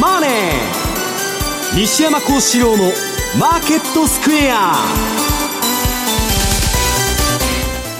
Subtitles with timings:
[0.00, 0.30] マネー」
[1.78, 4.84] 西山孝四郎の「マーケットスクエア」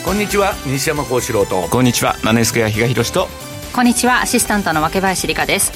[0.05, 1.62] こんにちは西山孝四郎と。
[1.71, 3.29] こんにちはマネースクエア比嘉宏と。
[3.73, 5.73] こんにちはアシスタントの若林理香です。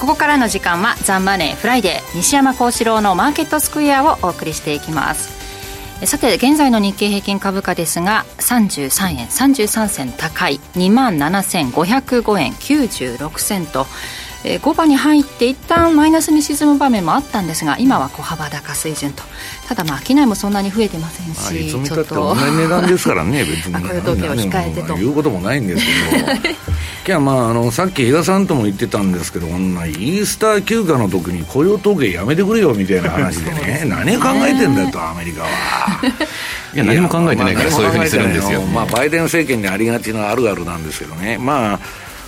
[0.00, 5.42] ここからの時間はザマネーフライデー西山孝四郎のマーケットスクエアをお送りしていきます。
[6.06, 13.86] さて現在の日経平均株価ですが33円33銭高い2万7505円96銭と
[14.44, 19.22] えー、5番に入って一旦マイナスに沈む場面もあったんですが今は小幅高水準と。
[19.68, 24.94] ただまあ商いもそんなに増えてませんしいつ見たって同じ値段ですからね 別に雇用統計を控えてと。
[24.96, 26.26] 言うこともないんですけど。
[27.04, 33.84] 今日まああのさっき比嘉さんとも言ってたんですけどこんなイースター休暇の時に雇用統計やめてくれよみたいな話でね。
[33.86, 35.48] 何考えてんだとアメリカは。
[36.74, 41.80] いや何も考えてないからそういうふうにするんですよ、まあ、バイデン政権にありがちなあるあるなんですけどね、まあ、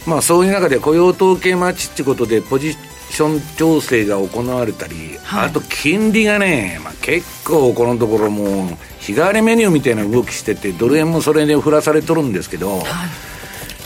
[0.06, 8.68] まあ、そういう中で雇用統計待ちってことで、ポジション調整が行われたり、はい、あと金利がね、まあ、結構このところもう、
[9.00, 12.84] 日替わりメニューみたいな動きしてて、ドル円もそれで振らされとるんですけど、はい、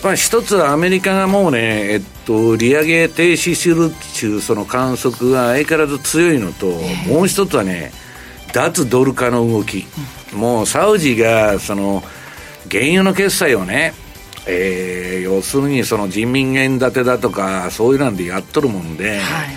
[0.02, 6.66] まあ、一つはアメリカがもうね、えっと、利上げ停止するっていうその観測が相変わらず強いのと、
[7.08, 7.92] もう一つはね、
[8.52, 9.86] 脱ドル化の動き、
[10.32, 12.02] うん、もうサウジがその
[12.70, 13.92] 原油の決済をね、
[14.50, 19.48] えー、要するにその人民元建てだとかそういうなんでやっとるもんで、はい、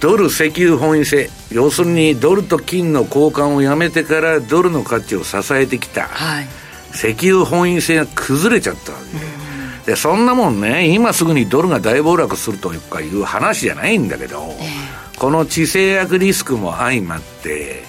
[0.00, 6.46] ドル石油本位制要するにドルと金の交換をやめてからドルの価値を支えてきた、はい、
[6.94, 17.82] 石油本位制が崩れちゃったわけで、でそんなもんね今すぐにドルが大暴落するというかいう話じゃないんだけど、えー、この地政学リスクも相まって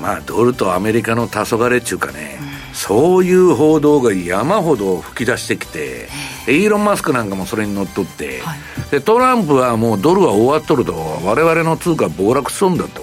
[0.00, 2.53] まあドルとアメリカの黄昏っていうかね、うん
[2.86, 6.06] そういう報道が山ほど吹き出してきて、
[6.46, 8.58] イーロン・マスクなんかもそれにのっとって、はい、
[8.90, 10.92] でトランプはもうドルは終わっとると、
[11.24, 13.00] 我々の通貨暴落するんだと、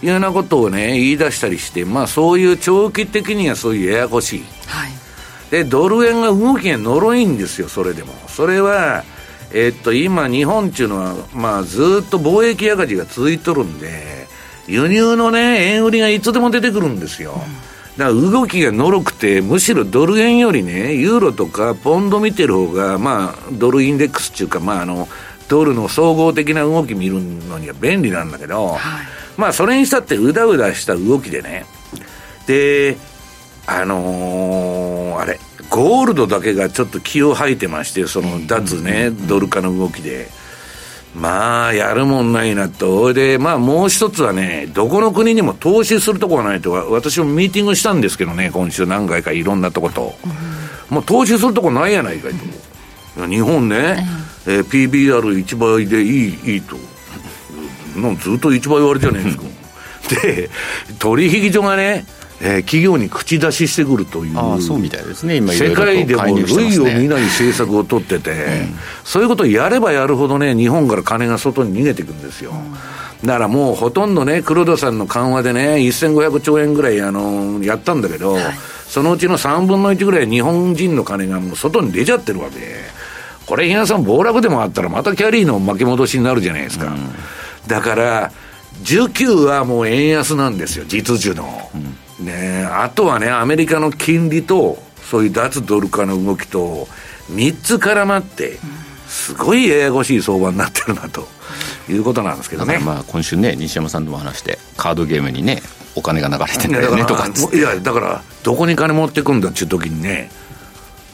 [0.00, 4.44] いうようなことをね、言い出したりして、まあそういう長期的にはそういうややこしい。
[4.68, 4.90] はい、
[5.50, 8.14] で、ドル円が動きが呪いんですよ、それでも。
[8.28, 9.04] それは、
[9.52, 14.26] えっと、今、日本っていうのは、まあ、ずっと貿易赤字が続いとるんで、
[14.66, 17.34] 輸入のね、円売りがいつでも出てくるんですよ。
[17.34, 25.08] うんだから動きがのろくて、むしろドル円よりね、ユーロとかポンド見てる方が、まあ、ドルインデックスっていうか、まあ、あの、
[25.48, 28.78] ドルの総合的な動き見るのには便利なんだけど、はい、
[29.36, 31.66] まあ、それにしたってうだうだした動きでね、
[32.46, 32.96] で、
[33.66, 35.38] あのー、あれ、
[35.70, 40.28] ゴールドだけがちょっと気を吐いてまして、その脱ね、ドル化の動きで。
[41.14, 43.12] まあ、やるもんないなと。
[43.12, 50.14] で、まあ、もう一つはね、どこの国にも投資するとこがないと、私もミーティングしたんですけどね、今週何回かいろんなとこと。
[50.90, 52.32] もう投資するとこないやないかい
[53.16, 53.26] と。
[53.28, 54.04] 日本ね、
[54.46, 56.76] えー、PBR1 倍でいい、いいと。
[58.20, 59.44] ずっと1倍割れじゃねえですか。
[60.22, 60.50] で、
[60.98, 62.04] 取引所がね、
[62.40, 68.38] えー、企業に口出ししてくるという、そうみたいですね、今世界でも類を見ない政策を取ってて、うん、
[69.04, 72.52] そういうことをやればやるほどね、日本から金が外に逃げていくんですよ。
[72.52, 78.44] うん、だからもうほとんどね、黒田さんの緩和でね、1500兆円ぐらいあのやったんだけど、はい、
[78.88, 82.58] そのうちの3分の1ぐらい日本人の金がもう外に出ちゃってるわけ。
[83.46, 86.86] これ、皆さん暴落でもあったら、またキャリーの巻き戻しになるじゃないですか。
[86.86, 87.12] うん、
[87.66, 88.32] だから、
[88.84, 91.70] 19はもう円安なんですよ、実需の。
[91.74, 96.88] うんねあとはね、アメリカの金利と、そういう脱ドル化の動きと、
[97.32, 98.58] 3つ絡まって、
[99.08, 101.26] すごいややこしい相場になってるなと
[101.88, 102.78] いうことなんですけどね。
[102.78, 105.62] まあ今週ね、西山さんとも話して、カードゲームにね、
[105.94, 110.30] お金が流れてんだよねとかいや、だから、どこに金持ってくんだっていう時にね、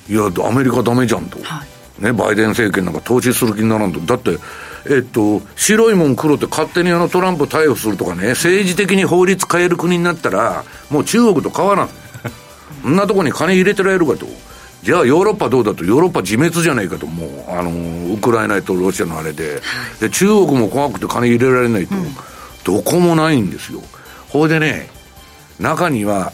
[0.09, 1.39] いや、アメリカダメじゃんと。
[1.43, 1.65] は
[2.01, 4.01] い、ね、バイデン政権なんか投資する気にならんと。
[4.01, 4.39] だって、
[4.87, 11.89] えっと、白いもん黒って勝手にあのトランプ逮捕するとかね、政治的に法律変える国になったら、もう中国と変わらん。
[12.83, 14.27] そんなとこに金入れてられるかと。
[14.83, 19.61] じゃあヨーロッパどうだと、ヨーロッパ自滅じゃないかと、もう、あの、ウクライナとロシアのあれで。
[20.01, 21.95] で、中国も怖くて金入れられないと。
[21.95, 22.15] うん、
[22.65, 23.83] どこもないんですよ。
[24.31, 24.89] ほいでね、
[25.59, 26.33] 中には、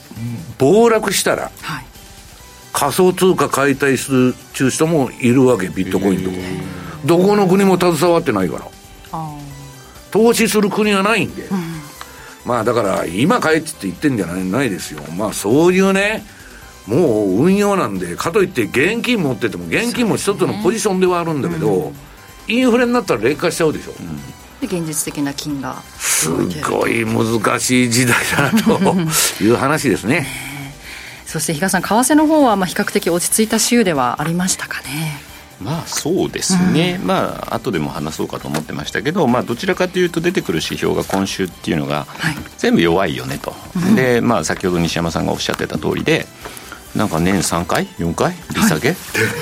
[0.58, 1.86] 暴落したら、はい、
[2.72, 6.36] 仮想通貨解体する中人もいるわけ、ビットコインとか。
[7.06, 8.66] どこの国も携わってないから。
[10.10, 11.58] 投資する国がないんで、うん、
[12.44, 15.02] まあだから今帰ってって言ってんじゃないないですよ。
[15.16, 16.24] まあそういうね
[16.86, 21.92] もう運用なんでかといって現金持ってても現金も一つのポジションではあるんだけど、ね
[22.48, 24.16] うん、インフレになったら劣化しちゃうでしょ、うん。
[24.66, 28.96] で現実的な金がすごい難しい時代だなと
[29.44, 30.26] いう話ですね。
[31.26, 35.25] そして比嘉さん為替の方はまあ比較的落ち着いた週ではありましたかね
[35.60, 42.06] まあそうですね、うん、まあ後でも話そうかと思ってましたけど、まあ、どちらかというと出てくる指標が今週っていうのが
[42.58, 43.56] 全部弱いよねと、は
[43.92, 46.26] い、で、まあ、先ほど西山さんがおっしゃってた通りで
[46.94, 48.32] なんか年3回？4回？
[48.54, 48.94] 利下げ、は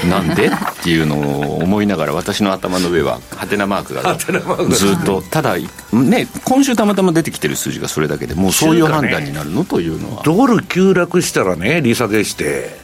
[0.05, 0.51] い、なんでっ
[0.83, 10.23] ていうのを思いながら私の頭の上はハテナマークがずっとただね今週たまたま出てきてる数字がそれだけでもうそういう判断になるのというのは。
[10.25, 12.84] ドル急落したらね利下げして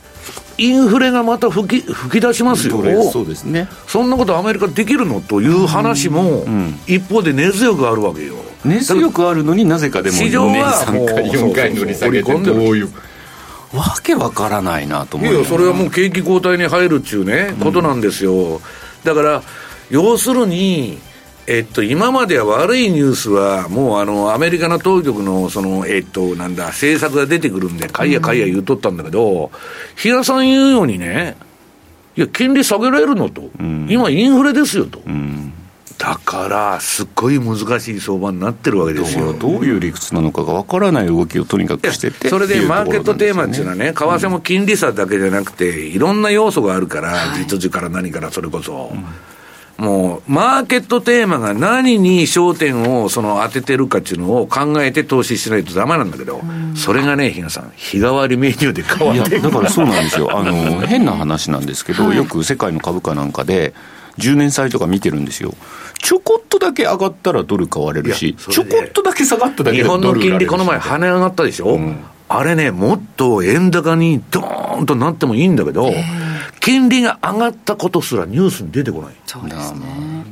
[0.60, 5.22] インフレがまた吹き吹き出しますよ、そうですね、そんなことアメリカできるの？
[5.22, 6.44] という話も、
[6.86, 8.34] 一方で根強くあるわけよ。
[8.64, 12.90] 根強くあるのになぜかでも市場は3回、4回の利下げってどういう。
[13.72, 18.60] わけわからないなと思ういやそれはもう景気後退に入るっていうね、ことなんですよ。
[19.04, 19.42] だから
[19.90, 20.98] 要するに
[21.50, 29.50] えっと、今までは悪いニュースは、もうあのアメリカの当局のその、えっと、なんだ、政策が出てくるんで、かいやかいや言うとったんだけど、
[29.96, 31.36] 比嘉さん言うようにね、
[32.16, 35.02] いや、金利下げられるのと、うん、今、インフレですよと。
[35.04, 35.52] うん。
[35.98, 39.32] だから、すっごい難しい相場になってるわけですよ。
[39.32, 42.28] どういう理屈なのかがわからない動きをとにかくしてて。
[42.28, 48.92] それでマーケットテーマっていうのはね、為替も金利差だけじゃなくて、いろんな要素があるから、実需から何からそれこそ。
[48.94, 49.04] うん
[49.80, 56.42] もう、マーケットテーマが何に焦点をその当ててるかっていうのを考えて投資しないとダメなんだけど、
[56.76, 60.36] それがね、比嘉さん、日替わりメニューで変わっていだからそうなんですよ。
[60.36, 63.72] あの、変な話なんですけど、はい、よく世界の株価なんかで、
[64.18, 65.54] 10年債とか見てるんですよ。
[66.02, 71.96] ちょこっとだけ上がったらドル買われるし、ちょこっとだけ下がっただけで日本の金利この前跳ね上がったでしょ、うん、
[72.28, 75.90] あれね、もっと円高にドーンとなってもいいんだけど、
[76.60, 79.14] 金利が上がったことすらニュースに出てこない。
[79.26, 79.80] そうですね。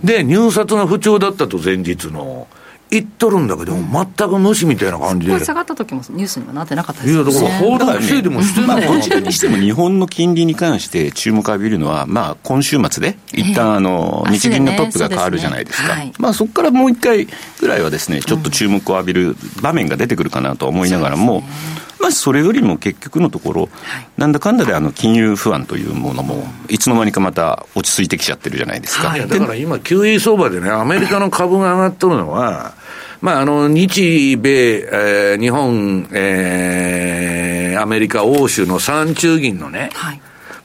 [0.05, 2.47] で、入札が不調だったと前日の。
[2.91, 5.45] 言っとるんだけど、うん、全く無視みたいな感じで。
[5.45, 7.31] 下がった時もニュースにはなってなかったですよね。
[7.31, 15.89] いや、だから報道規制でもしてない、ね、どちらにしても日本の金利に関して注目を浴びるのは、まあ、今週末で、一旦あの、日銀のトップが変わるじゃないですか。
[15.89, 17.29] ねねはい、まあ、そこからもう一回
[17.61, 23.69] ぐらいはですね、ちょっと注目を浴びる場面が出てくるかなと思いながらも、うんまあ、それよりも結局のところ、
[24.17, 29.09] なんだかんだであの金融不安というものも、いつの間にかまた落ち着いてきちゃってるじゃないですか。
[29.09, 32.75] はい、だから今、QE 相場でね、アメリカの株が上がっとるのは、
[33.21, 40.21] まあ、あの、日米、えー、日本、えー、アメリカ、欧州の三中銀のね、はい、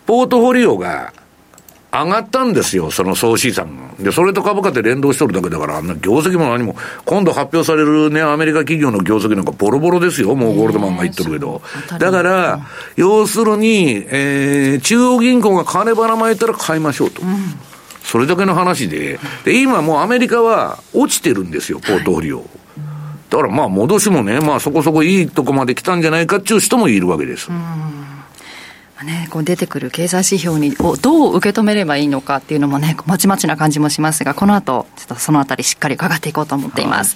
[0.06, 1.14] ポートフォリオが、
[1.94, 4.04] 上がったんですよ、その総資産が。
[4.04, 6.76] で、それと株価って連動しとるだけだから、あんな業績も何も、
[7.06, 11.62] 今度発表されるね、アメリカ企業の業績なんかボロボロですよ、もうゴールドマンが言ってるけど。
[12.00, 12.60] だから、
[12.96, 17.22] 要するに、えー、中央銀行が金ばらまいたら買いましょうと。
[17.22, 17.60] うん
[18.04, 22.46] それだけの話で、で、今もうアメリカは落ちてるんですよ、ポートフォリオ。
[23.30, 27.50] だからまあ戻しもね、まあそこそこいいとこまで来たんじゃないかっていう人もいるわけです。
[29.04, 37.16] ね、こう出てくる経済指標にをどう受け止めればいいのかっていうのもね、まちまちな感じもしますが、この後、ちょっとそのあたりしっかり伺っていこうと思っています。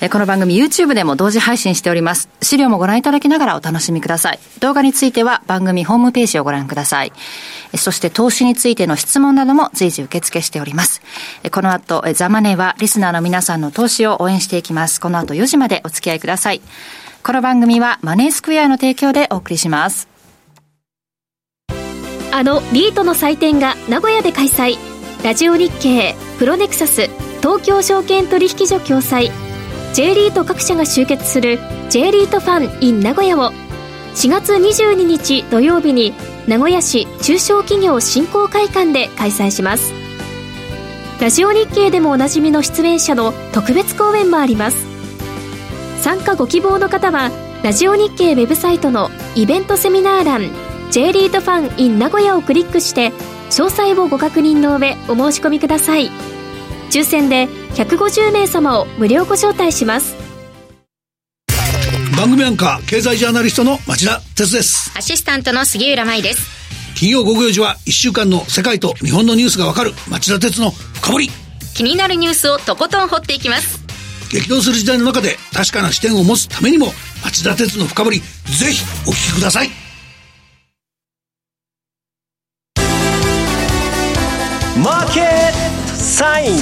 [0.00, 2.28] はい、この番組 YouTube でも同時配信しております。
[2.42, 4.38] 資料もご覧いただきながらお楽しみください。
[4.60, 7.12] 動画については番組ホームページをご覧ください。
[7.76, 11.00] そして投資についての質問なども随時受付しております。
[11.50, 15.00] この後、ザマネーはリスナーの皆さんの投資を応援していきます。
[15.00, 16.60] この後4時までお付き合いください。
[17.22, 20.15] この番組はマネースクエアの提供でお送りします。
[22.32, 24.76] あのリートの祭典が名古屋で開催。
[25.24, 27.08] ラジオ日経プロネクサス
[27.40, 29.30] 東京証券取引所共催。
[29.94, 33.52] J リート各社が集結する J リートファン in 名古屋を。
[34.14, 36.14] 4月22日土曜日に
[36.46, 39.92] 名古屋市中小企業振興会館で開催します。
[41.20, 44.86] ラジオ日経でもおなじみの出演者の特別講演もあります。
[46.02, 47.30] 参加ご希望の方は
[47.62, 50.65] ラジオ日経ウェブサイトのイベントセミナー欄。
[50.96, 53.10] J リートファン in 名古屋をクリックして
[53.50, 56.10] 詳細をご確認の上お申し込みください。
[56.90, 60.16] 抽選で150名様を無料ご招待します。
[62.16, 64.90] 番組アンカー経済ジャーナリストの町田哲です。
[64.96, 66.96] アシスタントの杉浦舞です。
[66.96, 71.30] 金曜午後4時は1週間の世界と日本のニュースがわかる町田哲の深掘り。
[71.74, 73.84] 気になるニュースをとことん掘っていきます。
[74.30, 76.86] 激動する時代の中で確かな視点を持つためにも
[77.22, 85.24] 町田哲の深掘りぜひお聞きくださいーケッ
[85.88, 86.58] トサイン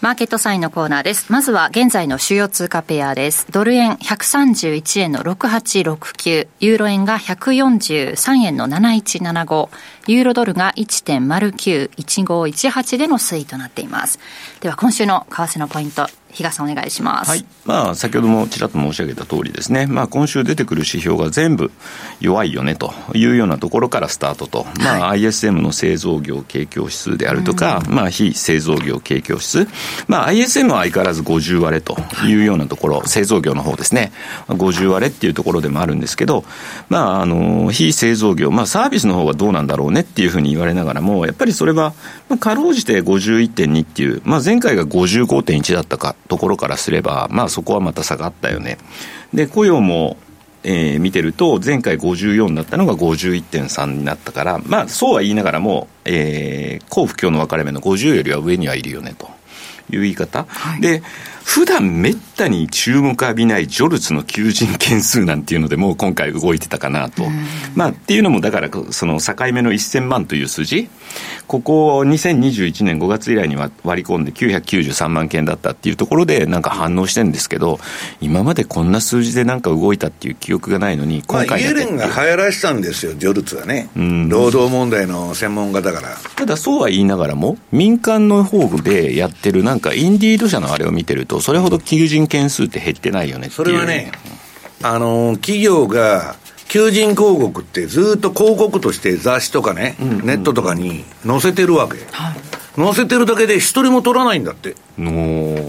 [0.00, 1.30] マーケットサインのコーナーです。
[1.30, 3.52] まずは現在の主要通貨ペアです。
[3.52, 9.68] ドル円131円の6869、ユーロ円が143円の7175、
[10.06, 14.18] ユーロドルが1.091518での推移となっています。
[14.60, 17.30] では今週の為替のポイント、比嘉さんお願いします。
[17.30, 17.44] はい。
[17.64, 19.86] まあ、先ほどもちらっと申し上げた通りですね。
[19.86, 21.70] まあ、今週出てくる指標が全部
[22.20, 24.66] 弱いよねというようなところからスタートと。
[24.80, 29.68] まあ、ISM の製造業景況指数であるとか、まあ、非製造業景況指数。
[30.06, 34.12] まあ、ISM は相変わらず50割れというようなところ、製造業の方ですね。
[34.48, 36.44] 50割れっていうところでもあるんですけど、
[36.88, 41.92] まあ、あの、非製造業、まあ、サービスの方はどうなんだろうねっていうふうに言われながらも、やっぱりそれは、
[42.28, 48.78] まあ、かろうじて51.2っていう、まあ、前回が55.1だったかところからすれば、まあ、そこはまた下がったよね。
[49.34, 50.16] で、雇用も、
[50.62, 59.28] えー、見てると、前回54だったのが51.3になったから、まあ、そうは言いながらも、えー、幸不況の分かれ目の50よりは上にはいるよねと。
[59.92, 61.02] いう言い方、はい、で
[61.52, 67.24] 普段めったに注目浴びないジョルツの求人件数なんていうのでもう今回動いてたかなと、
[67.74, 70.88] まあっていうのもだからその境目の1000万という数字
[71.48, 73.72] ここ2021年5月以来に割
[74.04, 77.80] り込んで993万件だったっていうところでなんか反応してるんですけど
[78.20, 86.16] 今までこんな数字でなんか動いたっていう記憶がないのに今回、まあ、イエレンが流行らしたんですよジョルツはね、うん、労働問題の専門家だから。
[86.36, 94.12] ただそうは言いながらも民間の方でやってるなんかインディード社のあれを見てるとそれほど求人件数って減ってないよねそれはね
[94.82, 96.36] あの企業が
[96.68, 102.36] 求人広告ってずっと広告として雑誌とかね、うんうん、ネットとかに載せてるわけ、はい、
[102.76, 104.76] 載せてるだけで一人も取らないんだって。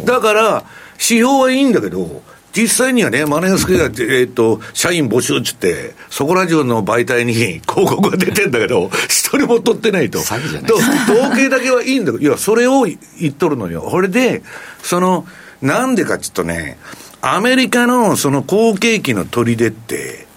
[0.05, 0.63] だから
[0.93, 2.21] 指標はいいんだけど
[2.53, 10.19] 実際にはね、マネースクエアって、えっ、ー、と、社員募集っつって、そこら中の媒体に 広告が出てんだけど、一人も取ってないと。
[10.19, 10.71] 詐欺じゃない。
[11.17, 13.81] 統計だけはいいんだけど、いや、それを言っとるのよ。
[13.81, 14.43] これで、
[14.83, 15.25] その、
[15.61, 16.77] なんでかっつうとね、
[17.21, 20.27] アメリカのその好景気の砦って、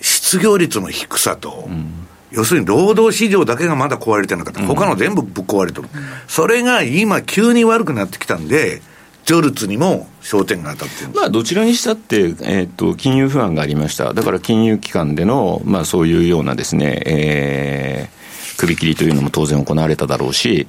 [0.00, 8.82] 失業率の低さと、うん、要するに労働市場だけがまだ壊れてなかった、他の全部ぶっ壊れてる、うん、それが今、急に悪くなってきたんで、
[9.24, 18.17] ジョルツにも焦点が当たってるまあ、どちらにしたって、えーと、金融不安がありました、だから金融機関での、まあ、そういうようなですね、えー、
[18.58, 20.66] 首切りというのも当然行われただろうし、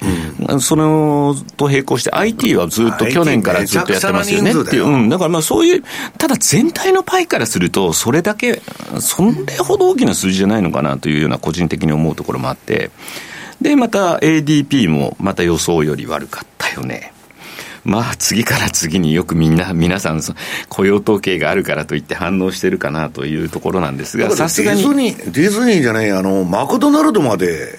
[0.48, 4.52] うん、そのと並行して IT はずっと去年からずっとやってますよね。
[4.52, 5.82] っていう、うん、だからまあそういう、
[6.16, 8.62] ただ全体のパイからすると、それだけ、
[9.00, 12.92] それほど大きな数字じゃないのかなというような個人的に思うところもあって、
[13.60, 17.12] で、また ADP もまた予想より悪かったよね。
[17.84, 20.20] まあ次から次によくみんな、 皆さん、
[20.68, 24.82] 雇用統計があるからといって反応してるかなというところなんですが、さすがに。
[24.82, 27.78] ディズニー、ディズニーじゃない、あの、マクドナルドまで、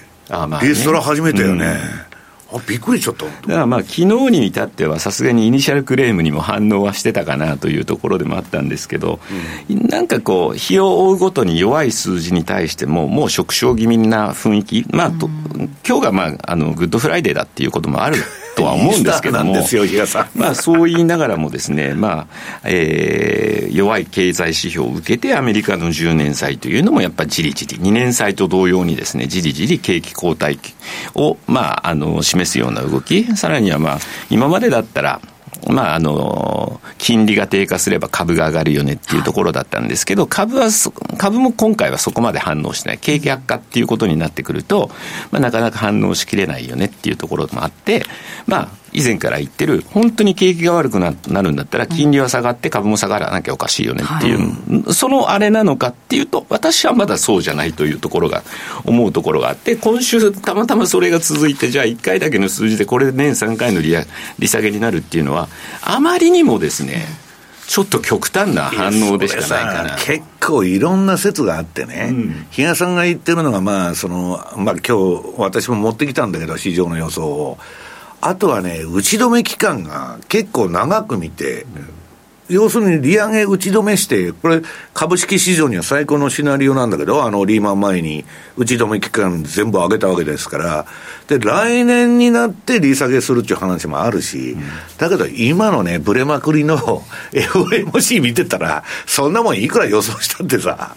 [0.62, 1.76] リストラ始めたよね。
[2.54, 3.24] あびっくりしちゃった。
[3.24, 9.20] だからまあ昨日に至ってはさすがにイニシャルクレームにも反応はしてたかなというところでもあったんですけど、
[9.70, 14.86] うん、なんかこう日を追うごとに弱い数字に対してももう縮小気味な雰囲気。
[14.90, 15.16] まあ、うん、
[15.86, 18.16] 今日がまああのグッドフライデーだっていうこともある
[18.54, 19.54] とは思うんですけども、
[20.34, 22.26] まあそう言いながらもですね、まあ、
[22.64, 30.58] えー、弱い経済指標を受けてアメリカの10年債というのもやっぱりじりじり、2年債と同様にですね、じりじり景気後退
[31.14, 33.98] を、まあ、あの、示すような動き、さらにはまあ、
[34.30, 35.20] 今までだったら、
[35.68, 40.68] まあ、あの、金利が低下すれば株が上がるよねっていうところだったんですけど、株は、
[41.18, 42.98] 株も今回はそこまで反応しない。
[42.98, 44.90] 景気悪化っていうことになってくると、
[45.30, 48.04] まあ、なかなか反応しきれないよねっていうところもあって、
[48.46, 51.10] まあ、以前から言ってる、本当に景気が悪くな
[51.42, 58.42] るんだったら、金利は下がって株も下がらなきゃおかしいよねっていう、はい、そのあれなのかっていうと、私はまだそうじゃないというところが、
[58.84, 63.96] 思うところがあって、今週たまたまそれが続いて、じゃあ1回だけの数字でこれで年3回の利
[64.38, 65.48] 利下げになるっていうのは、
[65.82, 67.06] あまりにもですね、
[67.66, 69.96] ちょっと極端な反応でしかないかな。
[69.96, 77.58] 結構いろんな説があってね、うん、比嘉さんが言ってるのが、まあ、その、まあ今日私も持ってきたんだけど、市場の予想を。
[78.24, 81.66] あとはね、打ち止め期間が結構長く見て、
[82.48, 84.62] 要するに利上げ打ち止めして、これ、
[84.94, 88.24] 株式市場には最高のシナリオなんだけど、あのリーマン前に
[88.56, 90.86] 打ち止め期間全部上げたわけですから、
[91.26, 94.56] で、来年になって利下げするっていう話もあるし、
[94.98, 96.78] だけど今のね、ブレまくりの
[97.32, 100.94] FOMC 見てたら、そんなもんいくら予想したってさ。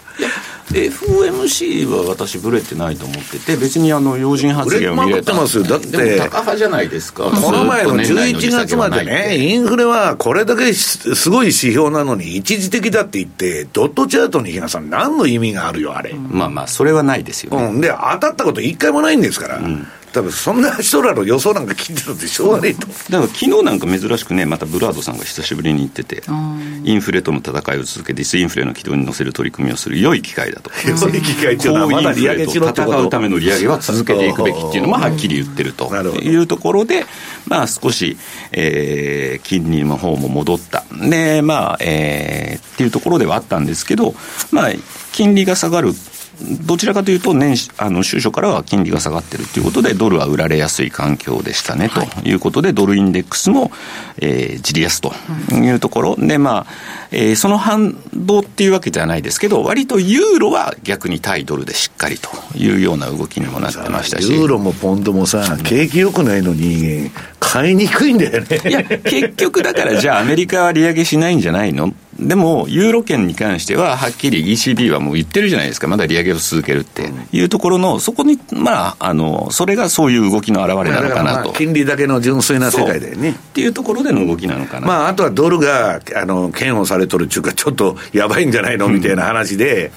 [0.70, 16.14] FOMC は私、ぶれてないと思ってて、別にあの要人発言を見れたますだって、高派じゃないですか、この前の11月までね、インフレはこれだけすごい指標なのに、一時的だって言って、ドットチャートに比嘉さん、何の意味があるよ、あれ。
[16.14, 19.58] まあまあ、それはないですよ、ね、うん、で、当たったこと一回もないんですから。
[19.58, 22.86] うん多分そんな人らの予想なんか聞いてたってしょうがないと。
[22.86, 26.22] だから昨日なんか珍しくね、またブラードさんが久しぶりに言ってて、
[26.84, 30.70] インフレとの戦いを続け、ディスインフレの軌道に乗せる取り組みをする良い機会だと。
[30.88, 37.04] 良い機会っていうのはまだ利上げしろ戦うための利上げは続けていくべきっていうのもはっきり言ってるというところで、
[37.46, 38.16] まあ少し、
[38.52, 40.84] えー、金利の方も戻った。
[40.92, 44.14] で、まあ、えー、っていうところではあったんですけど、
[44.50, 44.70] まあ、
[45.12, 45.92] 金利が下がる
[46.66, 53.70] どちらかというと年、あの、収書からは金利が下がってるということで、ドルは売られやすい環境でしたね、ということで、ドルインデックスも、
[54.18, 55.12] えー、じり安と
[55.52, 56.72] いうところ、で、まあ、
[57.10, 64.30] えー、その反動っていうわけじゃないですけど、割とユーロは逆に対ドルでしっかりというような動きにもなってましたし。
[64.30, 68.60] ユーロもポンドもさ、景気良くないのに、買いにくいんだよね。
[68.68, 71.94] いや、結局だから、じゃあアメリカは利上げしないんじゃないの？
[72.18, 77.10] でも、ユーロ圏に関しては、はっきり ECB はもう言ってるじゃないですか、まだ利上げを続けるって。
[77.32, 81.52] いうところの、そこに、まあ、あの、それがそういう動きの表れなのかなと。
[81.52, 83.30] 金利だけの純粋な世界だよね。
[83.30, 84.86] っていうところでの動きなのかな。
[84.86, 89.90] まあ、あとはドルが、あの、嫌悪されとるっていうか、ちょっとやばいんじゃないのみたいな話で、うん。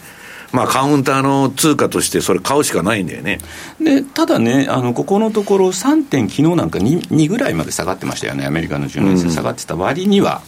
[0.51, 3.39] まあ、カウンターの通貨として、それ買うしかないんだよね。
[3.79, 10.41] でただね、あのここのところ、3点、昨日なんか 2, 2ぐらいまで下がってましたよね、アメリカの10年生下がってた割には、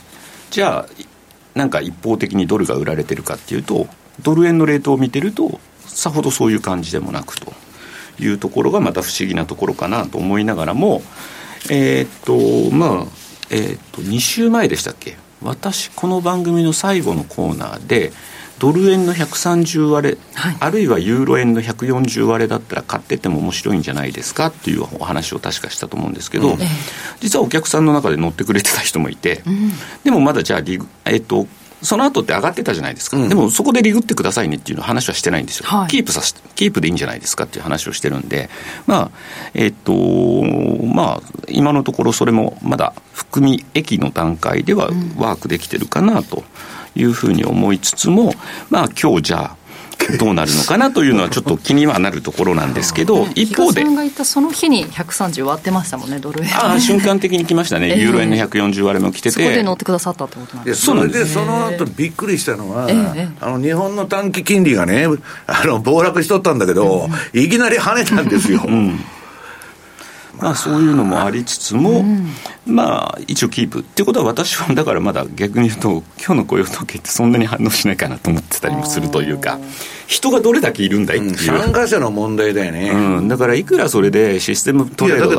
[0.49, 1.03] じゃあ、
[1.55, 3.87] なんか一方的にドルが売られてるかっていうと、
[4.21, 7.53] ドル円のレートを見てると、さほどそういう感じでもなくと。
[8.19, 11.01] いうところがまた不思議なところかなと思いながらも、
[11.69, 13.05] えー、っと、まあ、
[13.49, 18.11] えー、っと、2週前でしたっけ、私、この番組の最後のコーナーで、
[18.61, 26.57] ドル円の130割れ、はい、あるいはユーロ円の140割れだったら買ってても面白いんじゃないですかっていうお話を確かしたと思うんですけど、うん、
[27.21, 29.71] 実はお客さんの中で乗ってくれてた人もいて、うん、
[30.03, 30.59] でもまだじゃあ
[31.05, 31.47] えっと、
[31.81, 38.49] その後って上がってたじゃないですか、うん、でもそこでリグってくださいねっていうの話はしてないんですよ、はい、キープさせキープでいいんじゃないですかっていう話をしてるんで、
[38.87, 39.11] まあ、
[39.53, 46.43] えっと、まあ、今のところそれもまだ含み益の段階ではワークできてるかなと。
[46.93, 48.33] いうふうに思いつつも、
[48.69, 49.57] まあ今日じゃあ、
[50.17, 53.81] どうなるのかなというのはちょっと気にはなるところなんですけど、一方で。
[53.81, 56.49] さんが言ったその日に130割ってましたもんね、ドル円。
[56.55, 59.31] ああ、瞬間的に来ましたね、ユーロ円の140割れも来てて。
[59.31, 62.87] そこで乗ってくださったってことなんですそれでその後びっくりしたのは、
[63.39, 65.07] あの日本の短期金利がね、
[65.47, 68.63] あの暴落しとったんだけど、いきなり跳ねたんですよ。
[68.65, 68.99] うん
[70.41, 72.29] まあ、そういうのもありつつも、うん、
[72.65, 79.59] まあ、一応キープっていうことは、私はだからまだ逆に言うと、今日の雇用統計ってそんなに反応しないかなと思ってたりもするというか、
[80.07, 85.37] 人がどれだけいるんだいっていう、うん、参加者の問題だよね、うん、だからいくらそれでシステムトレードが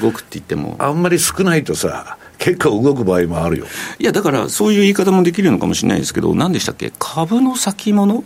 [0.00, 3.66] 動くって言っても、あんまり少ないとさ、結構動く場合もあるよ。
[3.98, 8.24] いや、だからそういう言い方もできるのかもしれないですけど、何でしたっけ、株の先物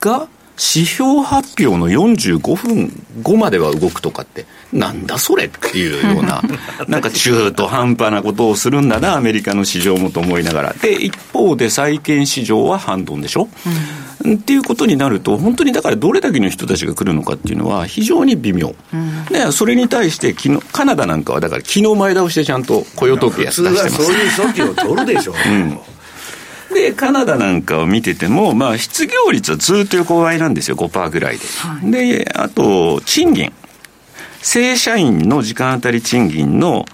[0.00, 6.42] が、指標発表の45分後までは動くとかって、なんだそれっていうような、
[6.88, 10.72] なんか中途半端なことをするんだな、アメリカの市場もと思いながら。
[10.74, 13.48] で、一方で債券市場は反動でしょ、
[14.24, 18.74] うん、っていうことになると、本当にだからどれだけの人たちが来るのかっていうのは非常に微妙。
[18.92, 23.90] うん、で、それに対して昨日、カナダなんかはだから昨日前倒してちゃんと雇用統計やってます。
[23.90, 25.34] そういう措置を取るでしょ。
[25.48, 25.78] うん
[26.74, 31.44] で、カナダなんかを見てても、まあ、失業率はずっと横ばいなんですよ、5%ぐらいで。
[31.46, 33.52] はい、で、あと、賃金。
[34.42, 36.84] 正社員の時間当たり賃金の、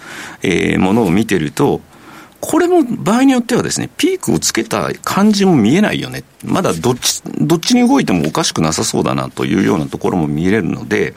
[0.42, 1.80] えー、ものを見てると、
[2.40, 6.24] これも場合によってはですね、ピークをつけた感じも見えないよね。
[6.44, 11.14] まだどっち、どっちに動いてもおかしくなさそうだなというようなところも見れるので、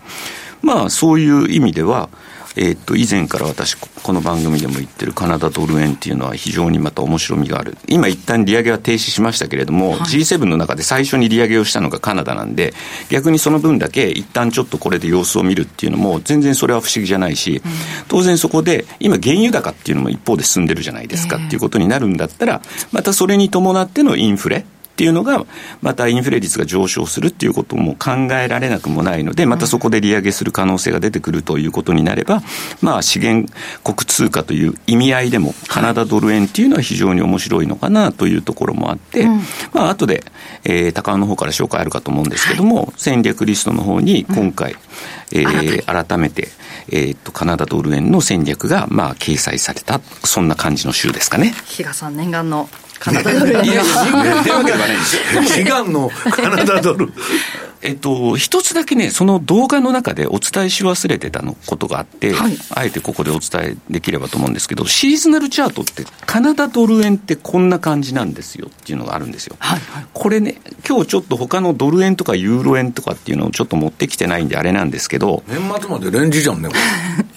[0.61, 2.09] まあそういう意味では、
[2.55, 7.77] えー、っと、以前から私、この番組でも言ってるカナダドル円っていうのは非常にまた面白みがある。
[7.87, 12.73] 今一旦利上げは停止しましたけれども、はい、G7 の中で最初に利上げをしたのがカナダなんで、
[13.09, 17.61] 逆にその分だけ一旦ちょっとこれで様子を見るっていうのも、全然それは不思議じゃないし、
[18.07, 22.61] 当然そこで、今原油高っていうのも一方で進んでるじゃないですかっていうことになるんだったら、
[22.91, 25.43] またそれに伴ってのインフレ、っていうのが、
[25.81, 32.43] またインフレ率が上昇するっていうことも考えられなくもないので、またそこで利上げする可能性が出てくるということになれば、
[32.79, 33.51] まあ資源
[33.83, 39.25] 国通貨という意味合いでも、カナダドル円っていうのは非常に面白いのかなというところもあって、
[39.73, 40.23] まあ後で、
[40.63, 44.75] えー、高尾の方から紹介あるかと思うんですけども、戦略リストの方に今回、
[45.31, 46.49] えー、改めて、
[46.89, 51.55] えー、とカナダドル円の戦略がまあ掲載された、そんな感じの週ですかね。
[51.65, 52.69] 比嘉さん念願の
[53.03, 53.65] カナダドル円。
[53.65, 55.63] いや、わけではないんですよ。
[55.65, 57.11] 悲願のカナダドル。
[57.81, 69.57] えっと、一つだけね、その動画の中でお伝えし忘れてたのことがあって、はい、あえてここでお伝えできればと思うんですけど、シーズナルチャートって、カナダドル円ってこんな感じなんですよっていうのがあるんですよ。
[69.59, 76.69] はいはい、これね、今日ちょっと他のドル円とかユーロ円とかっていうのをちょっと持ってきてないんであれなんですけど、年末までレンジじゃんね、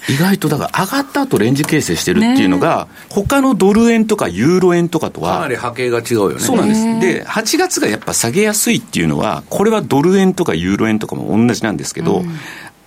[0.09, 6.40] 意外とだから上がった後レンジ形成してるっていうのが、他のドル円とかユーロ円とかとは、かなり波形が違うよね。
[6.40, 7.01] そうなんです。
[7.01, 12.27] で、8月がやっぱ下げやすいっていうのは、これはドル円とかユーロ円とかも同じなんですけど、うん、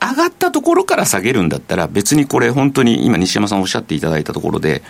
[0.02, 4.82] 上がったところから下げるんだったら、別にこれ、本当に今、西山さんおっしゃっていただいたところで、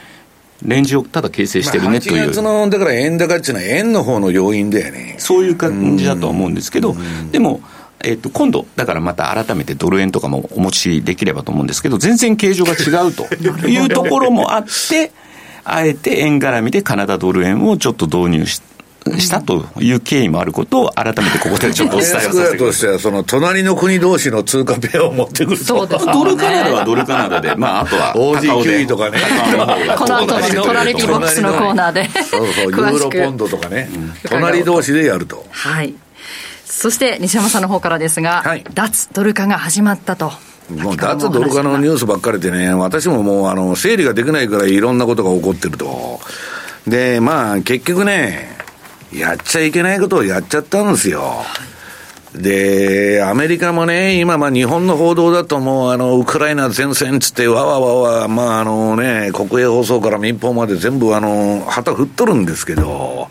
[0.63, 2.23] レンジをただ形成してるねという。
[2.23, 5.15] 8月の、だから円高っていうのは円の方の要因だよね。
[5.17, 6.95] そういう感じだとは思うんですけど、
[7.31, 7.61] でも、
[8.03, 13.25] えっと、今度、だからまた改めてドル円とかもお持ちできればと思うんですけど、全然形状が違うと
[13.67, 15.11] いうところもあって、
[15.65, 18.61] あえて円絡みでカナダドル円をちょっと導入し
[19.17, 29.19] したという経緯もあることを改めてここでちょっとお伝えをさせてとしては、その隣の国同士の通貨ペアを持ってくるそうです、ね、ドルカナダはドルカナダで、 まあ、あとは OG9 とかね、
[29.97, 33.89] この後のトラリティボックスのコーナーで、そうそう、ユーロポンドとかね、
[34.25, 35.45] 隣同士でやると。
[35.49, 35.93] はい
[36.69, 40.31] そして西山さんの方からですが、はい、脱ドル化が始まったと。
[40.69, 46.19] もう脱ドル化のニュースばっかりでね、私ももうあの整理ができないからいろんなことが起こってると。
[46.87, 48.55] で、まあ結局ね、
[49.11, 51.43] やっちゃいけないことをやっちゃったんですよ。
[52.35, 63.29] で、アメリカもね、今、まあ日本の報道だともう、あの、ウクライナ前線つって、わわわわ、まああのね、国営放送から民放まで全部あの、旗振っとるんですけど、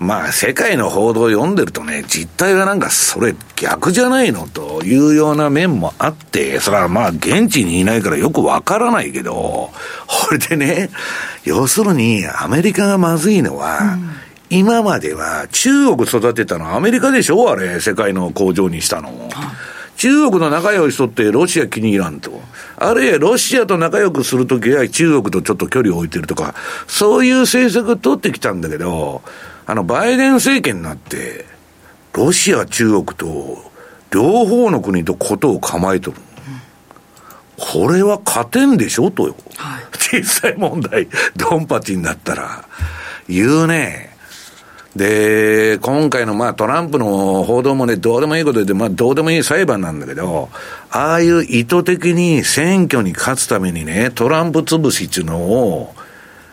[0.00, 9.72] まあ世界の報道を読んでるとね、実態がなんかそれ逆じゃないのというような面もあって、それはまあ現地にいないからよくわからないけど、こ
[10.32, 10.90] れでね、
[11.44, 14.10] 要するにアメリカがまずいのは、うん
[14.52, 19.30] 今までは中国育てたのはアメリカでしょあれ、世界の工場にしたの。
[19.96, 22.40] 中国の仲良い人ってロシア気に入らんと。
[22.76, 26.56] あるいはロシアと仲良くするときは中国とちょっと距離を置いてるとか、
[26.88, 29.22] そういう政策を取ってきたんだけど、
[29.70, 31.44] あの、バイデン政権になって、
[32.12, 33.70] ロシア、中国と、
[34.10, 36.16] 両方の国とことを構えとる。
[37.56, 39.36] これは勝てんでしょとよ。
[39.56, 41.06] はい、実際問題、
[41.36, 42.64] ドンパチになったら。
[43.28, 44.10] 言うね。
[44.96, 50.48] で、今回のまあトランプの報道もね、どうでもいいことで、まあどうでもいい裁判なんだけど、
[50.90, 55.94] ああいう意図的に選挙に勝つためにね、トランプ潰しっていうのを、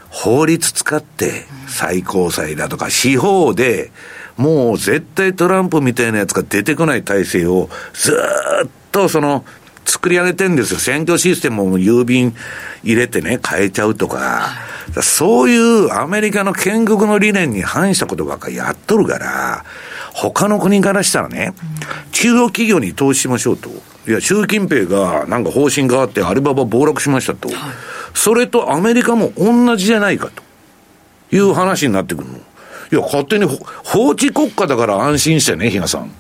[0.10, 3.91] 法律使って、最高裁だとか司法で、
[4.38, 8.17] もう絶対トランプみたいなやつが出てこない体制を、ず
[8.65, 9.43] っとその、
[9.88, 10.80] 作り上げてんですよ。
[10.80, 12.36] 選挙システムも郵便
[12.84, 14.50] 入れてね、変えちゃうとか。
[15.02, 19.63] そういうアメリカの建国の理念に反したことばっかりやっとるから、
[20.13, 21.54] 他の国からしたらね、
[22.12, 23.70] 中央企業に投資しましょうと。
[24.08, 27.50] いや、習近平がなんか方針があってアリババ暴落しましたと。
[28.18, 30.32] それとアメリカも同じじゃないか
[31.30, 32.38] という話になってくるの。
[32.92, 33.46] いや、勝手に
[33.86, 36.12] 法治国家だから安心してね、比嘉さん。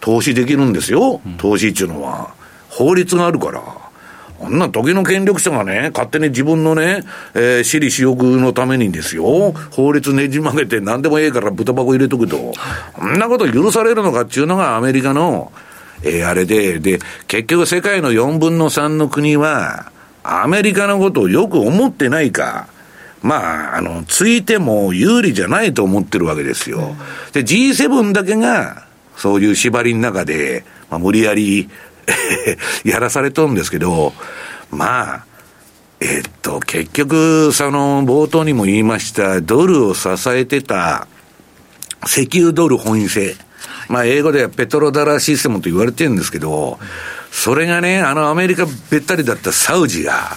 [0.00, 2.34] 投資できるんですよ、投資っていうのは。
[2.68, 3.62] 法律があるから。
[4.40, 7.02] あんな時の権力者がね、勝手に自分のね、
[7.34, 12.52] えー、私利私欲のためにですよ、法律ねじ曲げて何でもええから豚箱入れとくと、
[12.94, 15.50] あんなこと許されるのかっていうのがアメリカの、
[16.02, 19.90] えー、あれで、で、結局世界の4分の3の国は、
[20.26, 22.68] アメリカのことをよく思ってないか、
[23.22, 26.94] まあ、あの、ついても有利じゃないと思ってるわけですよ。
[27.32, 28.86] で、G7 だけが、
[29.16, 31.68] そういう縛りの中で、まあ、無理やり、
[32.84, 34.12] やらされとるんですけど、
[34.70, 35.24] まあ、
[36.00, 41.08] えっと、結局、その、冒頭にも言いました、ドルを支えてた、
[42.06, 43.34] 石油ドル本位制。
[43.88, 46.78] まあ、英語では petrodollar system と言われてるんですけど、
[47.30, 50.36] それがね、あのアメリカべったりだったサウジが、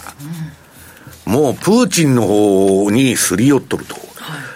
[1.26, 3.96] もうプーチンの方にすり寄っとると。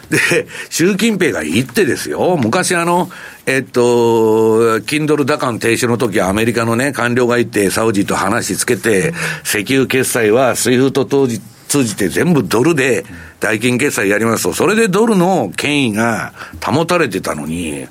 [0.10, 3.10] で、習近平が言ってですよ、昔あの、
[3.46, 13.04] えっと、金ドル兌換停止の時アメリカのね、官僚がいて、サウジと話つけて、石油決済はスイフト当時、通じて全部ドルで
[13.40, 17.88] 代金決済やりますと、それでドルの権威が保たれてたのに、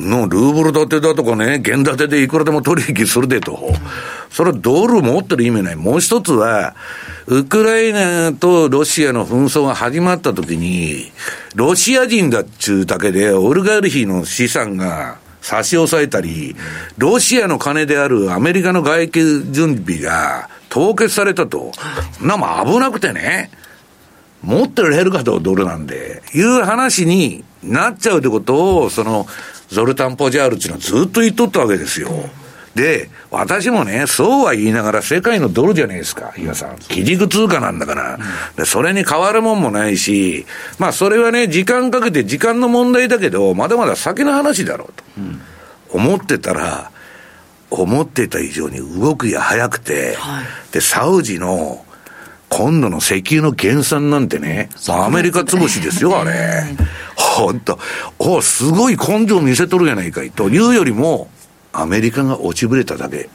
[0.00, 3.72] の、ルーブル建てだとかね、現建てでいくらでも取引するでと。
[4.30, 5.76] それはドル持ってる意味ない。
[5.76, 6.74] もう一つは、
[7.26, 11.12] ウクライナとロシアの紛争が始まった時に、
[11.54, 16.56] ロシア人だっちゅうだけで、オルガルヒの資産が差し押さえたり、
[16.98, 21.72] ロシアの金であるアメリカの外交準備が凍結されたと。
[22.20, 23.50] な、も危なくてね。
[24.42, 29.26] 持ってられるかと、ドルなんで、いう話になっちゃうってことを、その、
[29.70, 32.10] ゾルタン・ポジャールっていうのはずっと言っとったわけですよ。
[32.74, 36.78] で、私もね、そうは言いながら世界のドルじゃないですか、比嘉さん。
[36.78, 38.18] 基軸通貨なんだから。
[38.56, 40.46] で、それに変わるもんもないし、
[40.78, 45.04] まあそれはね、時間かけて時間の問題だけど、まだまだ先の話だろうと。
[45.92, 46.90] 思ってたら、
[47.70, 51.84] 思ってた以上に動きが早くて、はい、で、サウジの、
[52.50, 56.64] 今度の石油の減産なんてね、アメリカ潰しですよ、あれ。
[57.14, 57.78] 本当
[58.18, 61.30] おすごい根性見せとるやないかいというよりも、
[61.72, 63.30] アメリカが落ちぶれただけ。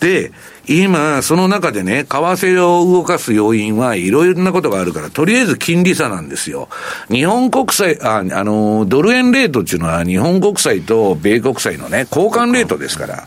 [0.00, 0.32] で、
[0.68, 6.68] 今、その中でね、為替を動かす要因はいろいろなことがあるから、とりあえず金利差なんですよ。
[7.10, 13.24] 日本国債、あ、あの、ドル円レートっていうのは日本国債と米国債のね、交換レートですから、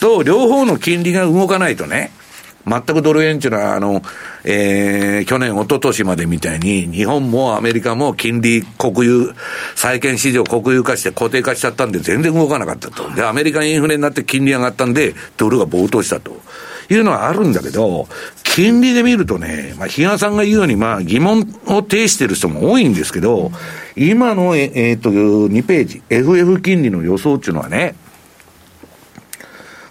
[0.00, 2.12] と、両方の金利が動かないとね、
[2.66, 4.02] 全くドル円っていうのは、あの、
[4.44, 9.34] えー、去年、一昨年までみたいに、日本もアメリカも金利国有、
[9.76, 13.08] 債券市場国有化して固定化しちゃったんで、全然動かなかったと。
[13.14, 16.40] で、アメリカインフレになって金利上がったんで、ドルが暴騰したと。
[16.88, 18.06] いうのはあるんだけど、
[18.44, 23.50] 金利で見るとね、まあ、比嘉さんが言うように、まあ、疑問を呈してる人も多いんですけど、
[23.96, 27.96] 今の、ええー、っと、2ページ、FF 金利の予想っていうのはね、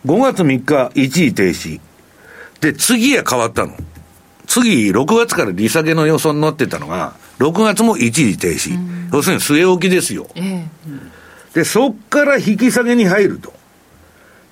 [0.06, 1.82] 5月3日、一時停止。
[2.66, 3.78] で、次は変わったの。
[4.48, 8.76] 次、6月から利下げの予想になってたのが、6月も一時停止。
[9.14, 10.26] 要するに据え置きですよ。
[10.34, 10.66] えー、
[11.54, 13.54] で、そっから引き下げに入ると。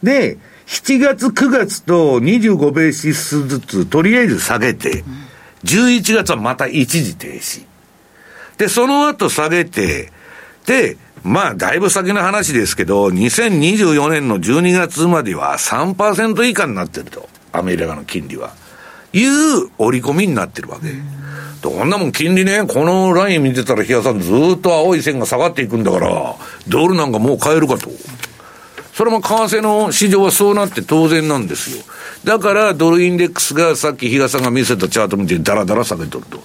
[0.04, 5.04] で、7月、9月と25ベーシスずつ、とりあえず下げて、
[5.64, 7.64] 11月はまた一時停止。
[8.60, 10.12] で、その後下げて、
[10.68, 17.28] で、まあ、だいぶ先の話ですけど、2024年の12月までは3%以下になってると。
[17.54, 18.54] アメリカの金利は。
[19.14, 20.88] いう折り込みになってるわけ。
[21.62, 26.36] どんなもん金利ね、このライン見てたら、日嘉さんずっと青い線が下がっていくんだから、
[26.68, 27.90] ドルなんかもう買えるかと。
[28.94, 31.84] それも為替の市場はそうなって当然なんですよ。
[32.24, 36.44] だからドルインデックスがさっき比嘉さんが見せたチャート見てダラダラ下げとると。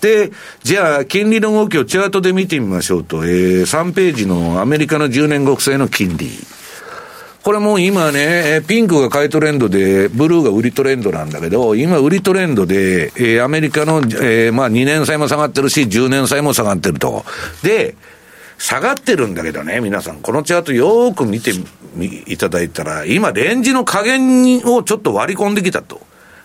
[0.00, 6.30] で、じゃあ金利の動きをチャートで見てみましょうと、えー、3ページのアメリカの10年国債の金利。
[7.42, 17.24] これもう今ね、ピンクが買いトレンドで、ブルーが売りトレンドなんだけど、今売りトレンドで、えー、アメリカの、えー、まあ2年債も下がってるし、10年債も下がってると。
[17.64, 17.96] で、
[18.58, 21.50] 下がってるんだけどね、皆さん、このチャートよーく見て
[22.32, 26.00] いただいたら、今、レンジの加減をちょっと割り込んできたと。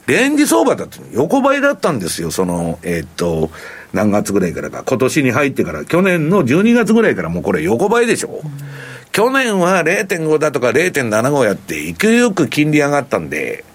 [0.07, 3.51] レンジ相場だと、横ばいだったんですよ、その、えー、っと、
[3.93, 4.81] 何月ぐらいからか。
[4.83, 8.41] 今年に入ってから、去年の12月ぐらいからもうこれ横ばいでしょ。
[8.43, 8.76] うん
[9.17, 13.65] 去年は0.5だとか0.75やって、勢いよく金利上がったんで、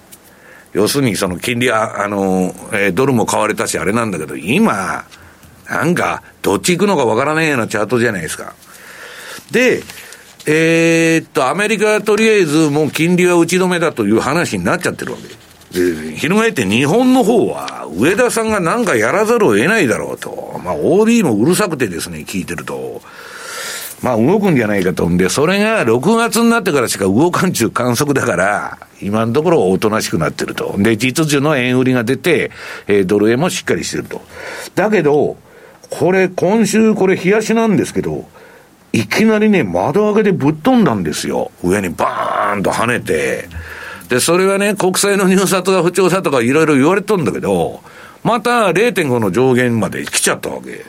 [0.73, 5.05] 要するにその金利は、あの、えー、ドルも買われたし、あれなんだけど、今、
[5.69, 8.55] なんか、どっち行くのかわからないようなチャートじゃないですか。
[9.51, 9.83] で、
[10.47, 15.19] えー、っと、アメリカはとりあえずもう金利は打ち止めだという話になっちゃってるわ
[15.73, 15.77] け。
[15.77, 20.61] で、翻って日本の方は、上田さんがなんかやらざるを得ないだろうと。
[20.63, 23.03] まあ、OB もうるさくてですね、聞いてると。
[24.03, 30.75] まあ動くんじゃないかとんで、それが6月になってからしか動かんちゅう観測だから、今のところおとなしくなってると。
[30.79, 32.51] で、実需の円売りが出て、
[32.89, 34.21] えー、ドル円もしっかりしてると。
[34.75, 35.37] だけど、
[35.91, 38.27] これ、今週これ冷やしなんですけど、
[38.93, 41.51] いきなりね、窓開けでぶっ飛んだんですよ。
[41.63, 43.49] 上にバーンと跳ねて。
[44.09, 47.81] で、それはね、国債の入札が不調だとかいろいろ言われとんだけど、
[48.23, 50.85] また0.5の上限まで来ちゃったわけ。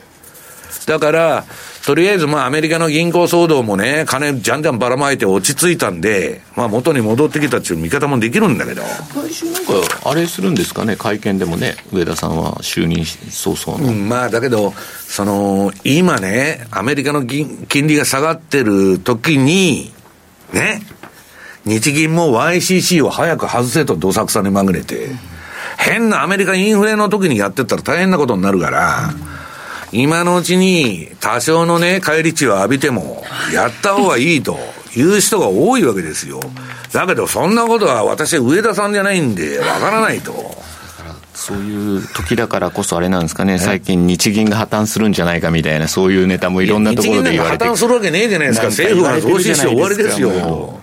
[0.86, 1.44] だから、
[1.84, 8.82] とりあえずまあアメリカの銀行騒動もね、金じゃんじゃんばらまいて落ち着いたんで、まあ元に戻ってきたっていう見方もできるんだけど。
[8.82, 9.72] 来週なんか、
[10.04, 13.92] あれするんですかね、会見でもね、上田さんは就任早々の。
[13.92, 14.74] うん、まあだけど、
[15.08, 19.92] その、今ね、アメリカの金利が下がってる時に、
[20.52, 20.82] ね、
[21.64, 25.08] 日銀も YCC を早く外せとどさくさにまぐれて、
[25.78, 29.43] 変なアメリカインフレの時にやってったら大変なことになるから、うん
[29.94, 34.58] 今のうちに多少のね、返り血を浴びても、やった方がいいと
[34.96, 36.40] いう人が多いわけですよ。
[36.92, 40.62] だけど、そんなことは私、上田さんじゃないんで、わからないと。
[41.32, 47.64] そういう時だからこそあれなんですかね、最近日銀が破綻するんじゃないかみたいな、そういうネタもいろんなところで言われて。
[47.64, 48.66] 破綻するわけねえじゃないですか。
[48.66, 50.80] 政府が増資して終わりですよ。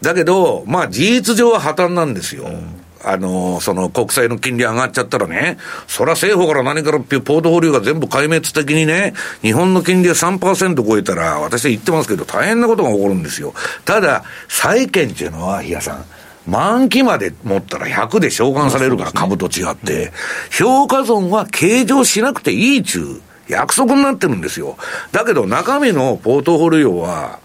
[0.00, 2.44] だけど、まあ事実上は破綻なんですよ。
[2.44, 2.73] うん
[3.06, 13.54] あの、その国債の金利上がっちゃったらね、そりゃ政府から何からポートフォリオが全部壊滅的にね、日本の金利が3%超えたら、私は言ってますけど、大変なことが起こるんですよ。
[13.84, 16.04] ただ、債券っていうのは、比嘉さん、
[16.46, 20.12] 満期まで持ったら100で償還されるから、株と違って。
[20.50, 24.76] 評価損は計上しなくていいちゅう約束になってるんですよ。
[25.12, 27.38] だけど中身のポートフォリオは、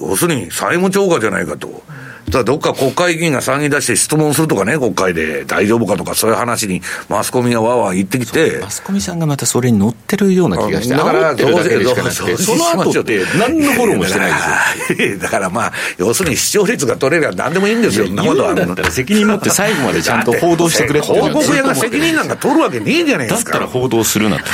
[0.00, 1.82] 要するに債務超過じゃないかと。
[2.30, 8.58] だどっか国会議員が騒ぎ出して質問するとかね、国会で大丈夫かとか、そういう話にマスコミがわわ言ってきて。
[8.60, 14.32] マスコミさんがまたそれに乗ってるような気がして、だから、その後って何のフォローもしてない
[14.88, 15.18] ですよ。
[15.20, 18.54] だからまあ、要するに視聴率が取れれば何でもいいんですよ、そんなことは。
[18.54, 23.52] だったら責任持って最後までちゃんと報道してくれって報告屋が責任なんか取るわけねえじゃないですか。
[23.52, 24.50] だったら報道するなって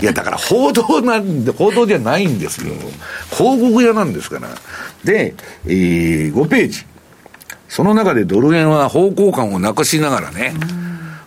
[0.00, 2.74] いや、だから報道なんで、報道じゃないんですよ。
[3.30, 4.48] 報告屋なんですから。
[5.04, 5.34] で、
[5.66, 6.84] えー、5ページ。
[7.72, 10.52] その中でドル円は方向感をなくしながらね、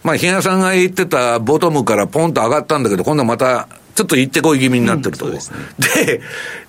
[0.04, 5.26] まあ、比嘉さんが言ってたボトムからポンと上がったんだけど、今度はまた、ちょっと行ってこい気味になってると。
[5.26, 5.50] うん、で、ね、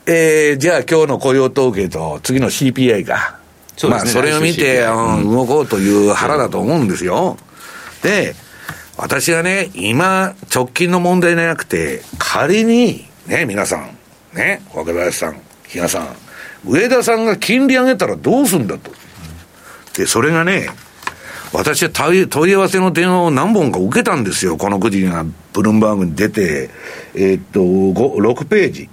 [0.06, 3.38] えー、じゃあ今日の雇用統計と次の CPI が、
[3.82, 7.36] ね、まあ、それを見て、うん、動こうという腹だと思うんですよ。
[8.02, 8.34] で、
[8.96, 13.94] 私はね、今、直近の問題じゃなくて、仮に、ね、皆さん、
[14.34, 15.36] ね、若林さん、
[15.68, 16.16] 比嘉さん、
[16.64, 18.90] 上田さんが金利上げたらどうすんだと。
[19.96, 20.68] で、それがね、
[21.52, 24.56] 私は問い合わせの電話を何本か受けたんですよ。
[24.56, 26.70] このくじがブルームバーグに出て、
[27.14, 28.88] えー、っと、6ページ。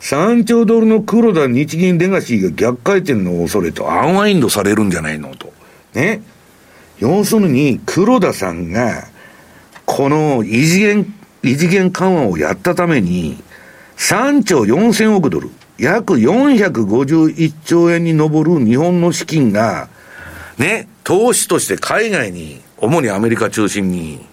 [0.00, 5.52] 3兆ドルの黒田日銀レガシーが逆回転の恐れとアンワインドされるんじゃないのと。
[5.94, 6.22] ね。
[6.98, 9.08] 要するに、黒田さんが、
[9.84, 13.42] この異次元、異次元緩和をやったために、
[13.96, 19.88] 3兆4000億ドル、約451兆円に上る日本の資金が、
[20.58, 24.24] ね、投資として海外に、主にアメリカ中心に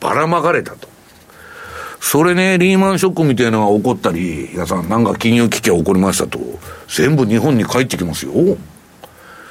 [0.00, 0.88] ばらまかれたと。
[2.00, 6.38] それね、リーマンショックみたいなのが起こったり、皆さん、なんか金融危機が起こりましたと、
[6.86, 8.32] 全部日本に帰ってきますよ。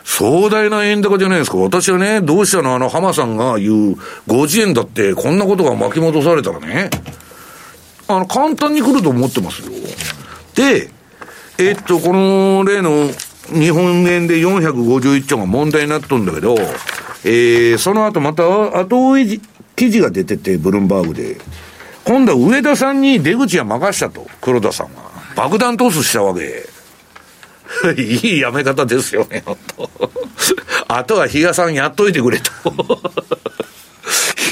[0.04, 1.58] 壮大な円高じゃないですか。
[1.58, 2.76] 私はね、どうしたの？
[2.76, 3.96] あの浜さんが言う
[4.28, 6.92] 50円だってこんなことが巻き戻されたらね、
[8.08, 9.72] あの、簡単に来ると思ってますよ。
[10.56, 10.92] で、
[11.58, 13.10] えっと、この例の
[13.48, 16.56] 日本円で451兆が問題になっとるんだけど、
[17.26, 18.44] えー、その後また
[18.80, 19.42] 後追い
[19.76, 21.38] 記事が出てて、ブルームバーグで。
[22.06, 25.02] 今度は上田さんに出口は任したと、黒田さんが。
[25.36, 26.68] 爆弾トスしたわけ。
[27.98, 29.90] いいやめ方ですよね、本当
[30.88, 32.74] あとは比嘉さんやっといてくれと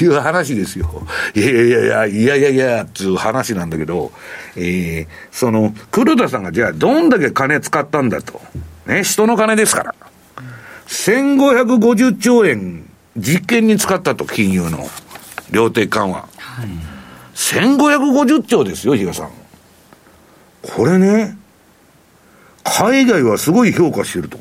[0.00, 1.06] いう話ですよ。
[1.34, 4.12] いやいやいや、いやいやいや、つう話なんだけど、
[4.56, 8.40] えー、その、黒田さんがじゃあどんだけ金使ったんだと。
[8.86, 9.94] ね、人の金ですから。
[10.86, 12.84] 1550兆円
[13.16, 14.88] 実験に使ったと、金融の。
[15.50, 16.20] 量的緩和。
[16.20, 16.26] は
[16.64, 16.68] い、
[17.34, 19.30] 1550兆ですよ、比嘉さん。
[20.62, 21.36] これね、
[22.64, 24.38] 海外はすごい評価してると。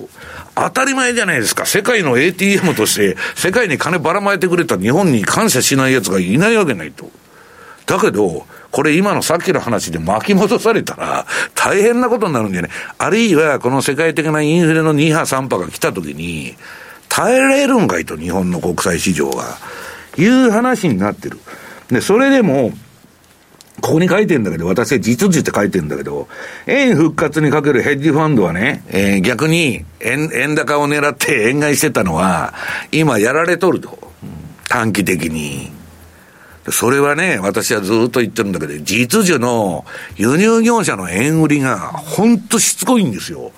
[0.55, 1.65] 当たり前じゃないですか。
[1.65, 7.09] 世界の ATM として、世界に金ばらまいてくれた日本に感謝しない奴がいないわけないと。
[7.85, 12.71] だけど、これ今のさっきの話で巻き戻されたら、大変なことになるんじゃない。
[12.97, 16.55] あるいは、この世界的なインフレの2波3波が来た時に、
[17.09, 19.57] 耐えられるんかいと、日本の国際市場が。
[20.17, 21.39] いう話になってる。
[21.89, 22.73] で、それでも、
[23.79, 26.27] ここに書いてんだけど、私は実需って書いてんだけど、
[26.67, 32.53] 円復活にかけるヘッジファンドはね、えー、逆に円、円高を狙って円買いしてたのは、
[32.91, 34.11] 今やられとると。
[34.71, 35.69] 短期的に。
[36.69, 39.83] それはね、私はずっと言ってるんだけど、実需の
[40.15, 43.51] 輸入業者の円売りが、ほんとしつこいんですよ。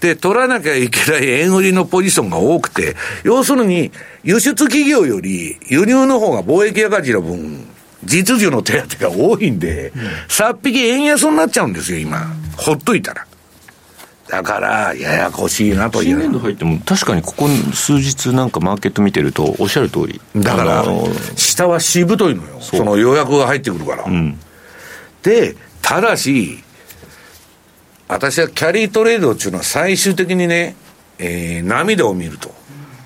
[0.00, 3.92] で、取らなきゃいけない円売りのポジションが多くて、要するに、
[4.24, 7.68] 輸出企業より輸入の方が貿易赤字の分、
[8.04, 12.26] 実需の手当が多いんで、うん、さっぴき円安になっちゃうんですよ、今。
[12.56, 13.26] ほっといたら。
[14.28, 16.18] だから、ややこしいなという。
[16.18, 20.20] 新年度入っても、確かにここ数日なんかマーケット見てると、おっしゃる通り。
[20.36, 20.84] だから、
[21.34, 22.60] 下はしぶといのよ。
[22.60, 24.04] その予約が入ってくるから。
[24.04, 24.38] うん、
[25.22, 26.62] で、ただし、
[28.06, 30.76] 私はキャリートレードっていうのは最終的にね、
[31.18, 32.54] えー、涙を見ると。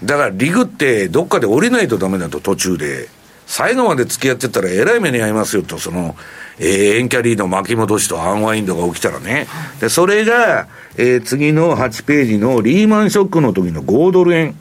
[0.02, 3.08] だから、リグってどっかで降りないとダメだと、途中で。
[3.46, 6.16] 最後まで付き合ってたらえらい目に遭いますよと、その、
[6.58, 9.46] えー、エンキャリーの巻き戻しとアンワインドが起きたらね。
[9.80, 14.56] で、それが、えー、次の8ページのリーマンショックの時の5ドル円。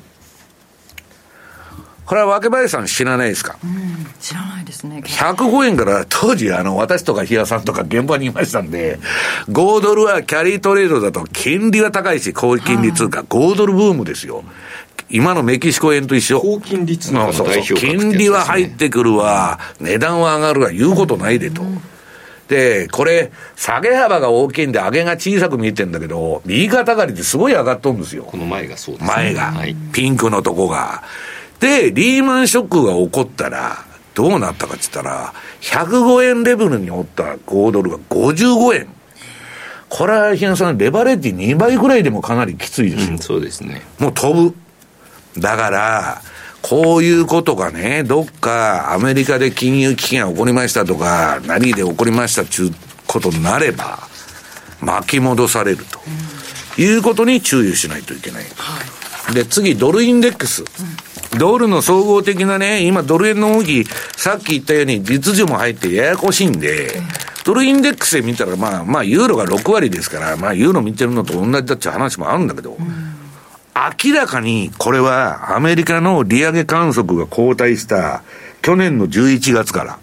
[2.12, 5.02] これは若林さん知らないですか、うん、知らないですね。
[5.06, 9.00] 105円から当時あの私とか比嘉さんとか現場にいましたんで、
[9.48, 14.44] 5ドルはキャリートレードだと金利は高いし、高金利通貨、5ドルブームですよ。
[15.12, 16.39] 今のメキシコ円と一緒。
[16.39, 21.63] 高金利の代表金利は入ってくるわ、値段は上がるわ、言うことないでと。
[22.47, 28.24] で、これ、下げ幅が大きいんで、上げが小さく見えてんだけど、右肩上がりってすごい上がっとるんですよ。
[28.24, 31.04] この前がそうです、ね、前が、はい、ピンクのとこが。
[31.62, 38.88] で、リーマンショックが起こったら、どうなったかって言ったら、105円レベルにおった5ドルが55円。
[39.88, 43.12] これは、ひなさん、レバレッジ2倍ぐらいでもかなりきついですよ。
[43.12, 43.82] うん、そうですね。
[43.99, 44.55] もう飛ぶ。
[45.38, 46.22] だから、
[46.62, 52.74] こういうことがね、どっかアメリカで金融危機が起こりましたとか、何で起こりましたっていう
[53.08, 54.00] ことになれば、
[54.80, 58.46] 巻き戻されると、いうことに注意しないといけない。
[59.34, 60.64] で、次、ドルインデックス。
[61.38, 63.86] ドルの総合的なね、今ドル円の動き、
[64.18, 67.02] さっき言ったように実需も入ってややこしいんで、
[67.46, 72.78] ドルインデックスで見たら、まあ、まあ、ユーロが6割ですから、まあ、ユーロ見てるのと同じだっていう話もあるんだけど、
[73.76, 78.24] 明らかにこれはアメリカの利上げ観測が後退した
[78.61, 79.99] 去年の11月から、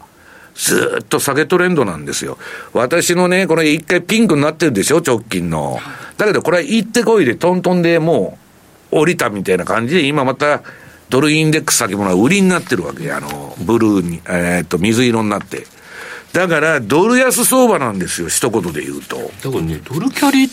[0.55, 2.39] ずっと下げトレンドなんですよ。
[2.73, 5.79] 私のね、これ一回ピンクになってるでしょ、直近の。
[6.17, 8.39] だけどこれは行ってこいでトントンでも
[8.91, 10.63] う降りたみたいな感じで、今また
[11.09, 13.13] ドルインデックス先物は売りになってるわけ。
[13.13, 15.67] あの、ブルーに、えー、っと、水色になって。
[16.33, 19.17] だから、ドル安相場なんですよ、一言で言うと。
[19.17, 20.49] だからね、ドルキャリっ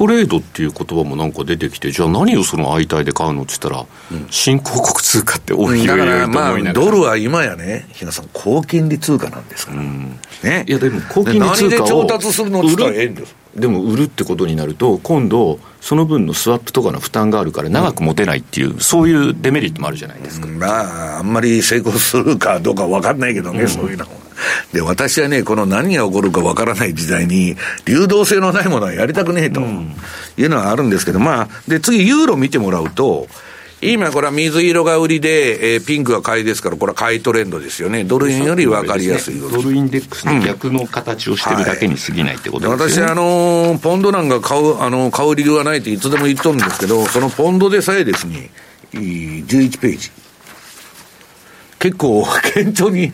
[0.00, 9.78] トレードっていう言葉もなんか出てきて、じゃあ何をその相対で買うのって言ったら、うん、新興国通貨って多いだからまあ、ドルは今やね、日野さん、高金利通貨なんですから。
[9.78, 10.64] うん、ね。
[10.66, 20.46] いや、でも高金利通貨を調達するのでも売るってことになると、今度、その分のスワップとかの負担があるから、長く持てないっていう、うん、そういうデメリットもあるじゃないですか。
[20.46, 24.29] まあ、あんまり成功するかどうか分かんないけどね、そういうのは。
[24.72, 29.60] で、私はね、この何が起こるかわからない時代に、流動性のないものはやりたくねえと
[30.36, 33.28] いうのはあるんですけど、まあ、で、次、ユーロ見てもらうと、
[33.82, 38.04] 今これは水色が売りで、えー、ピンクが買いですから、これは買いトレンドですよね。
[38.04, 48.50] ドル円より分かりやすい、ね、ドルインデックスの逆の形をしてるだけに過ぎないってことですね、はい、私、あのー、ポンドなんか買う、あのー、買う理由はないっていつでも言っとるんですけど、そのポンドでさえですね、
[48.92, 50.10] 11ページ。
[51.80, 52.24] 結構、
[52.54, 53.12] 顕著に、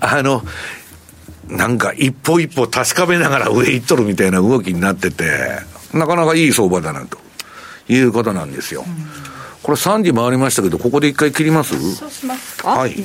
[0.00, 0.42] あの、
[1.48, 5.24] なんか一歩一歩確かめながら上行っとるみたいな動きになってて、
[5.92, 7.18] なかなかいい相場だなと
[7.88, 8.84] いうことなんですよ。
[8.86, 9.06] うん
[9.62, 11.78] これ3時回りましたけど、ここで一回切ります？
[11.94, 12.70] そうしますか。
[12.70, 12.96] はい。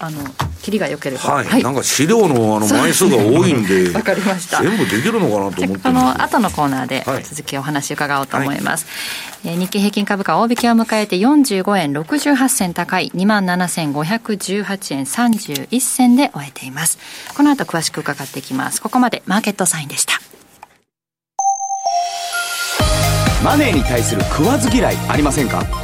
[0.00, 0.18] あの、
[0.64, 1.22] 切りが良ければ。
[1.34, 1.46] はい。
[1.46, 4.62] はい、なんか資料のあの枚数が多いんで、 わかりました。
[4.62, 8.86] 全部できるのかなと思ってこの後のコーナーで続きお話伺おうと思います。
[9.44, 16.98] はい、日経平均株価大引けを迎えて45円68銭高い27,518円31銭で終えています。
[17.36, 18.80] この後詳しく伺っていきます。
[18.80, 20.18] ここまでマーケットサインでした。
[23.44, 25.83] マネーに対する食わず嫌いありませんか？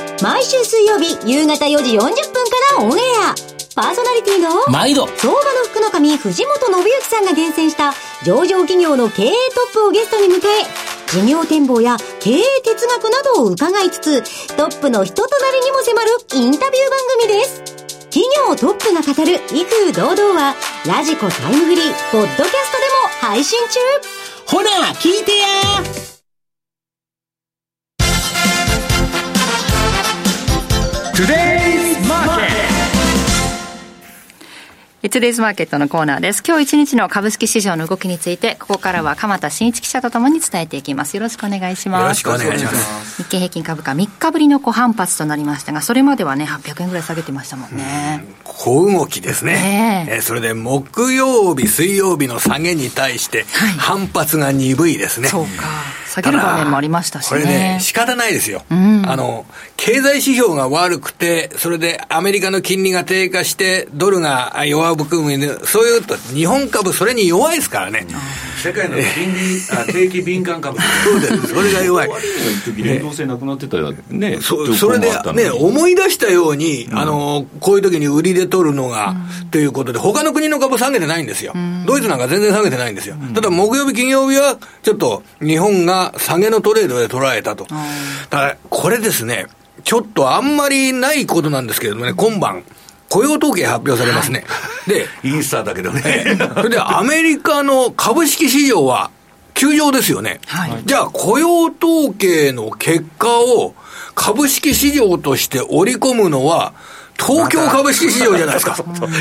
[0.21, 2.13] 毎週水曜日夕方4時40分か
[2.77, 3.35] らオンエア。
[3.73, 7.93] パーソナリティの毎度相場の福の神藤本信之さんが厳選した
[8.23, 10.41] 上場企業の経営トップをゲストに迎え、
[11.09, 17.63] 事業展望や経営哲学などを伺いつつ、トップの人となりにも迫るインタビュー番組です。
[18.11, 20.55] 企業トップが語る威風堂々は、
[20.85, 22.53] ラジコタイムフリー、ポッドキャストで
[23.23, 23.79] も配信中
[24.45, 26.10] ほら、聞いてや
[31.21, 32.47] トゥデイズマーケッ
[35.03, 36.41] トトゥデイズマーケットのコーナーです。
[36.43, 41.15] 今日一日の株式市場の動きについて、ここからは鎌田新一記者とともに伝えていきます。
[41.15, 42.01] よろしくお願いします。
[42.01, 43.21] よろしくお願いします。
[43.21, 48.25] 日経平均株価3日ぶりの小反発となりましたが、それまではね、800円ぐらい下げてましたもんね。
[48.43, 50.07] 小動きですね。
[50.09, 53.45] えー、それで木曜日、水曜日の下げに対して、
[53.77, 55.27] 反発が鈍いですね。
[55.27, 55.67] そうか。
[56.11, 57.41] 下げる場面もありましたしね。
[57.41, 58.63] これね、仕方ないですよ。
[58.69, 59.45] うん、あの、
[59.83, 68.05] 経済指標が悪くて、それでアメリカの金利が低下して、ドルが弱含む、そういうと、日本株それに弱いですからね。
[68.61, 70.77] 世界の金利、あ定期敏感株。
[70.79, 71.47] そうです。
[71.55, 72.09] それが弱い。
[72.77, 79.15] 連動性なくなってたらね、そそれでね、思い出したように、あの、こういう時に売りで取るのが、
[79.49, 81.55] ということで、他の国の株下げてないんですよ。
[81.87, 83.15] ドイツなんか全然下げてないんですよ。
[83.33, 87.65] ただ木曜日、金曜日は、ちょっと日本が下げのトレードで捉えたと。
[87.65, 87.75] だ
[88.29, 89.47] から、これですね、
[89.83, 92.63] ちょっとあんまりないことなんですけれどもね、今晩、
[93.09, 94.45] 雇用統計発表されますね。
[94.87, 96.37] で、インスターだけどね。
[96.55, 99.11] それでアメリカの株式市場は
[99.53, 100.39] 休場ですよね。
[100.85, 103.75] じゃあ雇用統計の結果を
[104.15, 106.73] 株式市場として織り込むのは、
[107.17, 108.75] 東京株式市場じゃないですか。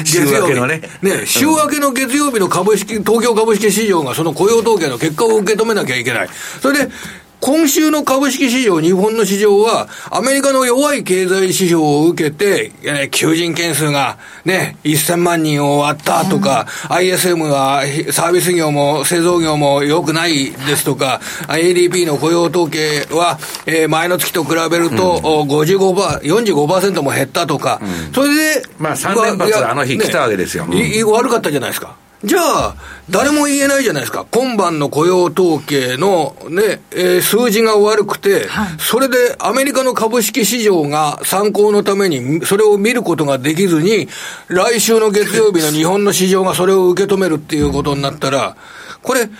[0.05, 0.83] 週明けのね。
[1.03, 6.29] ね、週明けの月曜日の株式、東京株式市場がその雇用統計の結果を受け止めなきゃいけない。
[6.63, 6.91] それで、
[7.41, 17.83] 今週の株式市場、日本の市場は、アメリカの弱い経済指標を受けて、ね、求人件数がね、1000万人を割ったとか、うん、ISM は
[18.13, 30.67] サービス業も製造業も良くないですとか、ADP の雇用統計は、えー、前の月と比べると、うん、55%、45%も減ったとか、うん、それで、まあ3連発あの日来たわけですよ。
[30.67, 31.97] ね、悪かったじゃないですか。
[32.23, 32.75] じゃあ、
[33.09, 34.27] 誰も言えないじゃないですか。
[34.31, 44.09] 今晩の雇用統計のね、えー、数字が悪くて、はい、それでアメリカの株式市場が参考のために、それを見ることができずに、
[44.49, 48.55] 来週の月曜日の日本の市場がそれを受け止めるっていうことになったら、
[49.03, 49.31] これ、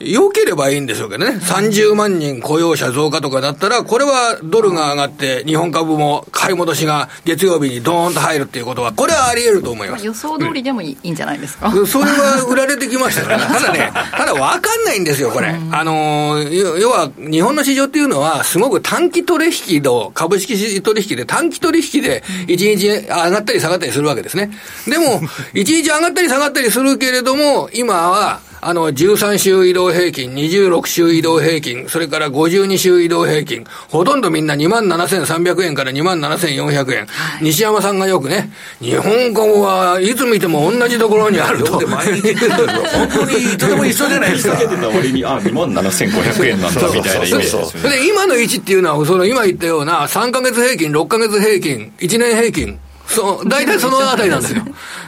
[0.00, 11.70] 良ければいいんでしょうけどね、30万人雇用者増加とかだったら、これはドルが上がって、日本株も買い戻しが月曜日にドーンと入るっていうことは、これはあり得ると思います予想通りでもいい,、んじゃないですか？
[11.86, 15.54] それは売られてきましたから、ね、 ただね、ただ分かんないんですよ、これ。
[15.70, 24.50] あの要は、日本の市場っていうのは、すごく短期取引の、株式取引で短期取引で、1日上がったり下がったりするわけですね。
[24.88, 25.20] でも、
[25.54, 37.06] 1日上がったり下がったりするけれども、今は、あの、13週移動平均、26週移動平均、それから52週移動平均、ほとんどみんな27,300円から27,400円。
[37.42, 38.50] 西山さんがよくね、
[38.80, 41.86] 日本語はいつ見ても同じところにあると。
[41.86, 44.56] 毎日本当にとても一緒じゃないですか。
[44.56, 54.62] 割に、あ、27,500円なんだみたいなイメージですで、今の位置っていうのは、その今言ったような3ヶ月平均、6ヶ月平均、1年平均、そう、大体そのあたりなんですよ。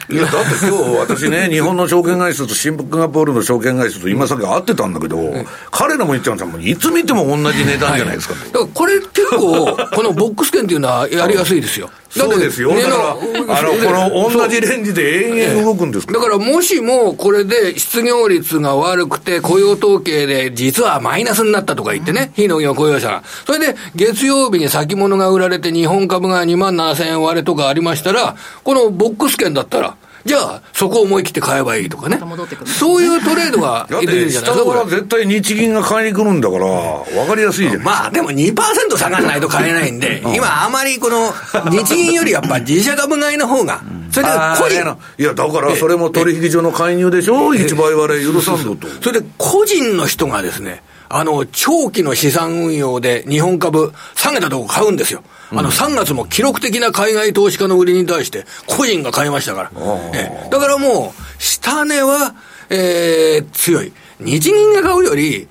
[0.09, 5.33] いや、だって今日私ね、日本の証券会社とシンガポールの証券会社と今さっき会ってたんだけど、
[5.71, 6.59] 彼らも言っちゃうんですよ。
[6.59, 8.35] いつ見ても同じ値段じゃないですか。
[8.35, 11.89] はい、だからこれ結構、このボックス券っていうのはやりやすいですよ。
[12.17, 12.73] そうですよ。
[12.75, 16.13] だから、あの、この同じレンジで延々動くんですか？
[16.13, 23.23] だからもしもこれで失業率が悪くて雇用統計で実はマイナスになったとか言ってね、非農業雇用者が。
[23.45, 29.95] それで月曜日に先物が売られて日本株が2万7000円割れとかありましたら、このボックス券だったら、
[30.27, 32.17] じゃあ、そこを思い切って買えばいいとかね。
[32.65, 34.53] そういうトレードが 出てるんじゃないですか。
[34.53, 38.53] 下から絶対日銀が買いに来るんだから、分かりやすいじゃないまあ、でも2%
[38.97, 41.33] 下がらないと買えないんで、今あまりこの、
[41.71, 44.97] 日銀よりやっぱ自社株買いの方が、それで個人。
[45.17, 48.87] いや、だからそれも取引所の介入でしょ、一倍割れ許さんぞと。
[49.01, 55.23] それで個人の人がですね、あの、長期の資産運用で日本株下げたとこ買うんですよ。
[55.51, 59.71] あの、3月も記録的な海外投資家の売りに対して、個人が買いましたから。
[60.13, 62.35] えだからもう、下値は、
[62.69, 63.93] えー、強い。
[64.19, 65.47] 日銀が買うより、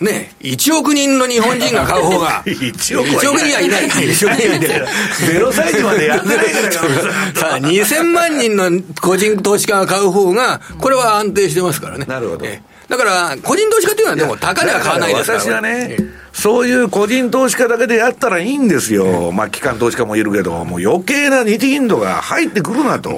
[0.00, 3.06] ね、1億人の日本人が買う方が、 1億
[3.38, 3.88] 人はいない。
[3.88, 4.88] 1億人はいない。
[5.26, 6.72] ゼロ歳児までやってないから
[7.34, 12.06] さあ、2000万人の個人投資家が買う方が、これは安定してますからね。
[12.06, 12.46] なるほど。
[12.90, 15.38] だから、個人投資家っていうのはでも高値は買わないですから。
[15.40, 15.96] 私はね、
[16.32, 19.30] そういう個人投資家だけでやったらいいんですよ。
[19.32, 23.10] まあ、機関投資家もいるけど、もう余計な日銀度が入ってくるなと。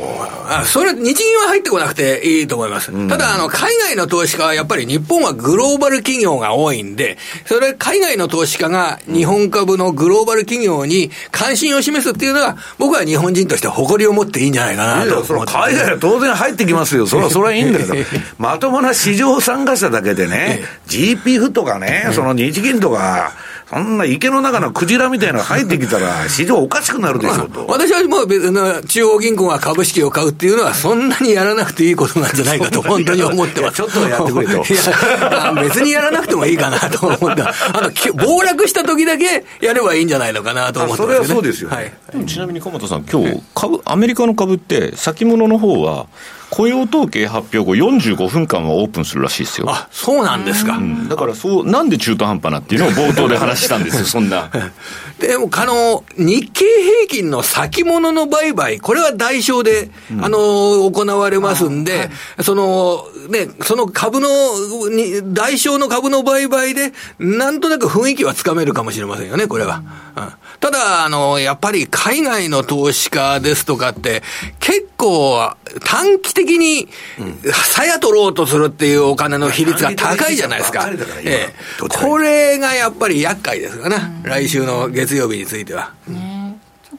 [0.48, 2.90] あ、それ、日銀は入ってこなくていいと思います。
[2.90, 7.16] うん、ただ、あの、海外の投資家はやっぱり日本はグローバル企業が多いんで、
[7.46, 17.06] それ、海外の投資家が日本株のグローバル企業に関心を示すっていうのは、僕は日本人として誇りを持っていいんじゃないかなとそ海外は当然入ってきますよ。
[17.06, 17.94] それは、それはいいんだけど、
[18.38, 23.32] まともな市場参加者だけでね、GPF とかね、その日銀とか、
[23.72, 27.66] そんな池の中のクジラみたいなの入ってきたら、 市場おかしくなるでしょうと。
[27.66, 33.76] 私はもう中央銀行が株式を買うっていうのは、そんなにやらなくていいことなんじゃないかと、本当に思ってます。
[33.76, 34.52] ちょっとやってくれと。
[34.52, 37.48] いや、別にやらなくてもいいかなと思った。
[37.72, 41.90] あの、暴落した時だけやればいいんじゃないのかなと思って、ね、それはそうですよ、はい。
[42.26, 46.06] ちなみに鎌田さん、今日株、アメリカの株って、先物の方は、
[46.52, 49.70] 雇用統計発表後45分間はオープンするらしいですよ。
[49.70, 50.76] あ、そうなんですか。
[50.76, 54.50] うん、だからそう、なんで中途半端なっていうのを冒頭で話したんですよ、 そんな。
[55.18, 60.38] でも、あの、日経平均の先物の売買、これは代償で、うん、あの、
[60.90, 62.10] 行われますんで、はい、
[62.42, 64.28] その、ね、その株の、
[64.90, 69.82] に代償の株の売買で、なんとなく雰囲気はつかめるかもしれませんよね、これは。
[70.16, 70.32] うん
[70.62, 74.22] ただ、あの、やっぱり海外の投資家ですとかって、
[74.60, 76.88] 結構短期的に、
[77.52, 80.88] さや取ろうとするっていうお金の比率が高いじゃないですか。
[81.24, 81.54] ええ、
[81.88, 85.90] これがやっぱり厄介ですかね、来週の月曜日については。
[86.06, 86.31] ね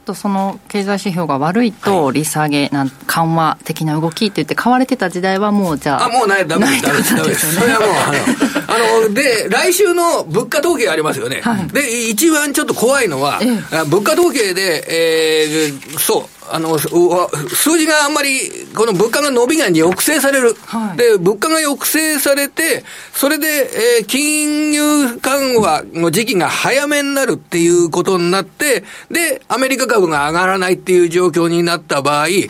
[0.04, 6.06] とその経済指標が悪いと、利下げなん、緩和的な動きって言って買われてた時代はもうじゃあ。
[6.06, 7.56] あ、もうない、ダメです、ダメです、ダメです。
[7.56, 11.42] それはもう、あの、あの、で、来週の物価統計ありますよね。
[11.42, 20.56] はい、で、一番ちょっと怖いのは、ええ、物価統計で、えー、そう、あの、数字があんまり、この物価が伸びが抑制される。
[20.66, 22.84] はい、で、物価が抑制されて、
[23.14, 23.48] それで、
[24.00, 32.50] えー、金融緩和の時期が早めになるっていうことになって、で、アメリカ株が上がらないっていう状況になった場合、はい、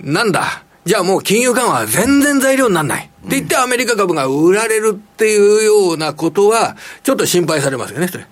[0.00, 3.10] なんだ、じゃあもう金融緩和は全然材料にならない。
[3.26, 8.26] って言ってアメリカ株が売られるっていうようなことは、ちょっと心配されますよね、それ。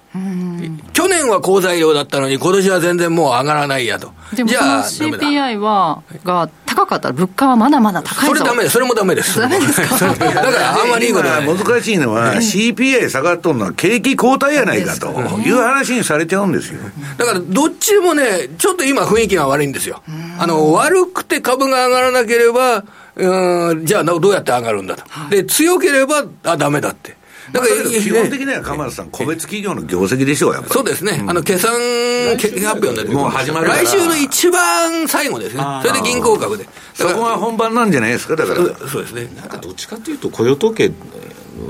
[1.09, 4.13] 去年は好材料だったのに、今年は全然もう上がらないやと。
[4.35, 8.73] じゃあ、CPI は、が高かったら、物価はまだまだ高いそれダメです。
[8.75, 9.41] それもダメです。
[9.41, 10.07] ダメですか？
[10.15, 15.07] だからあんまりいいこと難しいのは、CPI 下がっとるのは景気後退やないかと
[15.39, 16.81] いう話にされちゃうんですよ。
[17.17, 20.03] だから、どっちでもね、ちょっと今雰囲気が悪いんですよ。
[20.39, 22.85] あの、悪くて株が上がらなければ、
[23.17, 25.03] うん、じゃあどうやって上がるんだと。
[25.09, 27.18] はい、で、強ければ、あ、ダメだって。
[27.53, 30.75] だから、基本的には鎌田さん、個別企業の業績でしょう、やっぱり。
[30.75, 31.25] そうですね。
[31.27, 35.63] あの、決算発表でもう始まる来週の一番最後ですね。
[35.83, 36.69] それで銀行株で。
[36.95, 38.89] そこが本番なんじゃないですか、だから。
[38.89, 39.29] そうですね。
[39.37, 40.91] なんかどっちかというと、雇用統計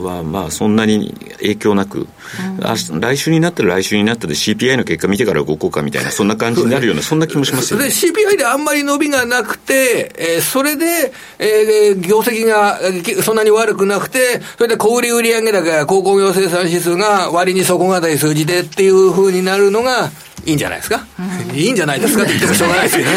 [0.03, 7.87] はまあそんなに影響なく、うん、来週になったら来週になったで CPI の結果見てから動こうかみたいな、そんな感じになるような、 そんな気もしますよね。
[7.87, 12.81] CPI であんまり伸びがなくて、えー、それで、えー、業績が
[13.23, 20.11] そんなに悪くなくて、それで小売売上高や鉱工業生産指数が割に底堅い数字でっていうふうになるのが、
[20.49, 22.23] いいんじゃないですか、うん、いいんじゃないですか？
[22.25, 23.13] って言ってもしょうがないですよね。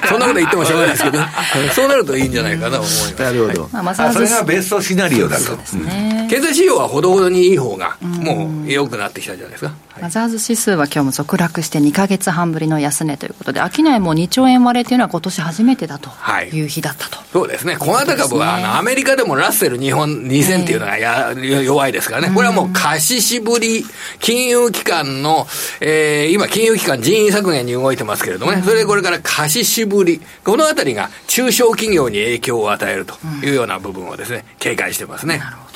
[0.08, 1.18] そんなこと言ってもしょうがないですけど、
[1.74, 3.14] そうなるといいんじゃないかなと思います。
[3.22, 3.70] なるほど。
[3.82, 5.52] まあ、それがベストシナリオだと。
[5.76, 9.72] ね、経済指標はほどほどにいい方が、もう良くなってきたじゃないですか。
[10.00, 16.10] マザーズ指数は今日も続落して2か月半ぶりの安値ということで、商いも2兆円割れというのは今年初めてだと
[16.52, 16.60] い。
[16.60, 23.84] う日だったと、はい、そうですね、小型株は、あのアメリカでもラッセル日本2000っていうのがや、弱いですからね、これはもう貸ししぶり、
[24.20, 25.46] 金融機関の、
[25.80, 35.38] えー、今、金融機関人員削減に動いてますけれどもね、それでこれから貸ししぶり、このあたりが中小企業に影響を与えるというような部分をですね、警戒してますね。
[35.38, 35.68] なるほど。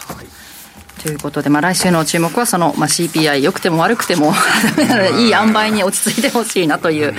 [1.02, 4.32] ということで、まあ、来週の注目はその、まあ、CPI 良くても悪くても
[5.18, 7.12] いい塩梅に落ち着いてほしいなという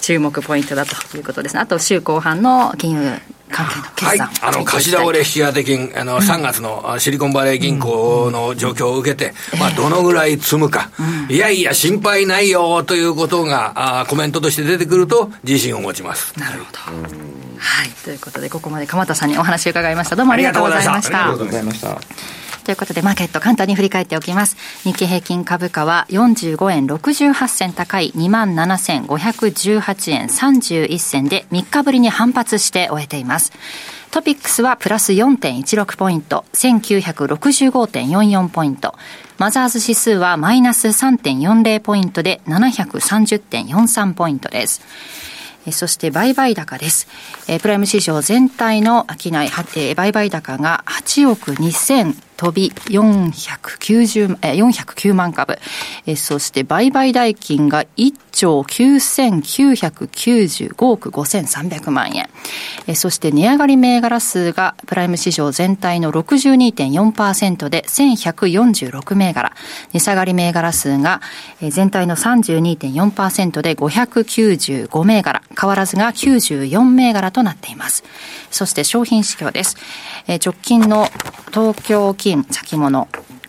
[0.00, 1.60] 注目ポイントだということですね。
[1.60, 3.12] あと週後半の金融
[3.50, 10.90] 関係の決算、はい、あの貸し倒れ引き当て金、あの3月のシリコンバレー銀行の状況を受けて、うん、まあ、どのぐらい積むか、
[11.28, 16.38] うん、いやいや、心配ないよということがあコメントとして出てくると、自信を持ちます。
[16.38, 20.16] なるほど、はい、ということで、ここまで鎌田さんにお話を伺いました。
[20.16, 21.24] どうもありがとうございました。
[21.24, 22.00] ありがとうございました。
[22.70, 24.56] ということで、マーケット簡単に振り返っておきます。
[24.84, 33.50] 日経平均株価は45円68銭高い27,518円31銭で3日ぶりに反発して終えています。
[34.12, 38.94] トピックスはプラス4.16ポイント、1965.44ポイント。
[39.38, 44.80] マザーズ指数はマイナス3.40ポイントで730.43ポイントです。
[45.72, 47.08] そして売買高です。
[47.60, 49.32] プライム市場全体の商い、
[49.96, 55.58] 売買高が8億2000飛び490、え409万株、
[56.06, 62.30] えそして売買代金が1兆9995億5300万円、
[62.86, 69.52] えそして値上がり銘柄数がプライム市場全体の62.4%で1146銘柄、
[69.92, 71.20] 値下がり銘柄数が
[71.60, 78.02] 全体の32.4%で595銘柄、変わらずが94銘柄となっています。
[78.50, 79.76] そして商品指標です。
[80.26, 81.06] え直近の
[81.52, 83.08] 東京金先物、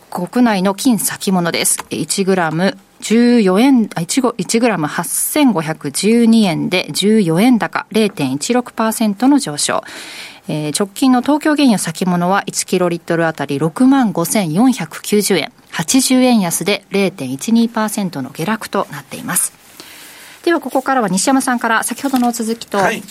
[0.10, 1.86] 国内の金先物です。
[1.92, 9.84] 1グラム14円、1, グラム8512円で14円高0.16%の上昇。
[10.48, 15.52] えー、直近の東京原油先物は1キロリットルあたり6万5490円。
[15.74, 19.54] 80円安で0.12%の下落となっています。
[20.44, 23.04] ではここからは西山さんから先ほどの続きと、はい、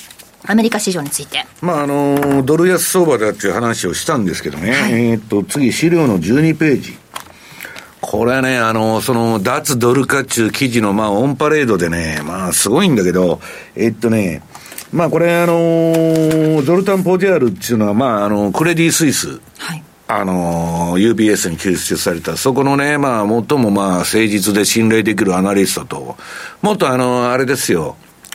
[0.45, 1.47] アメリカ市場について。
[1.61, 4.73] まあ、あの、ドル安相場だっていう話をしたんですけどね。
[4.73, 6.99] はい、えっと、次、資料の12ページ。
[8.01, 13.41] これはね、あの、その、脱ドル化中記事の、まあ、オンパレードでね、まあ、すごいんだけど、
[13.77, 14.43] えっとね、
[14.93, 19.41] まあ、これ、あの、ゾルタン・ポジャールっていうのは、まあ、あの、クレディ・スイス。
[19.59, 19.83] はい。
[20.09, 26.17] あの、UBS に救出された、そこのね、まあ、最もまあ、誠実で信頼できるアナリストと、
[26.63, 27.95] もっとあの、あれですよ、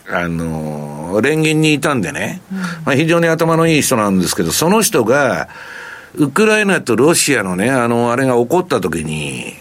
[0.10, 2.42] あの、連銀にいたんでね、
[2.86, 5.50] まあ、非常に頭のいい人なんですけど、その人が、
[6.16, 9.54] ウクライナとロシアのね、あの、あれが起こった時に、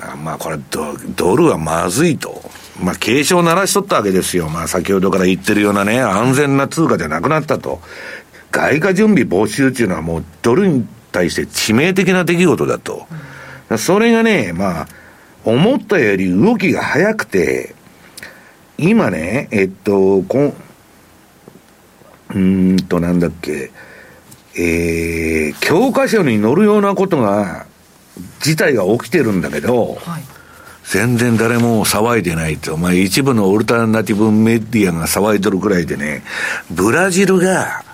[0.00, 2.42] あまあこれド、ドルはまずいと。
[2.82, 4.48] まあ、警鐘を鳴らしとったわけですよ。
[4.48, 7.80] まあ、先ほどから言ってるようなね、安全な通貨じゃなくなったと。
[8.52, 13.06] 外貨準備没収っていうのはもうドルに対して致命的な出来事だと。
[13.78, 14.88] それがね、まあ、
[15.44, 17.74] 思ったより動きが早くて、
[18.78, 20.54] 今ね、えっと、こん、
[22.34, 23.70] うんと、なんだっけ、
[24.58, 27.66] えー、教科書に載るようなことが、
[28.40, 30.22] 事態が起きてるんだけど、はい、
[30.84, 32.76] 全然誰も騒いでないと。
[32.76, 36.22] まあ一部のオルタナティブメディアが騒いでるくらいでね、
[36.70, 37.84] ブラジルが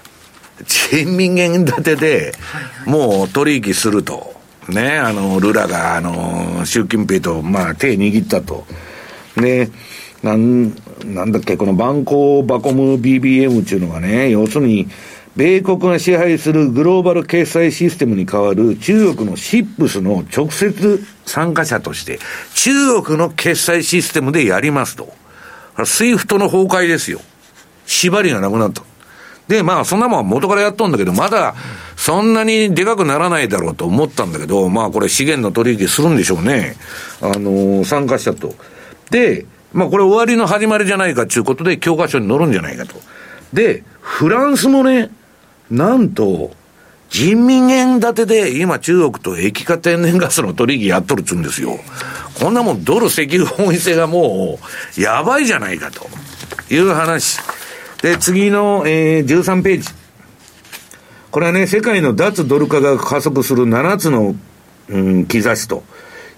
[0.67, 2.33] 人民元建てで、
[2.87, 4.33] もう取引すると。
[4.69, 8.65] ね、あの、ルラが、あの、習近平と、まあ手握ったと。
[9.37, 9.69] で、
[10.23, 14.89] なん、なんだっけ、このバンコボコム BBM っていうのがね、要するに、
[15.35, 22.19] 米国が支配するグローバル決済システムに代わる中国の CIPS の直接参加者として、
[22.55, 25.13] 中国の決済システムでやりますと。
[25.85, 27.21] スイフトの崩壊ですよ。
[27.87, 28.83] 縛りがなくなった。
[29.49, 31.55] で、まあ、そんなもん元からやっとんだけど、まだ、
[31.97, 36.77] そんなにでかくならないだろうと思ったんだけど、まあ、これ資源の取引するんでしょうね。
[37.21, 38.55] あのー、参加したと。
[39.11, 42.95] で、まあこれ終わりの始まりじゃないかということで教科書に載るんじゃないかと。
[43.53, 45.11] で、フランスもね、
[45.71, 46.53] なんと、
[47.11, 51.79] 人民元建てで今中国と液化天然ガスの取引やっとるっつうんですよ。
[52.41, 54.59] こんなもんドル石油本位制がも
[54.97, 56.09] うやばいじゃないかと
[56.73, 57.39] いう話。
[58.01, 59.89] で、次の、えー、13ページ。
[61.31, 64.35] これはね、世界の脱ドル化が加速する7つの、
[64.89, 65.85] うん、兆しと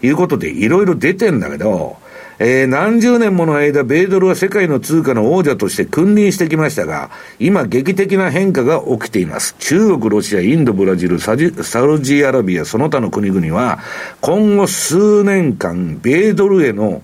[0.02, 1.96] いうことでいろいろ出てんだけど、
[2.38, 9.54] えー、何十年もの間、米ドルは世界の通貨の王者として君臨してきましたが、今、劇的な変化が起きています。
[9.58, 13.78] 中国、ロシア、インド、ブラジル、サウジアラビア、その他の国々は、
[14.20, 17.02] 今後数年間、米ドルへの、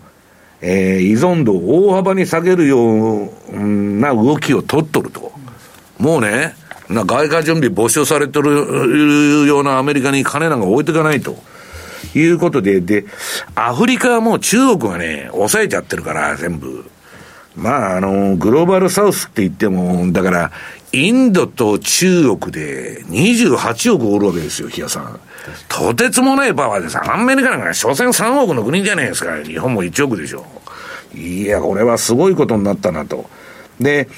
[0.62, 5.32] えー、依存度を大幅に下げるような動きを取っとると。
[5.98, 6.54] もうね、
[6.88, 11.36] な外貨準備没収されてるようなアメリカに金なんか置いていかないと。
[12.14, 13.04] いうことで、で、
[13.54, 16.84] アフリカはもう中国がね、抑えちゃってるから、全部。
[17.56, 20.52] まあ、あの、グローバルサウスって言っても、だから、
[20.92, 25.20] インドと中国で28億おるわけですよ、日野さん。
[25.68, 29.42] とてつもないパワーでさ、アメリカなんか所詮3億の国じゃないですか。
[29.42, 30.44] 日本も1億でしょ。
[31.14, 33.28] いや、これはすごいことになったなと。
[33.78, 34.08] で、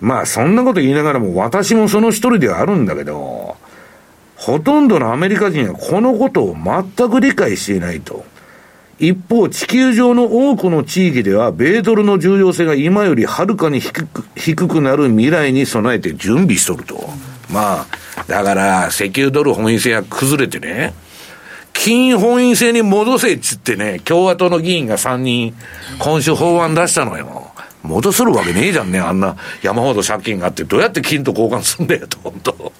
[0.00, 3.56] まあ、そんなこと言いながらも、私もその一人ではあるんだけど、
[4.40, 8.24] ほとんどのアメリカ人はこのことを全く理解していないと。
[8.98, 17.10] 一方、地球上の多くの地域では、米ドルの重要性が今よりはるかに低く低くなる未来に備えて準備しとると。
[17.50, 17.86] ま
[18.16, 20.94] あ、だから、石油ドル本位制が崩れてね、
[21.74, 25.54] 金本位制に戻せっつってね、共和党の議員が3人、
[25.98, 27.50] 今週法案出したのよ。
[27.82, 32.72] 戻せるわけねえじゃんね、あんな山ほど借金があって、どうやって金と交換すんだよと、本当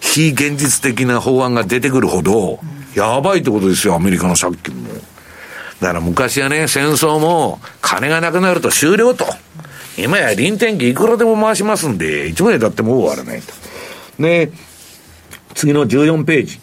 [0.00, 2.60] 非現実的な法案が出てくるほど、
[2.94, 4.90] やばいってことですよ、アメリカの借金も。
[5.80, 9.26] だから昔はね、戦争も、金がなくなると終了と。
[9.98, 13.52] 今や臨転機いくらでも回しますんで、一枚だってもう終わらないと。
[14.22, 14.50] ね
[15.54, 16.60] 次の14ページ。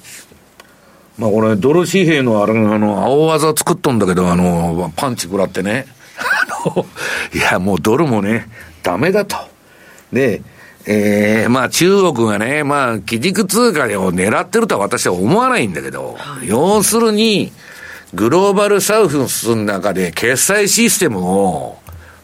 [1.18, 5.86] まあこれ、ドル紙幣のあれ、あの、青技作っとんだけど、あの、パンチ食らってね。
[6.66, 6.86] あの、
[7.34, 8.47] いや、もうドルもね、
[8.82, 9.36] ダメだと。
[10.14, 10.41] で、
[10.91, 17.51] ええー、まあ中国がね、まあ基軸通貨を狙ってるとは私は思わないんだけど、要するに、
[18.15, 21.77] グローバルサウスの中で決済システムを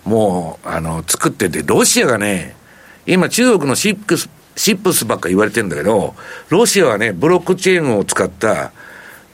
[0.03, 2.55] もう、あの、作ってて、ロシアがね、
[3.05, 6.15] 今中国のシップス、シップスばっか言われてるんだけど、
[6.49, 8.71] ロシアはね、ブロックチェーンを使った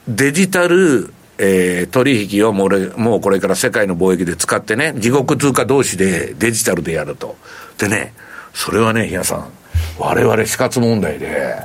[0.06, 7.36] デジタル、えー、取引をもうもうこれから世界の貿易で使ってね、自国通貨同士でデジタルでやると。
[7.78, 8.12] でね、
[8.54, 9.48] それはね、皆さん、
[9.98, 11.56] 我々死活問題で、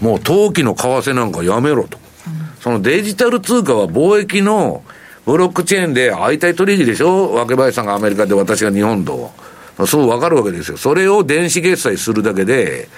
[0.00, 1.98] もう投機の為替なんかやめろと。
[2.60, 4.82] そのデジタル通貨は貿易の
[5.24, 7.34] ブロックチェーンで相対取引でしょ？
[7.34, 9.30] 若林さんがアメリカで私が日本と。
[9.86, 10.76] そうわかるわけですよ。
[10.76, 12.88] それを電子決済するだけで、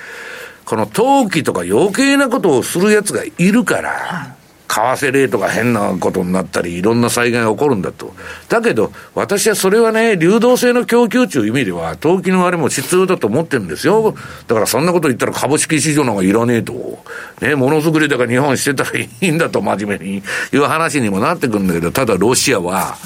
[0.64, 4.36] この投機とか余計なことをするやつがいるから、
[4.70, 8.14] 為替レートが変なことになったり、いろんな災害が起こるんだと。
[8.48, 14.14] だけど、私はそれはね、流動性の供給という意味では、投機のあれも必要だと思ってるんですよ。
[14.46, 17.02] だからそんなこと言ったら株式市場なんかいらねえと。
[17.40, 20.22] ね、ものづくりだから日本してたらいいんだと、真面目に。
[20.52, 22.96] いう話にもなってくるんだけど、ただロシアは、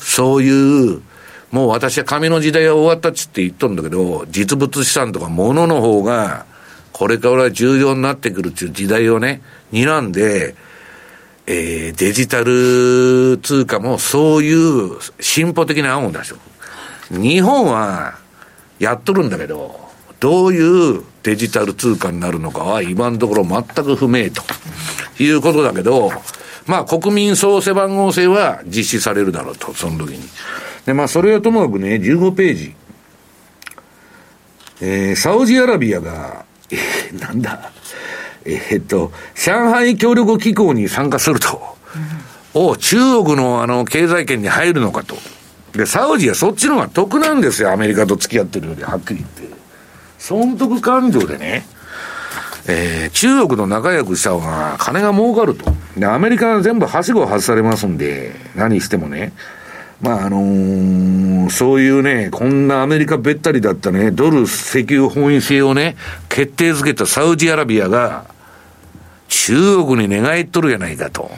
[0.00, 1.00] そういう、
[1.52, 6.46] もう私は紙の時代は終わったっつって言っとるんだけど、実物資産とか物の方が、
[6.92, 9.42] これから重要になってくるっていう時代をね、
[9.72, 10.54] 睨んで、
[11.46, 16.32] えー、デジタル通貨もそういう進歩的な案を出し
[17.10, 18.18] 日本は
[18.78, 19.78] やっとるんだけど、
[20.20, 24.42] どういうデジタル通貨になるのかは今のところ全く不明と
[25.22, 26.10] いうことだけど、
[26.66, 30.28] まあ国民総背番号制は実施されるだろうと、その時に。
[30.86, 32.74] で、まあそれはともかくね、15ページ。
[34.80, 37.70] えー、サウジアラビアが、えー、なんだ、
[38.44, 41.74] えー、っと、上海協力機構に参加すると。
[42.54, 45.16] お中国のあの経済圏に入るのかと。
[45.72, 49.54] で、サウジはそっちの方が得なんですよ、アメリカと付き合ってるより、はっきり言って。
[50.18, 51.66] 損得感情でね、
[52.66, 55.70] えー、中国の仲良くした方が金が儲かると。
[55.96, 59.32] で、アメリカは全部はしご外されますんで、何してもね。
[60.00, 65.96] まあ、あのー、そういうね、こんなアメリカべったりだったね、ドル石油本位制をね、
[66.28, 68.26] 決定づけたサウジアラビアが、
[69.28, 71.30] 中国に寝返っとるやないかと。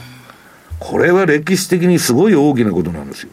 [0.79, 3.31] これは歴史的にすごい大きなことなんですよ。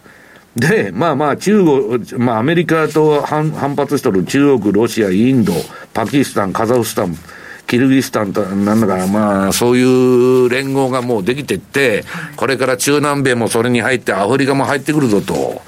[0.55, 5.53] で、まあまあ中国、まあアメリカと反反発しとる中国、ロシア、インド、
[5.93, 7.17] パキスタン、カザフスタン、
[7.67, 12.03] キルギスタンとなんだから、まあ、そういう連合がもうできてって、
[12.35, 15.61] これから中南米もそれに入って、アフリカも入ってくるぞと。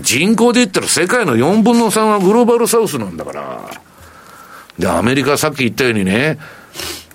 [0.00, 3.70] 人口で言ったら世界の4分の3はグローバルサウスなんだから。
[4.78, 6.38] で、アメリカさっき言ったようにね、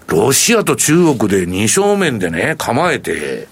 [0.10, 3.47] ロシアと中国で二正面でね、構えて、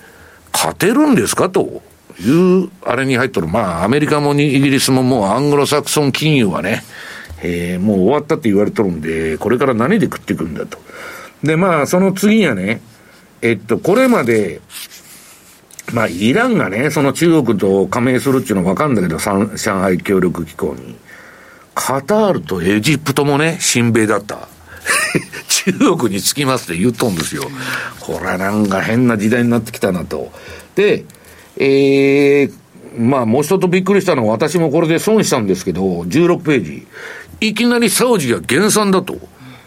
[0.53, 1.81] 勝てるんですかと
[2.19, 3.47] いう、あれに入っとる。
[3.47, 6.83] まあ、アメリカもイギリスももうアングロサクソン金融はね、
[7.43, 10.79] えー、もう終わったって言われとるんで、これから何で食っていくんだと。
[11.43, 12.81] で、まあ、その次はね、
[13.41, 14.61] えっと、これまで、
[15.93, 20.95] まあ、イランがね、その中国と加盟するっていうのは分かるんだけど、上海協力機構に。
[21.75, 24.47] カタールとエジプトもね、親米だった。
[25.73, 27.43] 中国につきますって言っとんですよ。
[27.99, 30.31] これなんか変な時代になってきたなと。
[30.75, 31.05] で、
[31.57, 32.53] えー、
[32.97, 36.87] まあ、もう一つびっくりしたのは、私もこれで損したんですけど、16ページ。
[37.39, 39.17] いきなりサウジが減産だと。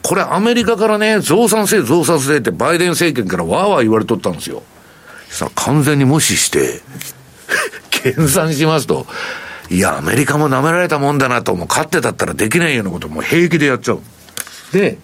[0.02, 4.62] これアメリカからね、増産せ増産せってバイデン政権からわーわー言われとったんですよ。
[5.28, 6.80] さあ、完全に無視して、
[8.02, 9.06] 減産しますと。
[9.70, 14.00] いや、アメリカも舐められたもんだなと、もう勝ってたったらできないようなことも平気でやっちゃう。
[14.72, 14.98] で、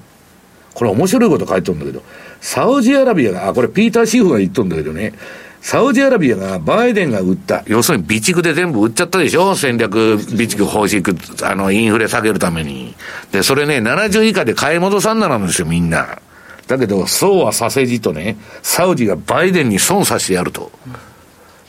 [0.76, 2.02] これ面白いこと書いてるんだけど、
[2.42, 5.14] サウジアラビアが、あ、これピーター・シーフが言っとるんだけどね、
[5.62, 9.56] サウジアラビアがバイデンが売った、要するに備蓄で全部売っちゃったでしょ？
[9.56, 11.02] 戦略備蓄方式、
[11.42, 12.94] あの、インフレ下げるために。
[13.32, 16.18] で、それね、70以下で買い戻さんななんですよ、みんな。
[16.66, 20.70] だけど、そうはさせじとね、サウジがバイデンに損させてやると。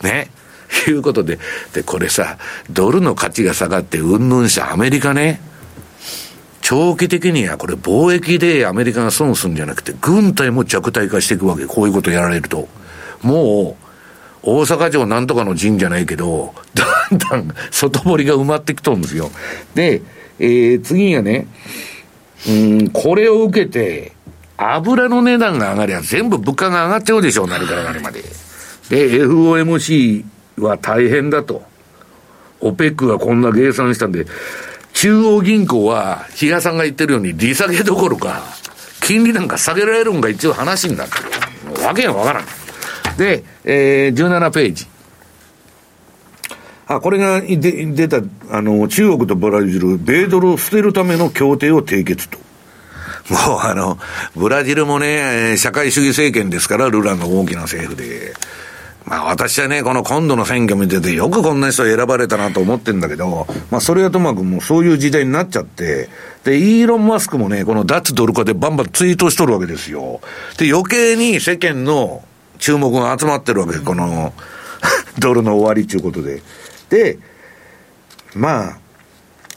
[0.04, 0.30] ね？
[0.90, 1.40] いうことで、
[1.72, 2.38] で、これさ、
[2.70, 5.40] ドルの価値が下がって、うんぬんしたアメリカね、
[6.70, 11.66] 長期的にはこれ貿易でアメリカが損するんじゃなくて、軍隊も弱体化していくわけ。
[11.66, 12.68] こういうことやられると。
[13.22, 13.78] も
[14.44, 19.32] う、大阪城なんとかの陣じゃないけど、だんだん外堀が埋まってきとるんですよ。
[19.76, 20.02] で、
[20.40, 21.48] えー、次がね、
[22.50, 24.12] うん、これを受けて、
[24.58, 28.24] 油の値段が上がりゃ全部物価が上がっちゃうでしょう、なるからなるまで。
[28.90, 30.26] で、FOMC
[30.58, 31.64] は大変だと。
[32.60, 34.26] オペックがこんな計算したんで、
[35.00, 38.42] 中央銀行は、比嘉さんが言ってるように利下げどころか、
[39.00, 41.18] 金利なんか下げられるんが一応話になって
[41.80, 41.84] る。
[41.86, 43.18] わけがわからない。
[43.20, 44.88] で、えー、17ページ。
[46.88, 52.40] あ、これがで出た、あの、中国とブラジル、米ドルを捨てるための協定を締結と。
[53.30, 54.00] もうあの、
[54.36, 58.34] ブラジルもね、社会主義政権ですから、ルランが大きな政府で。
[59.08, 66.10] まあ私はね、この今度の選挙見てて、よくこんな人選ばれたなと思ってんだけど、まあそれはともかくもうそういう時代になっちゃって、
[66.44, 70.20] で、イーロン・マスクもね、この脱ドル化でバンバンツイートしとるわけですよ。
[70.58, 72.24] で、余計に世間の
[72.60, 74.34] 注目が集まってるわけ、この
[75.20, 76.42] ドルの終わりということで。
[76.90, 77.18] で、
[78.36, 78.78] まあ、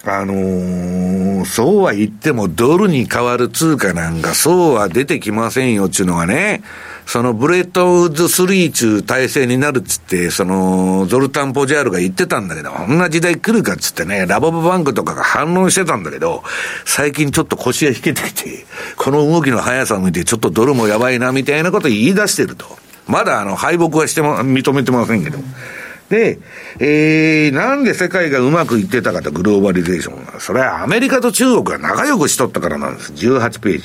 [0.05, 6.63] あのー、そうは言ってもドルに変わる通貨なんかそうは出てきませんよっていうのがね、
[7.11, 16.45] そのブレトンウッズ3ちゅう体制になるっつって、そのゾルタン・ポジャールが言ってたんだけど、こんな時代来るかっつってね、ラボブバンクとかが反論してたんだけど、
[16.85, 18.65] 最近ちょっと腰が引けてきて、
[18.97, 22.65] この動きの速さを見てちょっとドルもやばいなみたいなこと言い出してると。
[23.09, 25.39] まだあの敗北はしても、認めてませんけど。
[26.11, 26.39] で、
[26.79, 30.39] えー、なんで世界がうまくいってたかと、グローバリゼーションが。
[30.39, 33.13] それはアメリカと中国が仲良くしとったからなんです。
[33.15, 33.83] 18ページ。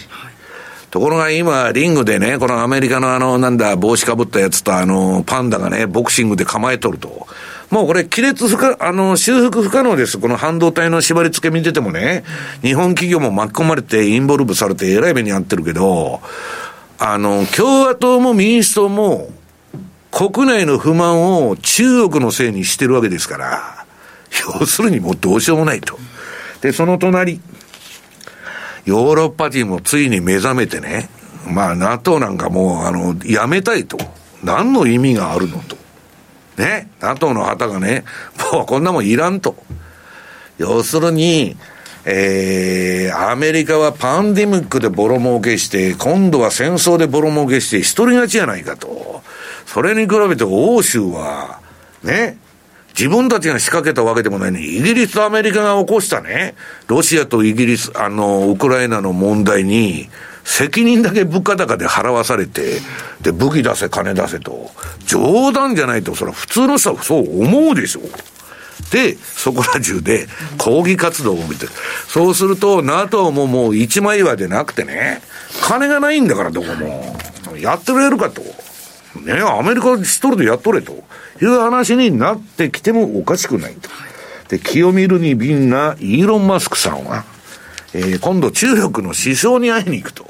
[0.95, 7.27] ところが今、リングでね、このアメリカのあの、なんだ、帽子かぶったやつとあの、パンダがね、ボクシングで構えとると。
[7.69, 10.17] もうこれ、亀裂不可、あの、修復不可能です。
[10.17, 12.23] この半導体の縛り付け見ててもね、
[12.61, 16.21] 日本企業も巻き込まれて、インボルブされて、えらい目に遭ってるけど、
[16.97, 19.27] あの、共和党も民主党も、
[20.11, 23.85] 国内の不満を中国のせいにしてるわけですから、
[24.59, 25.99] 要するにもうどうしようもないと。
[26.61, 27.41] で、その隣、
[28.85, 31.09] ヨーロッパ人もついに目覚めてね、
[31.47, 33.97] まあ NATO なんかもう、あの、やめたいと。
[34.43, 35.75] 何の意味があるのと。
[36.57, 38.03] ね、NATO の旗がね、
[38.53, 39.55] もうこんなもんいらんと。
[40.57, 41.57] 要するに、
[42.05, 49.23] えー、アメリカはパンデミックでボロ儲けして、今度は戦争でボロ儲けして、一人勝ちやないかと。
[49.65, 51.59] それに比べて欧州は、
[52.03, 52.37] ね、
[52.97, 56.55] 自分たちが仕掛けたわけでもないのに、イギリスとアメリカが起こしたね、
[56.87, 60.09] ロシアとイギリス、あの、ウクライナの問題に、
[60.45, 62.79] 責任だけ物価高で払わされて、
[63.21, 64.71] で、武器出せ、金出せと。
[65.05, 68.01] 冗談じゃないと、それは普通の人はそう思うでしょ。
[68.91, 70.27] で、そこら中で
[70.57, 71.67] 抗議活動を見て、
[72.07, 75.21] そうすると NATO ももう一枚岩でなくてね、
[75.61, 77.17] 金がないんだからどこも。
[77.59, 78.41] やってくれるかと。
[79.21, 81.03] ね、アメリカ一人でやっとれと
[81.41, 83.89] いう話になってきてもおかしくないと。
[84.49, 87.25] で、清見るに便なイーロン・マスクさんは、
[87.93, 90.29] えー、今度中国の首相に会いに行くと。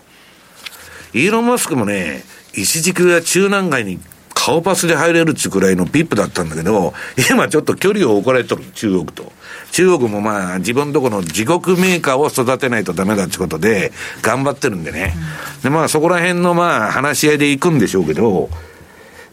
[1.14, 2.24] イーロン・マスクもね、
[2.54, 4.00] 一軸や中南海に
[4.34, 6.94] 顔パスで入れるっちゅうくらいのピップだったんだけど、
[7.32, 9.32] 今ちょっと距離を置かれとる、中国と。
[9.72, 15.16] 中国もまあ、自分とこの自国メーカーを育てないとダメだってことで、頑張ってるんでね。
[15.64, 18.50] で、まあ、そこら辺のまあ、話し合いで行くんでしょうけど、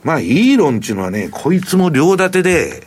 [0.04, 2.86] まあ、イーロンっていうのはね、こいつも両立てで、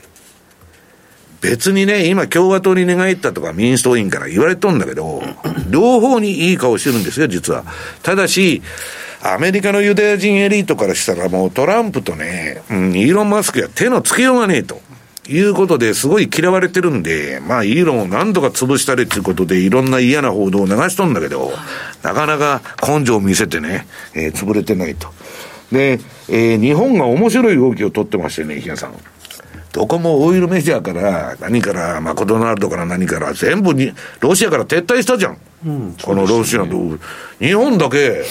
[1.41, 5.21] 別にね、今共和党に寝返ったとか民主党員から言われとんだけど、
[5.69, 7.63] 両方にいい顔してるんですよ、実は。
[8.01, 8.61] ただし、
[9.21, 14.81] アメリカのユダヤ人エリートからしたらもうトランプとね、うん、イーロン・マスクや手のつけようがねえと。
[15.27, 21.51] いうことですごい嫌われてるんで、まあ、イーロンを何とか潰したりっていうことで、いろんな嫌な報道を流しとんだけど、
[22.03, 25.11] なかなか根性を見せてね、えー、潰れてないと。
[25.75, 25.99] で、
[26.29, 28.93] えー、日本が面白い動きを取ってましてね、日野さん。
[29.73, 36.77] どこもオイルメジャーから何からマクドナルドから何から全部にロシアから撤退したじゃん、うん、このロシアと、
[37.39, 38.23] 日本だけ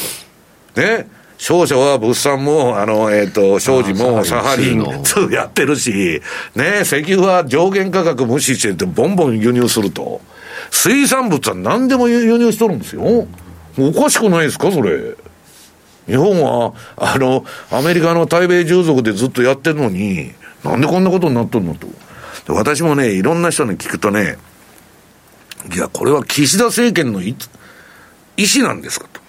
[0.75, 6.23] ね商社は物産も、あの、えっ、ー、と、商事もサハリン2やってるし、
[6.55, 10.23] ね、石油は上限価格無視してて、ボンボン輸入すると。
[10.71, 13.27] 水産物は何でも輸入しとるんですよ。
[13.77, 15.17] おかしくないですか、それ。
[16.07, 20.33] 日本は、あの、アメリカの対米従属でずっとやってるのに、
[20.63, 21.89] なんでこんなことになっとるのと。
[22.49, 24.37] 私もね、いろんな人に聞くとね、
[25.75, 27.35] いや、これは岸田政権の意
[28.37, 29.21] 思なんですかと。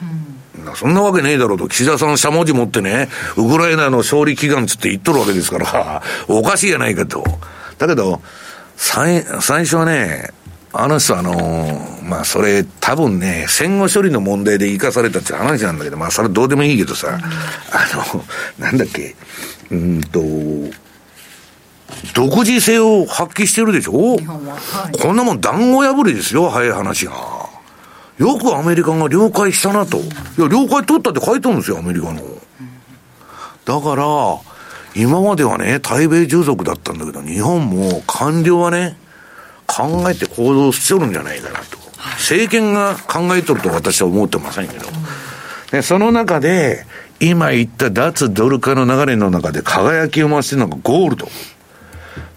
[0.57, 7.23] うん、そんなわけねえだろうと、岸田さん、しゃもじ持ってね、ウクライナの勝利祈願つって言っとるわけですから、おかしいやないかと。
[7.77, 8.21] だけど、
[8.75, 10.31] 最最初はね、
[10.77, 17.17] あの人あのー、まあそれ多分ね、戦後処理の問題で生かされたって話なんだけど、まあそれどうでもいいけどさ、
[17.71, 18.23] あの、
[18.59, 19.15] なんだっけ、
[19.71, 20.21] うんと、
[22.13, 27.13] 独自性を発揮してるでしょ、はい、こんなもん団子破りですよ、早い話が。
[28.17, 29.97] よくアメリカが了解したなと。
[29.97, 30.01] い
[30.37, 32.21] や、了解取ったって書いてるんですよ、アメリカの。
[33.65, 34.05] だから、
[34.95, 38.97] 今まではね、対米従属だったんだけど、日本も官僚はね、
[39.67, 41.77] 考えて行動しとるんじゃないかなと。
[42.17, 44.85] 政権が考えとると私は思ってませんけど。
[45.71, 46.85] で、その中で、
[47.19, 51.27] 今言った脱ドル化の流れの中で輝きを増してるのがゴールド。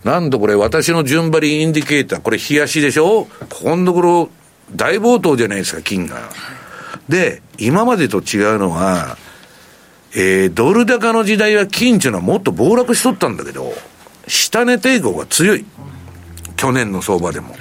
[0.05, 3.25] なんとこれ私の順張りインディケーター、これ冷やしでしょ？
[3.25, 4.31] ここのところ
[4.75, 6.31] 大暴騰じゃないですか、金が。
[7.09, 9.19] で、今までと違うのは、
[10.15, 13.75] えー、ドル高の時代は金っていうのはもっと暴落しとったんだけど、
[14.29, 15.67] 下値抵抗が強い。
[16.59, 17.57] 去年の相場でも。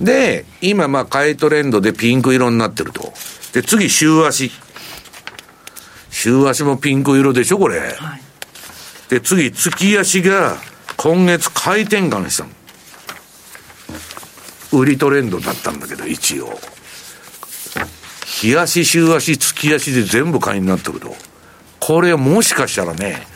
[0.00, 3.12] で、今まあ買いトレンドでピンク色になってると。
[3.54, 4.50] で、次週足。
[6.10, 7.78] 週足もピンク色でしょ、これ。
[7.78, 7.90] はい、
[9.08, 10.56] で、次月足が
[10.96, 12.50] 今月買い転換したの。
[14.72, 16.60] 売りトレンドだったんだけど、一応。
[18.26, 21.14] 日足、週足、月足で全部買いになってると。
[21.78, 23.26] これもしかしたらね、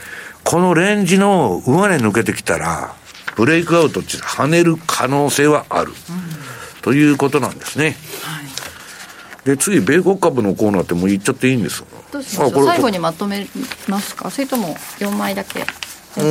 [0.44, 2.94] このレンジの上値抜けてきたら、
[3.36, 5.90] ブレイクアウトって跳ねる可能性はある。
[5.90, 5.94] うん、
[6.82, 7.96] ということなんですね。
[8.22, 11.88] はい、で、次、米国株のコーナーってもう言っちゃっていいんですか？
[12.12, 12.66] どうしましょう？
[12.66, 13.46] 最後にまとめ
[13.88, 14.30] ますか？
[14.30, 15.66] それとも4枚だけ
[16.16, 16.24] うん。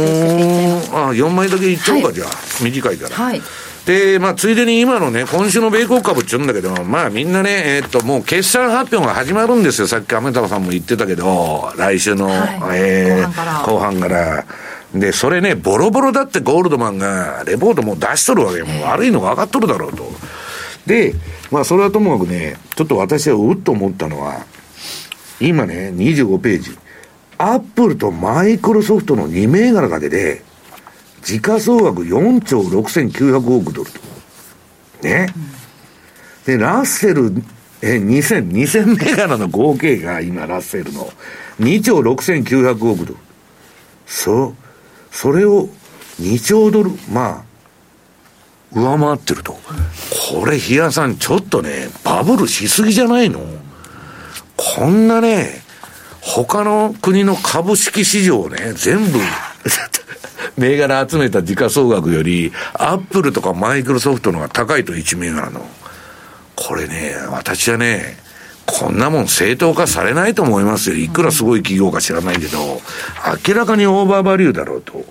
[0.95, 2.29] あ4枚だけいっちゃおうか、はい、じゃあ。
[2.63, 3.15] 短いから。
[3.15, 3.41] はい。
[3.85, 9.87] で、まあ、ついでに今のね、今週の米国株って言うんだけど、まあ、みんなね、えー、っと、もう決算発表が始まるんですよ。
[9.87, 12.33] さっき亀田さんも言ってたけど、来週の、は
[12.77, 14.45] い、えー、後半から。
[14.93, 18.65] で、それね、ボロボロだってゴールドマンが、レポートもう出しとるわけよ。
[18.65, 20.11] もう悪いのが分かっとるだろうと。
[20.85, 21.15] で、
[21.51, 24.45] まあ、それはともかくね、ちょっと私はうっと思ったのは、
[25.39, 26.77] 今ね、25ページ。
[27.37, 30.43] アップルとマイクロソフトの2銘柄だけで、
[31.23, 33.99] 時価総額4兆6900億ドルと。
[35.01, 35.33] ね。
[36.45, 37.33] で、ラッセル、
[37.81, 41.11] え、2000、2000銘柄の合計が今、ラッセルの
[41.59, 43.17] 2兆6900億ドル。
[44.05, 44.55] そう、
[45.13, 45.69] それを
[46.19, 47.45] 2兆ドル、ま
[48.75, 49.53] あ、上回ってると。
[50.31, 53.39] これ、比嘉さん、ちょっとね、バブルしすぎじゃないの？
[54.57, 55.61] こんなね、
[56.21, 59.19] 他の国の株式市場をね、全部
[60.57, 65.65] 銘柄集めた時価総額より、アップルとかマイクロソフトのが高いと1銘柄の。
[66.55, 68.17] これね、私はね、
[68.65, 70.95] こんなもん正当化されないと思いますよ。
[70.95, 72.81] いくらすごい企業か知らないけど、
[73.47, 75.03] 明らかにオーバーバリューだろうと。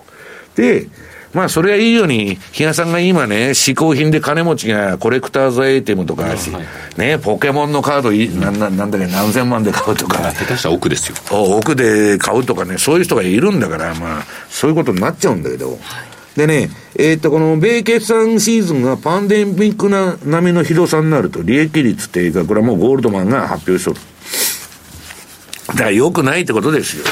[0.57, 0.89] で、
[1.33, 10.19] まあ、それはいいように、比嘉さんが今ね、嗜好品で金持ちがコレクターズアイテムとか、はい、ね、ポケモンのカードい、な、ななんだっけ、何千万で買うとか。
[10.33, 11.17] 下手したら奥ですよ。
[11.31, 15.71] 奥で買うとかね、そういう人がいるんだから、まあ、そういうことになっちゃうんだけど。
[15.71, 24.01] はいでね、えっ、ー、と、この米決算シーズンがパンデミックな並みのひどさになると、利益率低下、これはもうゴールドマンが発表しとる。
[25.68, 27.05] だから良くないってことですよ。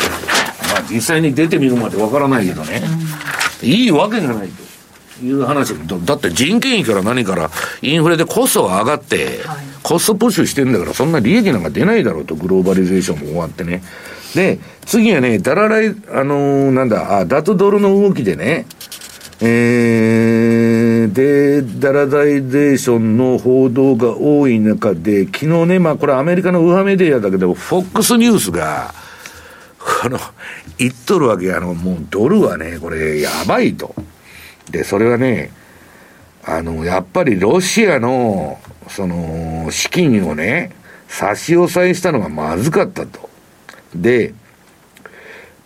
[0.73, 2.83] まあ実際に出てみるまでわからないけどね。
[3.63, 4.49] いいわけがない
[5.19, 7.51] という話だって人件費から何から
[7.83, 9.41] インフレでコストが上がって、
[9.83, 13.83] コストプッシュしてんだからそんな利益なんか出ないだろうと、グローバリゼーションも終わってね。
[14.35, 18.67] で、次はね、ダラライ、あのー、なんだ、あ、脱ドルの動きでね、
[19.43, 28.93] えー、で、ダラダイゼーションの報道が多い中で、昨日ね、まあこれアメリカのウハメディアだけど、フォックスニュースが、
[30.03, 30.19] この、
[30.77, 33.95] 言っとるわけあの、もうドルはね、これやばいと。
[34.71, 35.51] で、それはね、
[36.45, 40.73] あの、やっぱりロシアの、その、資金をね、
[41.09, 43.31] 差し押さえしたのがまずかったと。
[43.95, 44.35] で、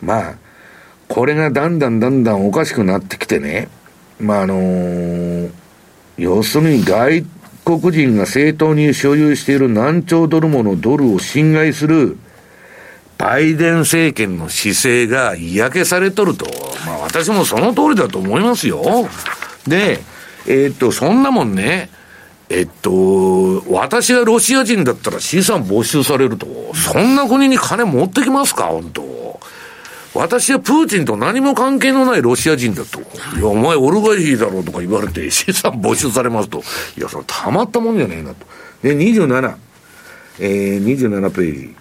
[0.01, 0.35] まあ、
[1.09, 3.69] これがだんだんだんだんおかしくなってきてね、
[4.19, 5.51] まああのー、
[6.17, 7.25] 要するに外
[7.65, 12.17] 国人が正当に所有している何兆ドルものドルを侵害する
[13.17, 16.47] バイデン政権の姿勢が嫌気されとると。
[16.87, 18.83] まあ私もその通りだと思いますよ。
[19.67, 20.01] で、
[20.47, 21.89] えー、っと、そんなもんね、
[22.51, 26.47] えっと、私がロシア人だったら資産没収されると。
[26.75, 28.65] そんな国に金持ってきますか？
[28.65, 29.24] 本当
[30.15, 33.01] 私はプーチンと何も関係のないロシア人だと。
[33.01, 36.63] いや、お前オルガヒーだろうとか言われて 資産没収されますと。
[36.97, 38.47] いや、それたまったもんじゃねえなと。
[38.83, 39.55] で、27。
[40.41, 41.75] えー、27ページ。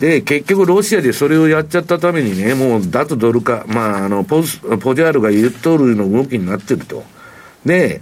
[0.00, 7.04] で、結局ロシアでそれをやっちゃったためにね、もう脱ドル化、まあ、あの、ポス、ポジャールが言っとるの動きになってると。
[7.64, 8.00] で、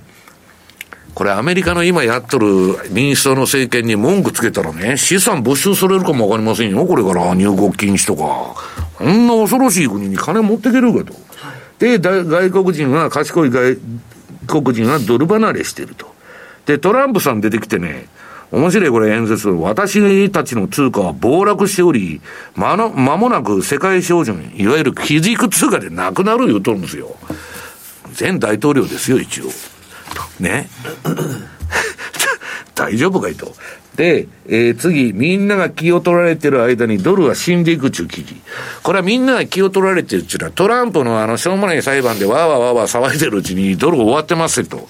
[1.15, 2.47] これアメリカの今やっとる
[2.91, 6.87] 民主党の政権に文句つけたらね、資産没収されるかもわかりませんよ。
[6.87, 8.55] これから入国禁止とか。
[8.97, 11.15] こんな恐ろしい国に金持ってけるかと。
[11.79, 13.79] で、外国人は、賢い外
[14.47, 16.15] 国人はドル離れしてると。
[16.67, 18.07] で、トランプさん出てきてね、
[18.53, 19.49] 面白いこれ演説。
[19.49, 22.21] 私たちの通貨は暴落しており、
[22.55, 27.17] まの、間もなく世界標準、いわゆる基軸通貨でなくなる言うとるんですよ。
[28.19, 29.45] 前大統領ですよ、一応。
[30.41, 30.69] ね。
[32.75, 33.55] 大丈夫かいと。
[33.97, 38.35] で、えー、次、みんなが気を取られてる間にドルは死んでいくっていう記事。
[38.83, 44.89] これはみんなが気を取られてるっていうのは、トランプのあの、しょうもない裁判でわーわーわーわー騒いでるうちにドル終わってますと。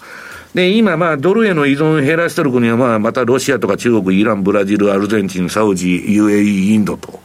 [0.54, 7.20] で、今、まあ、ドルへの依存を減らしてる国は、まあ、またロシアとか中国、イラン、ブラジル、アルゼンチン、サウジ、UAE、インドと。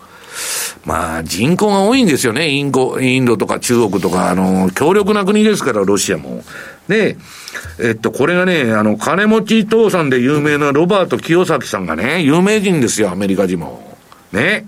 [0.85, 2.49] まあ、人口が多いんですよね。
[2.49, 6.43] インド、インドとか中国とか、あの、強力な国ですから、ロシアも。
[6.87, 7.17] で、
[7.79, 13.97] えっと、これがね、あの、金持ち父さんで有名なロバート清崎さんがね、有名人ですよ、アメリカ人も。
[14.31, 14.65] ね。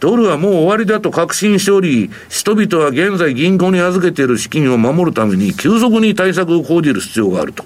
[0.00, 7.64] ドルはもう終わりだと確信しており、人々は現在銀行に預けている資金を守るために急速に対策を講じる必要があると。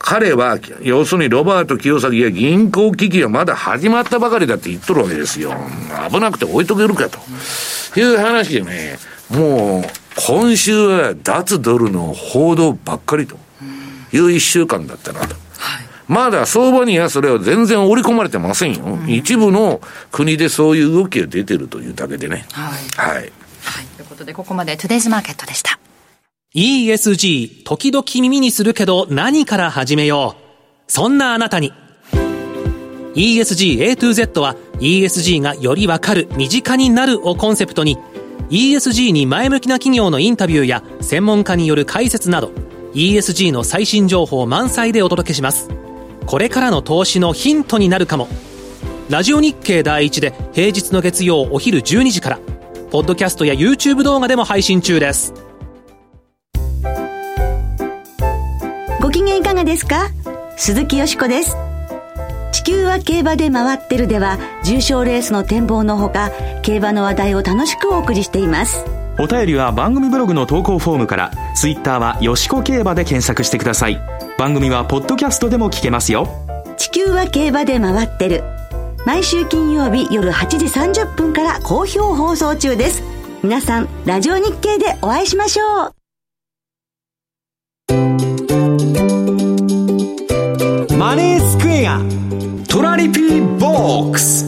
[0.00, 5.54] 彼は、要するにロバート清崎や銀行危機はまだ始まったばかりだって言っとるわけですよ。
[6.10, 7.18] 危なくて置いとけるかと。
[7.96, 8.98] いう話でね、
[9.30, 13.36] もう、今週は脱ドルの報道ばっかりと
[14.12, 15.36] いう一週間だったなと。
[16.08, 18.84] まだ相場にはそれは全然織り込まれてませんよ。
[18.84, 22.46] うん、一部の国でそういう動きが出てるというだけでね。
[22.52, 23.12] はい。
[23.12, 23.16] はい。
[23.16, 23.30] はい。
[23.96, 25.78] ということで、ここまでトゥデイズマーケットでした。
[26.54, 30.36] ESG、時々耳にするけど何から始めよ
[30.88, 30.90] う。
[30.90, 31.74] そんなあなたに。
[33.14, 37.98] ESG A to Z は ESG がよりわかる、身近になるをコンセプトに
[38.50, 42.52] ESG に前向きな企業のインタビューや専門家による解説など
[42.94, 45.68] ESG の最新情報満載でお届けします。
[46.26, 48.28] これからの投資のヒントになるかも。
[49.10, 52.38] ラジオ日経第一で平日の月曜お昼12時から
[52.90, 55.32] ポッドキャストや YouTube 動画でも配信中です
[59.00, 60.10] ご機嫌いかがですか？
[60.58, 61.56] 鈴木よしこです
[62.68, 66.30] 球は競馬で回ってるでは重賞レースの展望のほか
[66.62, 68.84] 競馬の話題を楽しくお送りしています。
[69.18, 73.98] お便りは番組ブログの投稿フォームからツイッターはよしこ競馬で検索してください。
[74.36, 76.28] 番組はポッドキャストでも聞けますよ。
[76.76, 78.44] 地球は競馬で回ってる。
[79.06, 83.02] 毎週金曜日夜8時30分から好評放送中です。
[83.42, 85.94] 皆さんラジオ日経でお会いしましょう。
[90.98, 92.17] マネースクエア
[92.78, 94.46] トラリピーボックス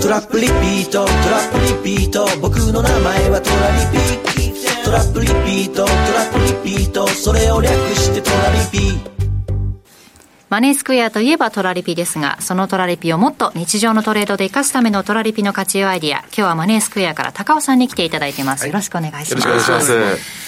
[0.00, 3.98] トラップリピートトラップリピート僕の名前はトラリピ
[4.86, 5.90] トラップリピートトラ
[6.30, 6.38] ップ
[6.70, 8.98] リピートそれを略してトラリピ
[10.48, 18.62] マネースクエアといえばトラリピですが、そのトラリピをもっと日常のトレードで生かすためのトラリピの活用アイディア、今日はマネースクエアから高尾さんに来ていただいています。
[18.62, 19.46] はい、よろしくお願いします。
[19.46, 20.45] よろしくお願いします。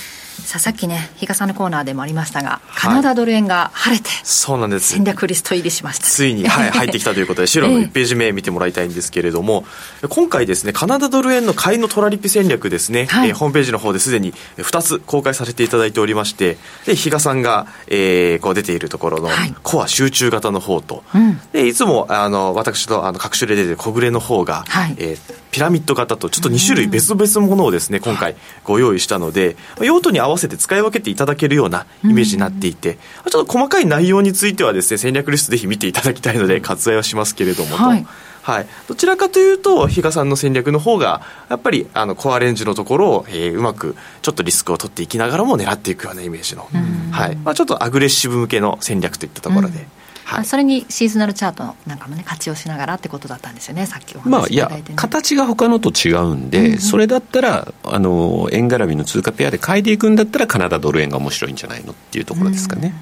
[0.48, 4.94] さあさっきね比嘉さんのコーナーでもありましたが、カナダドル円が晴れて、そうなんです。
[4.94, 9.66] 戦略リスト入りしました、ついに、はい、 入ってきたということで資料の1ページ目見てもらいたいんですけれども、
[10.00, 16.56] えー、今回ですねカナダドル円の買いのトラリピ戦略ですね、はい、えー、ホームページの方ですでに2つ公開させていただいておりまして
[16.86, 19.28] で比嘉さんが、えー、こう出ているところの
[19.62, 32.98] コア集中型の方と、はい、でいつもあの私のあの各種で出てる小暮の方が、はい、えー、ピラミッド型とちょっと2種類別々のものをですね今回ご用意したので用途に合わせて使い分けてていただけるようなイメージになっていて、
[33.28, 37.82] ちょっと細かい内容についてはですね戦割リストぜひ見ていただきたいので割愛はしますけれどもと。
[37.82, 38.06] はい。
[38.42, 41.20] はい、どちらかというと、比嘉さんの戦略の方が、
[41.50, 46.66] やっぱりあのコアレンジのところを、えー、うまくちょっとリスクを取っていきながらも狙っていくようなイメージの、
[47.10, 47.36] はい。
[47.36, 49.86] まあ、ちょっとアグレッシブ向けの戦略といったところで。
[50.28, 62.92] はい、それにシーズナルチャートなんかもね活用しながらってことだったんですよねさっきお話しいただいて、ね、まあ、いや形が他のと違うんで、うんうん、それだったらあの円絡みの通貨ペアで買いでいくんだったらカナダドル円が面白いんじゃないのっていうところですかね、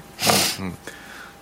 [0.59, 0.73] うん、うん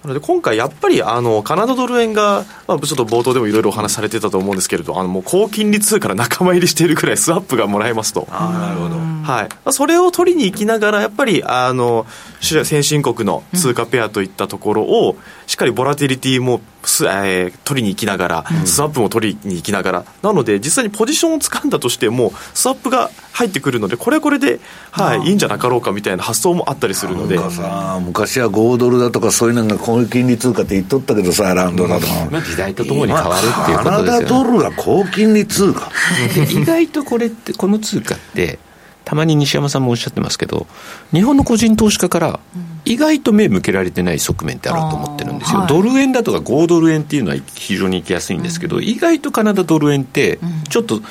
[0.06, 8.28] なので今回やっぱりあのカナダドル円が、まあ、ちょっと冒頭でもいろいろお話しされてたと思うんですけれどあのもう高金利通貨から仲間入りしているくらいスワップがもらえますと。
[8.30, 12.06] あなるほど、はい、それを取りに行きながらやっぱりあの
[12.40, 15.18] 先進国の通貨ペアといったところを、
[15.48, 16.62] しっかりボラティリティも
[17.02, 24.60] えー、取りに行きながら、スワップも取りに行きながら、なので、実際にポジションを掴んだとしても、スワップが入ってくるので、これはこれで、
[24.92, 27.38] はい、いいんじゃなかろうかみたいな発想もあったりするので。
[27.38, 32.08] 昔は5ドルだとか、そういうのが高金利通貨って言っとったけどさ、ラウンドだと。
[32.32, 35.92] まあ、時代とともに変わるっていうことですよ、ね、カナダドルが高金利通貨。
[36.50, 38.60] 意外とこれって、この通貨って、
[39.06, 40.68] たまに西山さんもおっしゃってますけど、
[41.14, 42.40] 日本の個人投資家から、
[42.84, 51.02] 意外と目向けられてない側面ってあると思ってるんですよ、はい、ドル円だとか5ドル円っていうのは非常に行きやすいんですけど、うん、意外とカナダドル円って、ちょっと、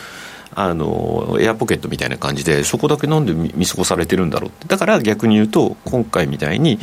[0.56, 6.78] あのエアポケットみたいな感じで、そこだけなんで見過ごされてるんだろうって、だから逆に言うと、今回みたいに、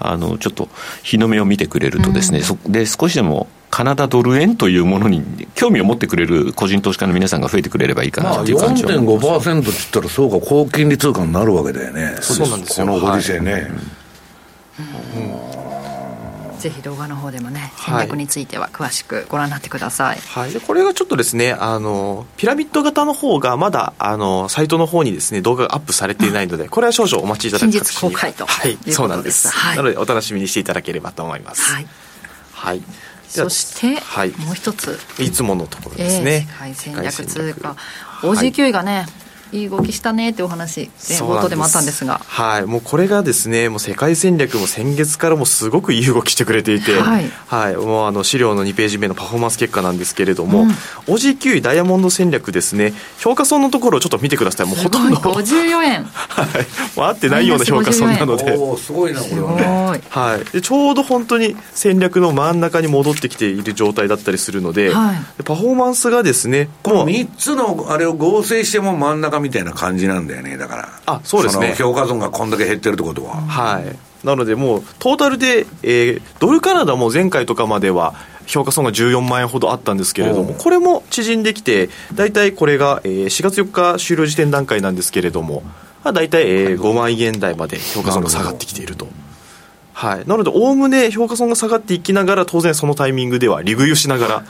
[0.00, 0.68] あのちょっと
[1.02, 12.86] 日の目を見てくれるとですね、うん、で少しでもカナダドル円というものに興味を持ってくれる個人投資家の皆さんが増えてくれればいいかなという感じは、まあ、4.5%って言ったら、そうか、高金利通貨になるわけだよね、そうなんですよ。
[12.86, 13.52] このご時世ね。
[13.52, 13.62] はい
[16.58, 28.78] ぜひ動画の方でもね戦略については詳しくご覧になってください、はい、でこれがちょっとですねあのピラミッド型の方がまだあのサイトの方にですね動画がアップされていないのでこれは少々お待ちいただく形公開とはい。
[28.90, 31.70] そうなんです、はい、なのでお楽しみにしていただければと思います。
[31.70, 31.86] はい、
[32.54, 32.82] はい
[33.28, 34.98] そして、はい、もう一つ。
[35.18, 37.76] いつものところですね、えー、戦略通貨。
[38.22, 42.20] OG9 位がね、いい動きしたねってお話冒頭でもあったんですが。
[42.24, 42.66] はい。
[42.66, 50.68] もうこれがですねもう世界戦略も先月からもすごくいい動きしてくれていて、はい、はい、もうあの資料の2ページ目のパフォーマンス結果なんですけれども、うん、
[51.12, 52.92] OG9 位ダイヤモンド戦略ですね。
[53.18, 54.66] 評価損のところをちょっと見てください。
[54.66, 55.16] もうほとんど。
[55.16, 56.04] 54円。
[56.14, 56.96] はい。
[56.96, 58.52] もう合ってないような評価損なので。
[58.52, 59.54] おすごいなこれは。
[59.56, 59.74] ね
[60.10, 70.88] はい、でちょうど本当に戦略の真ん中に戻ってきている状態だったりするのではい、でパフォーマンスがですねこの3つのあれを合成しても真ん中みたいな感じなんんだよねだから。
[71.06, 71.74] あそうですね。
[71.76, 73.36] 評価損がこんだけ減ってるってことは。
[73.42, 74.26] はい。
[74.26, 78.14] なのでもうトータルで、えー、ドルカナダも前回とかまでは
[78.46, 85.62] 評価損が14万円ほどあったんですけれども、これも縮んできて、大体これが、えー、4月4日終了時点段階なんですけれども、
[86.02, 89.08] まあ、大体、えー、5万円台まで評価損が下がってきていると。
[89.94, 94.44] はい、なので、おおむね評価損が下がっていきながら、当然そのタイミングでは利食いをしながら、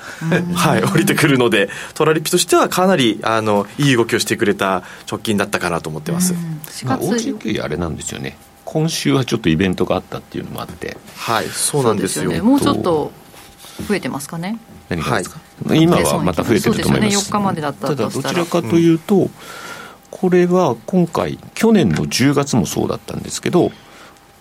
[0.55, 6.35] はい、降りてくるので、トラリピとしてはかなりあのいい動きをしてくれた直近だったかなと思ってます。
[6.85, 8.39] まあ、OG あれなんですよね。
[8.65, 10.97] 今週はちょっとイベントがあったっていうのもあって。
[11.17, 13.13] はいそうなんですよ、ね、もうちょっと
[13.87, 14.59] 増えてますかね。
[14.89, 19.31] 何がですか、はい、今はまた増えてると思います、ね、4日までだったただどちらかというと、うん、
[20.11, 23.73] これは今回去年の10月もそうだったんですけど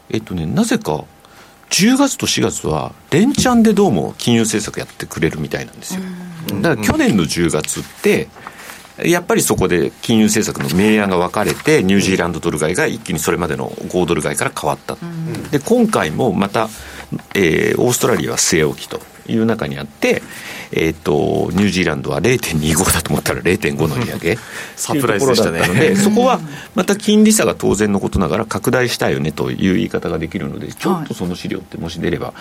[0.09, 1.05] えっとねなぜか
[1.69, 6.01] 10月と4月は連チャンでどうも金融政策やってくれるみたいなんですよ。
[6.61, 8.27] だから去年の10月って
[9.03, 14.97] やっぱりそこで金融政策の明暗が分かれて、ニュージーランドドル買いが一気にそれまでの5ドル買いから変わった、
[15.49, 16.69] で今回もまた、
[17.33, 20.21] えー、オーストラリアは据え置きという中にあって、
[20.75, 24.37] えーと、ニュージーランドは0.25だと思ったら0.5の利上げ。
[24.75, 25.67] サプライズでしたね。
[25.67, 26.39] のでそこは
[26.75, 32.33] また金利差が当然のことながら拡大したよねという言い方ができるのでちょっとその資料ってもし出れば、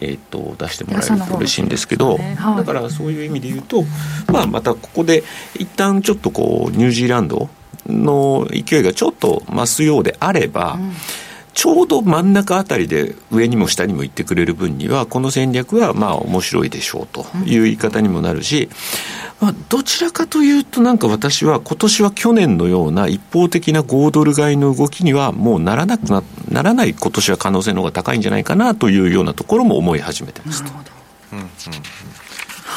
[0.00, 2.36] えーと、出してもらえると嬉しいんですけど、ね。
[2.38, 3.84] はい、だからそういう意味で言うと、
[4.32, 5.24] まあ、またここで
[5.58, 7.48] 一旦ちょっとこうニュージーランド
[7.88, 10.92] の勢いがちょっと増すようであれば、うん
[11.60, 18.70] ちょうど真ん中あたりで上にも下にも行ってくれる分には、この戦略はまあ面白いでしょうという言い方にもなるし、
[19.42, 30.62] まあ、どちらかというと、なんか私は今年は去年のような一方的な5ドル買いの動きにはもうならなくなならない今年は可能性の方が高いんじゃないかなというようなところも思い始めてます。
[30.62, 30.90] なるほど。
[31.32, 31.46] うんうん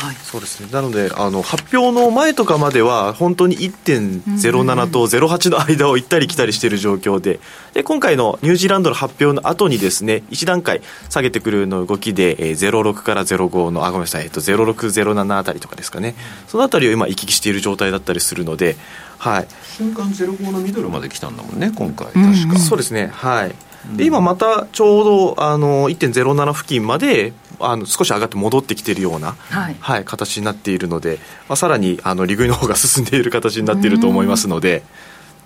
[0.03, 0.67] はい、そうですね。
[0.69, 7.39] なのであの発表の前とかまでは本当に1.07と08の間を行ったり来たりしている状況で
[7.73, 16.15] で今回のニュージーランドの発表の後にですね1段階下げてくるの動きで、えー、06から05のあごめんなさい、えっと、0607あたりとかですかね。
[16.49, 18.75] そのあたりを今行き来している状態だったりするので、
[19.19, 19.47] はい、
[19.77, 22.07] 瞬間05のミドルまで来たんだもんね今回。
[22.07, 23.07] 確か、そうですね。
[23.07, 23.55] はい。
[23.95, 25.03] で今またちょう
[25.35, 27.33] どあの1.07付近まで
[27.65, 34.83] あの少し上がって戻ってきているような、はい、はい、形になっているので、まあ、さらにあの利食いの方が 進んでいる形になっていると思いますので、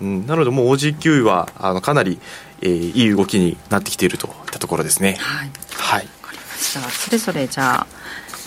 [0.00, 2.18] うん、なのでもう OG9 はあのかなり、
[2.60, 5.16] えー、いい動きになってきているといったところですね。
[5.20, 6.80] はい、はい、かりました。
[6.90, 7.86] それぞれじゃあ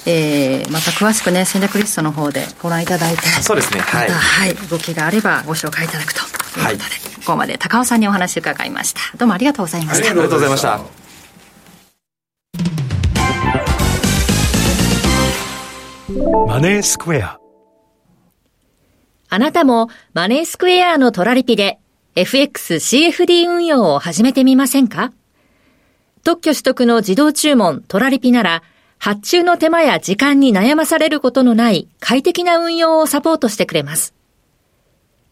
[0.05, 3.81] えー、また詳しくね戦略リストの方でご覧いただいてそうですね。
[3.81, 6.81] はい、はい、動きがあればご紹介いただくということで、はい、こ
[7.25, 9.01] こまで高尾さんにお話伺いました。
[9.17, 10.09] どうもありがとうございました。
[10.09, 11.00] ありがとうございました
[16.21, 17.39] マネースクエア。
[19.29, 21.79] あなたもマネースクエアのトラリピで
[22.15, 25.13] FXCFD 運用を始めてみませんか？
[26.23, 28.61] 特許取得の自動注文トラリピなら
[28.99, 34.13] 発注の手間や時間に悩まされることのない快適な運用をサポートしてくれます。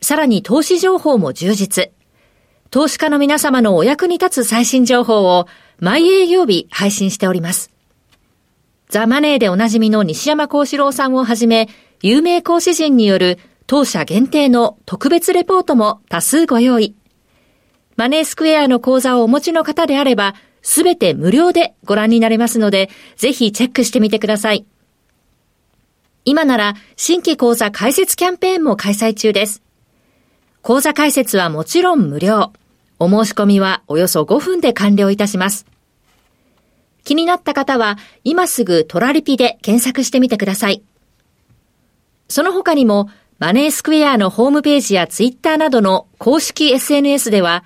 [0.01, 1.91] さらに投資情報も充実。
[2.71, 5.47] 投資家の皆様のお役に立つ最新情報を
[5.79, 7.71] 毎営業日配信しております。
[8.89, 11.69] ザ・マネーでおなじみの西山幸四郎さんをはじめ、
[12.01, 13.37] 有名講師陣による
[13.67, 16.95] 当社限定の特別レポートも多数ご用意。
[17.97, 20.33] マネースクエアの講座をお持ちの方であれば、
[20.63, 24.65] すべて無料でご覧になれますので、ぜひチェックしてみてください。
[26.25, 29.61] 今なら新規講座開設キャンペーンも開催中です。
[30.63, 32.53] 講座開設はもちろん無料。
[32.97, 35.67] お申し込みはおよそ5分で完了いたします。
[37.09, 40.83] 気になった方は、今すぐトラリピで検索してみてください。
[42.27, 43.09] その他にも、
[43.39, 47.63] マネースクエアのホームページやツイッターなどの公式 SNS では、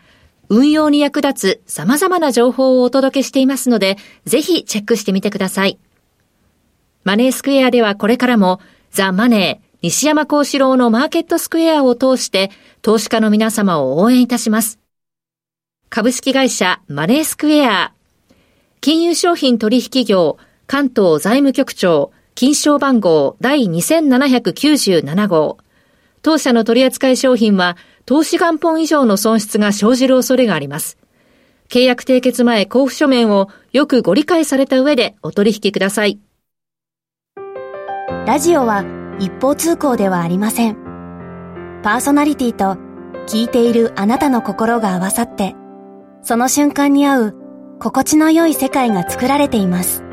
[0.48, 5.78] 運用に役立つ様々な情報をお届けしていますので、ぜひチェックしてみてください。
[7.04, 8.62] マネースクエアではこれからも、
[8.92, 12.50] ザ・マネー、西山幸四郎のマーケットスクエアを通して、
[12.82, 14.80] 投資家の皆様を応援いたします。
[15.90, 17.94] 株式会社マネースクエア
[18.84, 20.38] 金融商品取引業
[20.68, 25.58] 関東財務局長金賞番号第2797号
[26.22, 30.98] 当社の取扱い商品は投資元本以上の損失が生じる恐れがあります。
[31.70, 36.20] 契約締結前交付書面をよくご理解された上でお取引ください。
[38.26, 38.84] ラジオは
[39.18, 40.76] 一方通行ではありません。
[41.84, 42.78] パーソナリティと
[43.28, 45.56] 聞いているあなたの心が合わさって、
[46.22, 47.43] その瞬間に合う
[47.84, 50.06] 心地の良い世界が作られています。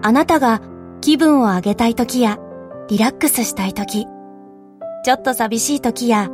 [0.00, 0.62] あなたが
[1.02, 2.38] 気分を上げたい時や
[2.88, 4.06] リラックスしたい時、
[5.04, 6.30] ちょっと寂しい時や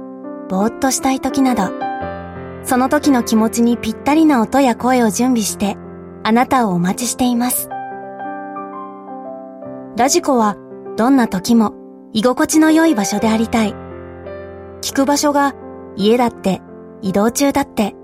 [0.48, 1.72] ぼーっとしたい時など、
[2.62, 5.76] その時の気持ちにぴったりな音や声を準備して
[6.22, 7.68] あなたをお待ちしています。
[9.96, 10.56] ラジコは
[10.96, 11.74] どんな時も
[12.12, 13.74] 居心地の良い場所でありたい。
[14.82, 15.56] 聞く場所が
[15.96, 16.62] 家だって
[17.02, 17.96] 移動中だって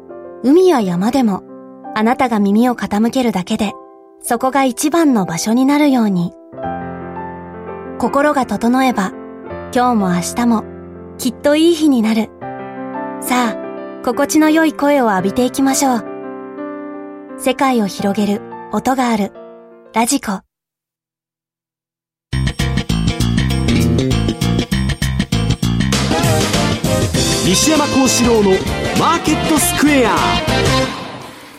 [0.47, 1.43] 海や山でも、
[1.95, 3.73] あなたが耳を傾けるだけで、
[4.21, 6.35] そこが一番の場所になるように。
[7.99, 9.13] 心が整えば、
[9.75, 10.65] 今日も明日も、
[11.17, 12.29] きっといい日になる。
[13.23, 16.05] さあ、心地の良い声を浴びていきましょう。
[17.39, 19.33] 世界を広げる音がある。
[19.95, 20.43] ラジコ。
[27.47, 30.17] 西山幸四郎のマーケットスクエア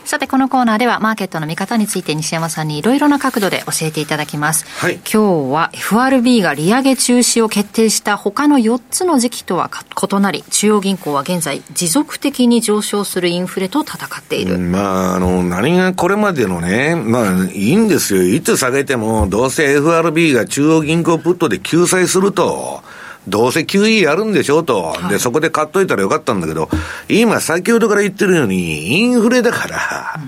[0.06, 4.66] さて、このコーナーではマーケットの見方について西山さんにいろいろな角度で教えていただきます。
[4.80, 14.60] はい、今日は FRB が利上げ中止を決定した他の4つの時期とは異なり、中央銀行は現在持続的に上昇するインフレと戦っている。
[14.60, 18.24] まあ、あの、何がこれまでのね、まあ、いいんですよ。
[18.24, 22.84] いつ下げても、どうせ FRB が中央銀行プットで救済すると。
[23.28, 26.70] どうせ QE やるんでしょうと、はい、で、そこで買っといたらよかったんだけど、
[27.10, 30.20] 今、先ほどから言ってるように、インフレだから、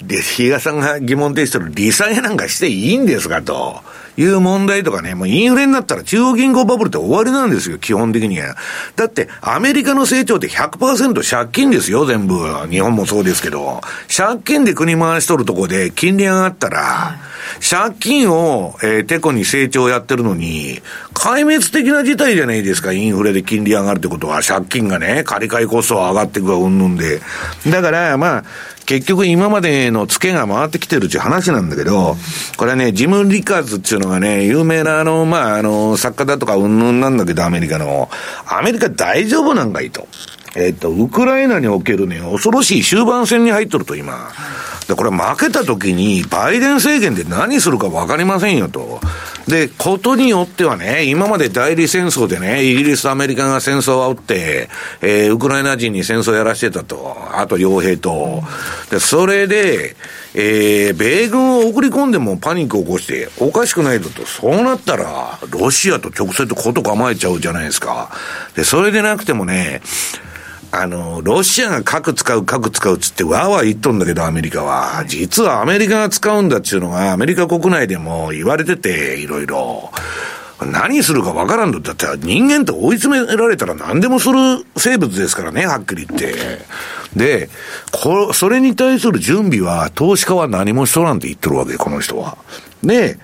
[0.00, 3.82] うん、で、比嘉さんが疑問提してる利下げなんかしていいんですかと。
[4.18, 8.56] いう問題とかね、もうインフレになったら中央銀行バブルって終わりなんですよ、基本的には。
[8.96, 12.34] だって、アメリカの成長って100%借金ですよ、全部。
[12.68, 13.80] 日本もそうですけど。
[14.14, 17.16] 借金で国回しとるとこで金利上がったら、
[17.58, 20.82] 借金を、えー、てこに成長やってるのに、
[21.14, 27.20] 壊滅的な事態じゃないですか、インフレで金利上がるってことは、借金がね、借り換えコスト上がっていくわ、うんぬんで。
[27.68, 28.44] だから、まあ、
[28.88, 32.16] 結局今までのツケが回ってきてるっていう話なんだけど、
[32.56, 38.08] これはね、ジム・リカーズっていうのがね、有名なあの、まあ、あの、作家だとかうんぬんなんだけど、アメリカの。
[38.46, 40.08] アメリカ大丈夫なんかいと。
[40.56, 44.30] えっ、と、ウクライナにおけるね、恐ろしい終盤戦に入っとると、今。
[44.88, 49.00] で、これ負けた時に、バイデン政権で何するか分かりませんよと。
[49.46, 54.68] で、ことによってはね、今まで代理戦争でね、イギリスと、アメリカが戦争を煽って、
[55.02, 57.16] えー、ウクライナ人に戦争やらしてたと。
[57.32, 58.42] あと傭兵と。
[58.90, 59.96] で、それで、
[60.40, 64.24] えー、米軍を送り込んでもパニックを起こしておかしくないぞと。
[64.24, 68.12] そうなったら、ロシアと直接こと構えちゃうじゃないですか。
[68.54, 69.82] で、それでなくてもね、
[70.70, 75.04] あの、ロシアが核使う、核使うっつってわーわー言っとんだけど、アメリカは。
[75.08, 79.90] 実はアメリカが使うんだっていうのが、アメリカ国内でも言われてて、いろいろ。
[80.64, 86.58] 何するかわからんのだって人間って追い詰められたら何でもする生物ですからね、はっきり言って。
[87.16, 87.48] で、
[87.92, 92.38] こそれに対する準備は投資家は何もしとらんって言ってるわけ、この人は。
[92.82, 93.18] で、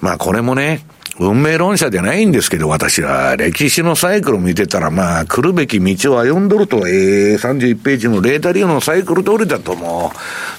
[0.00, 0.86] まあこれもね、
[1.18, 10.12] 運命論者じゃないんですけど、私は、歴史のサイクル見てたら、まあ、来るべき道を歩んどると、えー、31ページのレータリオのサイクル通りだとも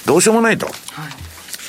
[0.04, 0.66] う、どうしようもないと。
[0.66, 1.17] はい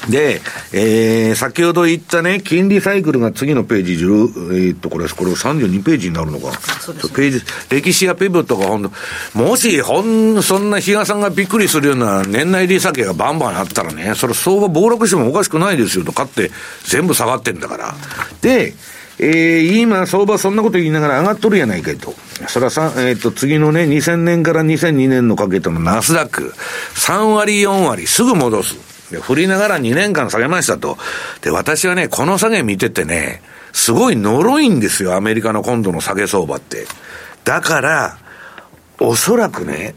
[0.08, 0.40] で、
[0.72, 6.52] えー、先ほど言ったね、金利サイクルが次のページ10、えー、っと、これ、これ32ページになるのか。
[6.80, 8.92] そうです、ね、ページ、歴史やペブとかほんと、
[9.34, 16.50] もし、ほん、そんな比嘉さんがびっくりするような年内利下げがバンバンあったらね、それ相場暴落してもおかしくないですよと、買って
[16.84, 17.94] 全部下がってんだから。
[18.40, 18.74] で、
[19.20, 22.14] えー、今、相場そんなこと言いながら上がっとるやないかいと。
[22.46, 26.54] それはさ、えっ、ー、と、次のね、2000年から2002年のかけてのナスダック、
[26.94, 28.87] 3割、4割、すぐ戻す。
[29.10, 30.98] で、振りながら2年間下げましたと。
[31.42, 36.86] で、私はね、この下げ見ててね、すごい呪いんですよ、アメリカの今度の下げ相場って。
[37.44, 38.18] だから、
[39.00, 39.94] おそらくね、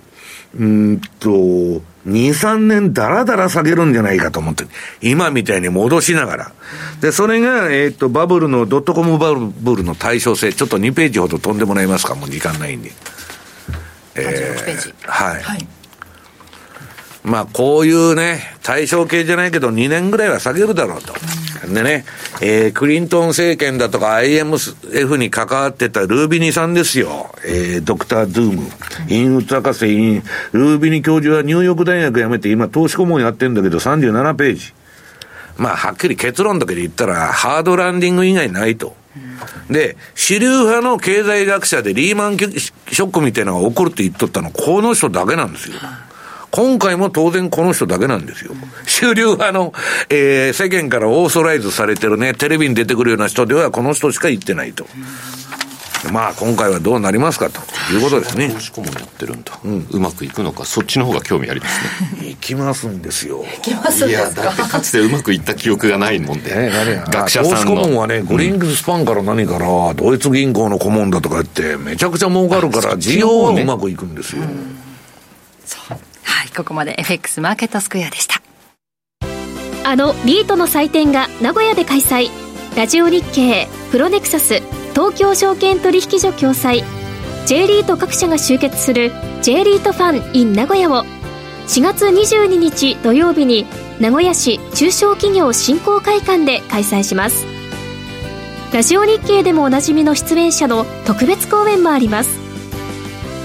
[0.57, 4.65] うんと、2、3年だらだら下げるんじゃないかと思って、
[5.01, 6.51] 今みたいに戻しながら。
[6.99, 12.91] で、それが、えっ、ー、と、バブルの、ドットコムバブルの対称性、ちょっと2ページほど飛んでもらえますか、もう時間ないんで。
[14.15, 15.41] えー、はい。
[15.41, 15.67] はい
[17.23, 21.14] まあ、こういうね、対象系じゃないけど、2年ぐらいは下げるだろうと。
[21.68, 22.06] でね、
[22.41, 27.34] えー、クリントン政権だとか IMF に関わってたルービニさんですよ。
[27.45, 28.68] えー、ドクター・ドゥーム。
[29.10, 30.23] インフツ博士、イン、
[30.53, 34.73] ルービニ教授はニューヨーク大学辞めて今投資顧問やってんだけど37ページ。
[35.57, 38.95] まあ、はっきり結論だけで言ったら、ハードランディング以外ないと。
[39.69, 45.76] で、主流派の経済学者でリーマンショックみたいなのが起こるって言っとったの、この人だけなんですよ。
[46.52, 48.53] 今回も当然この人だけなんですよ。
[48.86, 49.73] 主流派の、
[50.10, 54.86] えー、世間からオーソライズされてるね、テレビに出てくるような人ではこの人しか言ってないと。
[56.11, 57.61] まあ今回はどうなりますかと
[57.94, 58.49] いうことですね。
[58.49, 59.88] 投資顧問やってるんだ、うん。
[59.91, 62.30] うまくいくのか、そっちの方が興味ありますね。
[62.32, 63.45] いきますんですよ。
[63.57, 66.52] いきますいや、だってかつてうまくいった記憶がないもんで。
[66.53, 67.56] えー、学者さんの。
[67.56, 74.44] 投資顧問はね、グリーングスパンから何から、ドイツ銀行の顧問だとか言って、めちゃくちゃ儲かるから、事業はうまくいくんですよ。
[75.65, 76.10] そう。
[76.31, 78.41] はい、ここまで FX マーケットスクエアでした。
[79.83, 82.29] あのリートの祭典が名古屋で開催。
[82.75, 84.61] ラジオ日経、プロネクサス、
[84.93, 86.83] 東京証券取引所共催。
[87.45, 91.03] J リート各社が集結する J リートファン in 名古屋を
[91.67, 93.65] 4月22日土曜日に
[93.99, 97.45] 名古屋市中小企業振興会館で開催します
[98.73, 102.39] ラジオ日経でもおなじみの出演者の特別公演もあります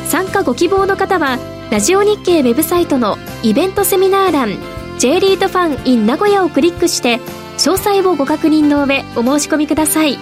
[0.08, 1.38] 参加ご希望の方は
[1.68, 4.56] ラジオ日経ウェブサイトのイベントセミナー欄
[5.00, 7.18] J リートファン in 名古屋をクリックして
[7.58, 10.16] 詳細をご確認の上お申し込みください。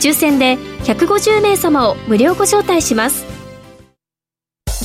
[0.00, 3.24] 抽選で150名様を無料ご招待します。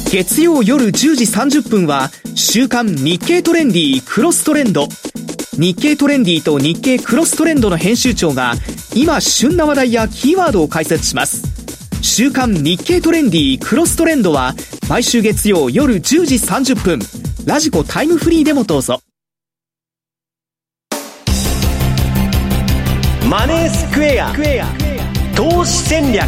[0.10, 4.88] 月曜夜10時30分は週刊日経トレンディクロストレンド。
[5.57, 8.53] 日経トレンディと日経クロストレンドの編集長が
[8.95, 11.52] 今旬な話題やキーワードを解説します。
[12.03, 14.53] 週刊日経トレンディクロストレンドは
[14.89, 16.99] 毎週月曜夜10時30分。
[17.45, 18.99] ラジコタイムフリーでもどうぞ。
[23.30, 24.34] マネースクエア。
[25.34, 26.27] 投資戦略。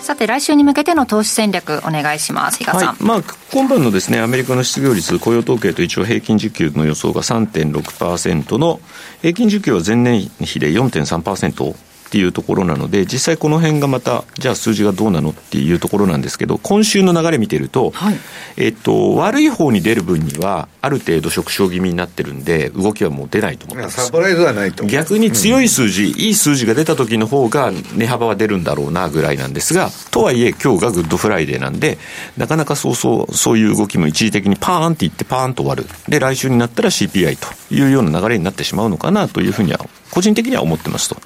[0.00, 2.62] さて来週に向けての投資戦略お願いします。
[2.62, 3.22] はい、まあ、
[3.52, 8.80] 今晩のですねアメリカの失業率雇用統計と一応平均時給の予想が3.6%の
[9.20, 18.16] 平均時給は前年比で4.3%っていうところなので、実際この辺がまた、じゃあ数字がどうなのっていうところなんですけど、今週の流れ見てると、はい、
[18.58, 24.04] えっと、悪い方に出る分には、ある程度縮小気味になってるんで、動きはもう出ないと思います。
[24.04, 31.96] サプライズはないと逆に強い数字、うん、いい数字が出た時の方が、値幅は出るんだろうなぐらいなんですが、とはいえ、今日がグッドフライデーなんで、
[32.36, 35.86] なかなかそうそう、そういう動きも一時的にパーンっていってパーンと終わる。
[36.10, 39.80] で、来週になったら CPI というような流れになってしまうのかなというふうには
[40.12, 41.16] 個人的には思ってますと。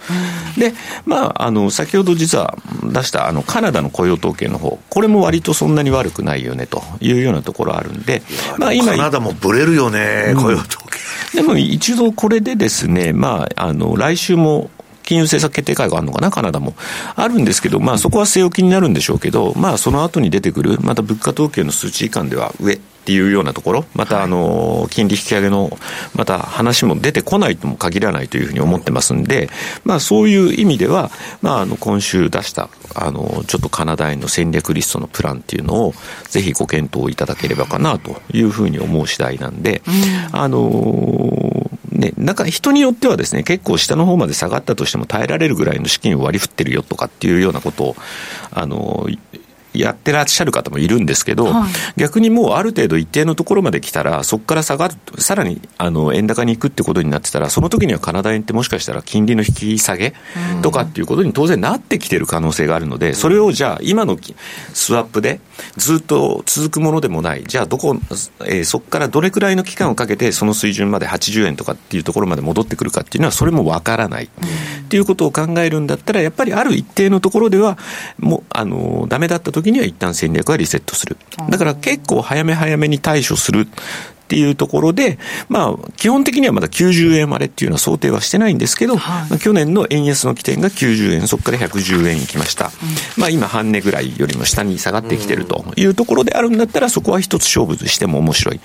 [0.57, 0.73] で、
[1.05, 8.23] まあ、あの、先ほど実は出したあのカナダの雇用統計の方、これも割とそんなに悪くないよねというようなところあるんで、
[8.59, 8.93] まあ今。
[8.93, 10.69] カナダもブレるよね、雇用統
[11.33, 11.37] 計。
[11.37, 14.71] でも一度これでですね、まあ、あの、来週も
[15.03, 16.75] 金融政策決定会合あるのかな、カナダも。
[17.17, 22.79] あるんですけど、まあそこは据え置きになるんでしょうけど、まあその後に出てくる、また物価統計の数値以下では上。
[23.07, 25.79] っていうようなところ、またあの金利引き上げの
[26.17, 29.49] また話も出てこないとも限らないというふうに思ってますんで、
[29.85, 35.95] まあ、そういう意味では、まあ、あの今週出したあのちょっとカナダ円の戦略リストのプランっていうのを
[36.31, 39.83] ぜひご検討いただければかなというふうに思う次第なんで、
[40.33, 47.97] あのね、なんか人によってはですね、結構下の方まで下がったとしても耐えられるぐらいの資金を割り振ってるよとかっていうようなことを、
[48.51, 49.07] あの、
[49.79, 60.15] やってらっしゃる方もいるんですけど、はい、逆にもうある程度一定のところまで来たら、そこから下がる、さらにあの円高に行くってことになってたら、その時にはカナダ円ってもしかしたら金利の引き下げ
[60.63, 64.19] とかっていうことに当然なってきてる可能性があるので、それをじゃあ今の
[64.73, 65.41] スワップで
[65.77, 67.97] ずっと続くものでもない、じゃあどこ、
[68.45, 74.29] えー、そこからどれくらいの期間をかけてその水準まで80円とかっていうところまで戻ってくるかっていうのはそれもわからない。
[74.87, 77.77] っていうことを考えるんだったら、やっぱりある一定のところでは、
[78.19, 81.17] もう、あの、ダメだった時には一旦戦略はリセットする。
[81.51, 83.67] だから結構早め早めに対処する
[84.27, 92.67] っていうところで、まあ、基本的にはまだ90円までっていうのは想定はしてないんですけど、はい、去年の円安の起点が90円、そこから110円いきました。
[92.67, 98.61] うん、まあ、今、半値ぐらいよりも下に下がってきてるというところであるんだったら、そこは一つ勝負しても面白い。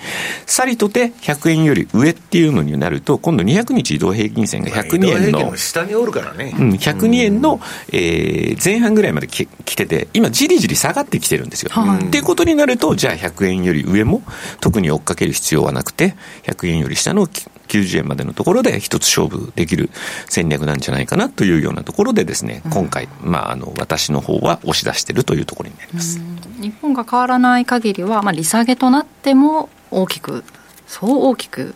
[0.46, 6.54] さりとて100円より上っていうのになると、今度200日移動平均線が102円の、下におるからね。
[6.58, 7.60] うん、102円の、
[7.92, 11.70] えー、前半ぐらいまで来てて、今、じりじり下がってきてるんですよ。
[11.70, 14.22] はい、っていうことになると、じゃあ100円より上も
[14.60, 16.14] 特に追っかける必要必要はなくて、
[16.44, 19.90] 100円より下の90円までのところで一つ勝負できる
[20.26, 26.20] 戦略なんじゃないかなというようなところでですね、今回、まあ、あの、私の方は押し出しているというところになります。
[26.58, 30.42] 日本が変わらない限りは、まあ、利下げとなっても大きく、
[30.86, 31.74] そう大きく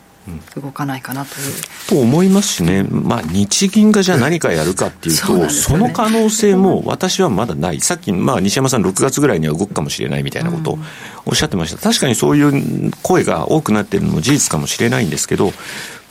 [0.56, 1.54] 動かないかなという。
[1.88, 10.78] と思いますしね、まあ、日銀がじゃあ何かやるかっていうと、そ、ね、その可能性も私はまだない、さっき、まあ、西山さん、6月ぐらいには動くかもしれないみたいなことを
[11.26, 15.52] おっしゃってました、確かにそういう声が多くなっているのも事実かもしれないんですけど、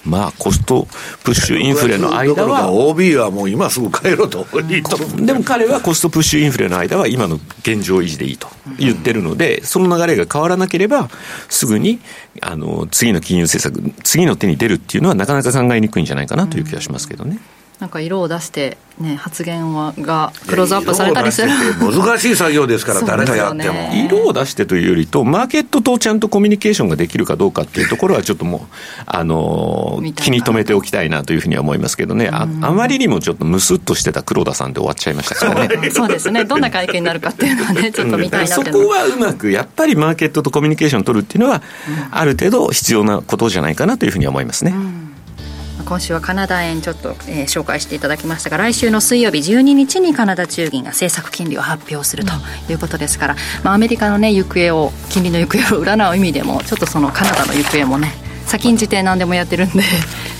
[0.06, 0.88] まあ、コスト
[1.23, 2.72] プッシュインフレの間は。
[2.72, 4.45] OB はもう今すぐ帰ろうと。
[5.18, 11.10] でも彼はコストプッシュインフレの間は今の現状維持でいいと言ってるので、その流れが変わらなければ、
[11.49, 11.99] すぐに、
[12.41, 17.40] あの、次の金融政策、次の手に出るっていうのはなかなか考えにくいんじゃないかなという気がしますけどね。
[17.80, 21.49] なんか色を出して、ね、発言はがクローズアップされたりする。
[21.80, 28.76] 難しい作業ですから、 誰がやっても、ね、色を出してというよりと、マーケットとちゃんとコミュニケーションができるかどうかっていうところは、ちょっともう、
[29.06, 35.91] あの気に留めておきたいなというふうには思いますけどね、ああまりにもちょっとむすっとしてた黒田さんで終わっちゃいましたからね。
[35.91, 41.61] そうですね、どんな会見になるかっていうのはね、 ちょっと見たいなそこはうまく、やっぱりマーケットとコミュニケーションを取るっていうのは、
[42.11, 44.72] ある程度必要なことじゃないかなというふうに思いますね。
[44.72, 45.05] うん
[45.86, 52.32] 今週はカナダ円ちょっと、えー、紹介していただきましたが来週の水曜日12日にカナダ中銀が政策金利を発表すると
[52.72, 58.12] いうことですから、まあ、アメリカの、ね、行方を金利の行方を占う意味でもちょっとそのカナダの行方もね
[58.45, 59.82] 先んじて何でもやってるんで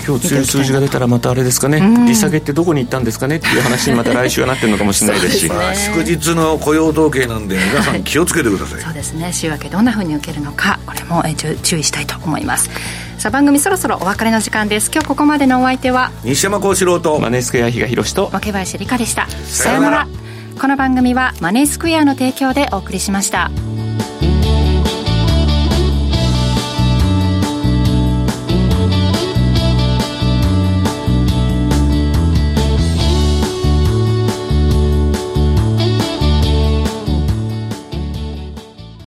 [0.08, 5.50] 今日強い数字が出たらまたあれですかね、うん、利下げってどこに行ったんですかねっていう話にまた来週はなってるのかもしれないですし。
[5.50, 9.34] ね、まあ、祝日の雇用統計なんで皆さん気をつけてください、そうですね。
[9.34, 11.24] 週明けどんなふうに受けるのかこれも
[11.64, 12.70] 注意したいと思います
[13.18, 14.92] さあ番組そろそろお別れの時間です。
[14.92, 19.28] 今日ここまでのお相手は西山幸四郎とマネースクエア比嘉宏と若林理香でした。
[19.28, 20.08] さようなら。
[20.60, 23.52] この番組はマネースクエアの提供でお送りしました。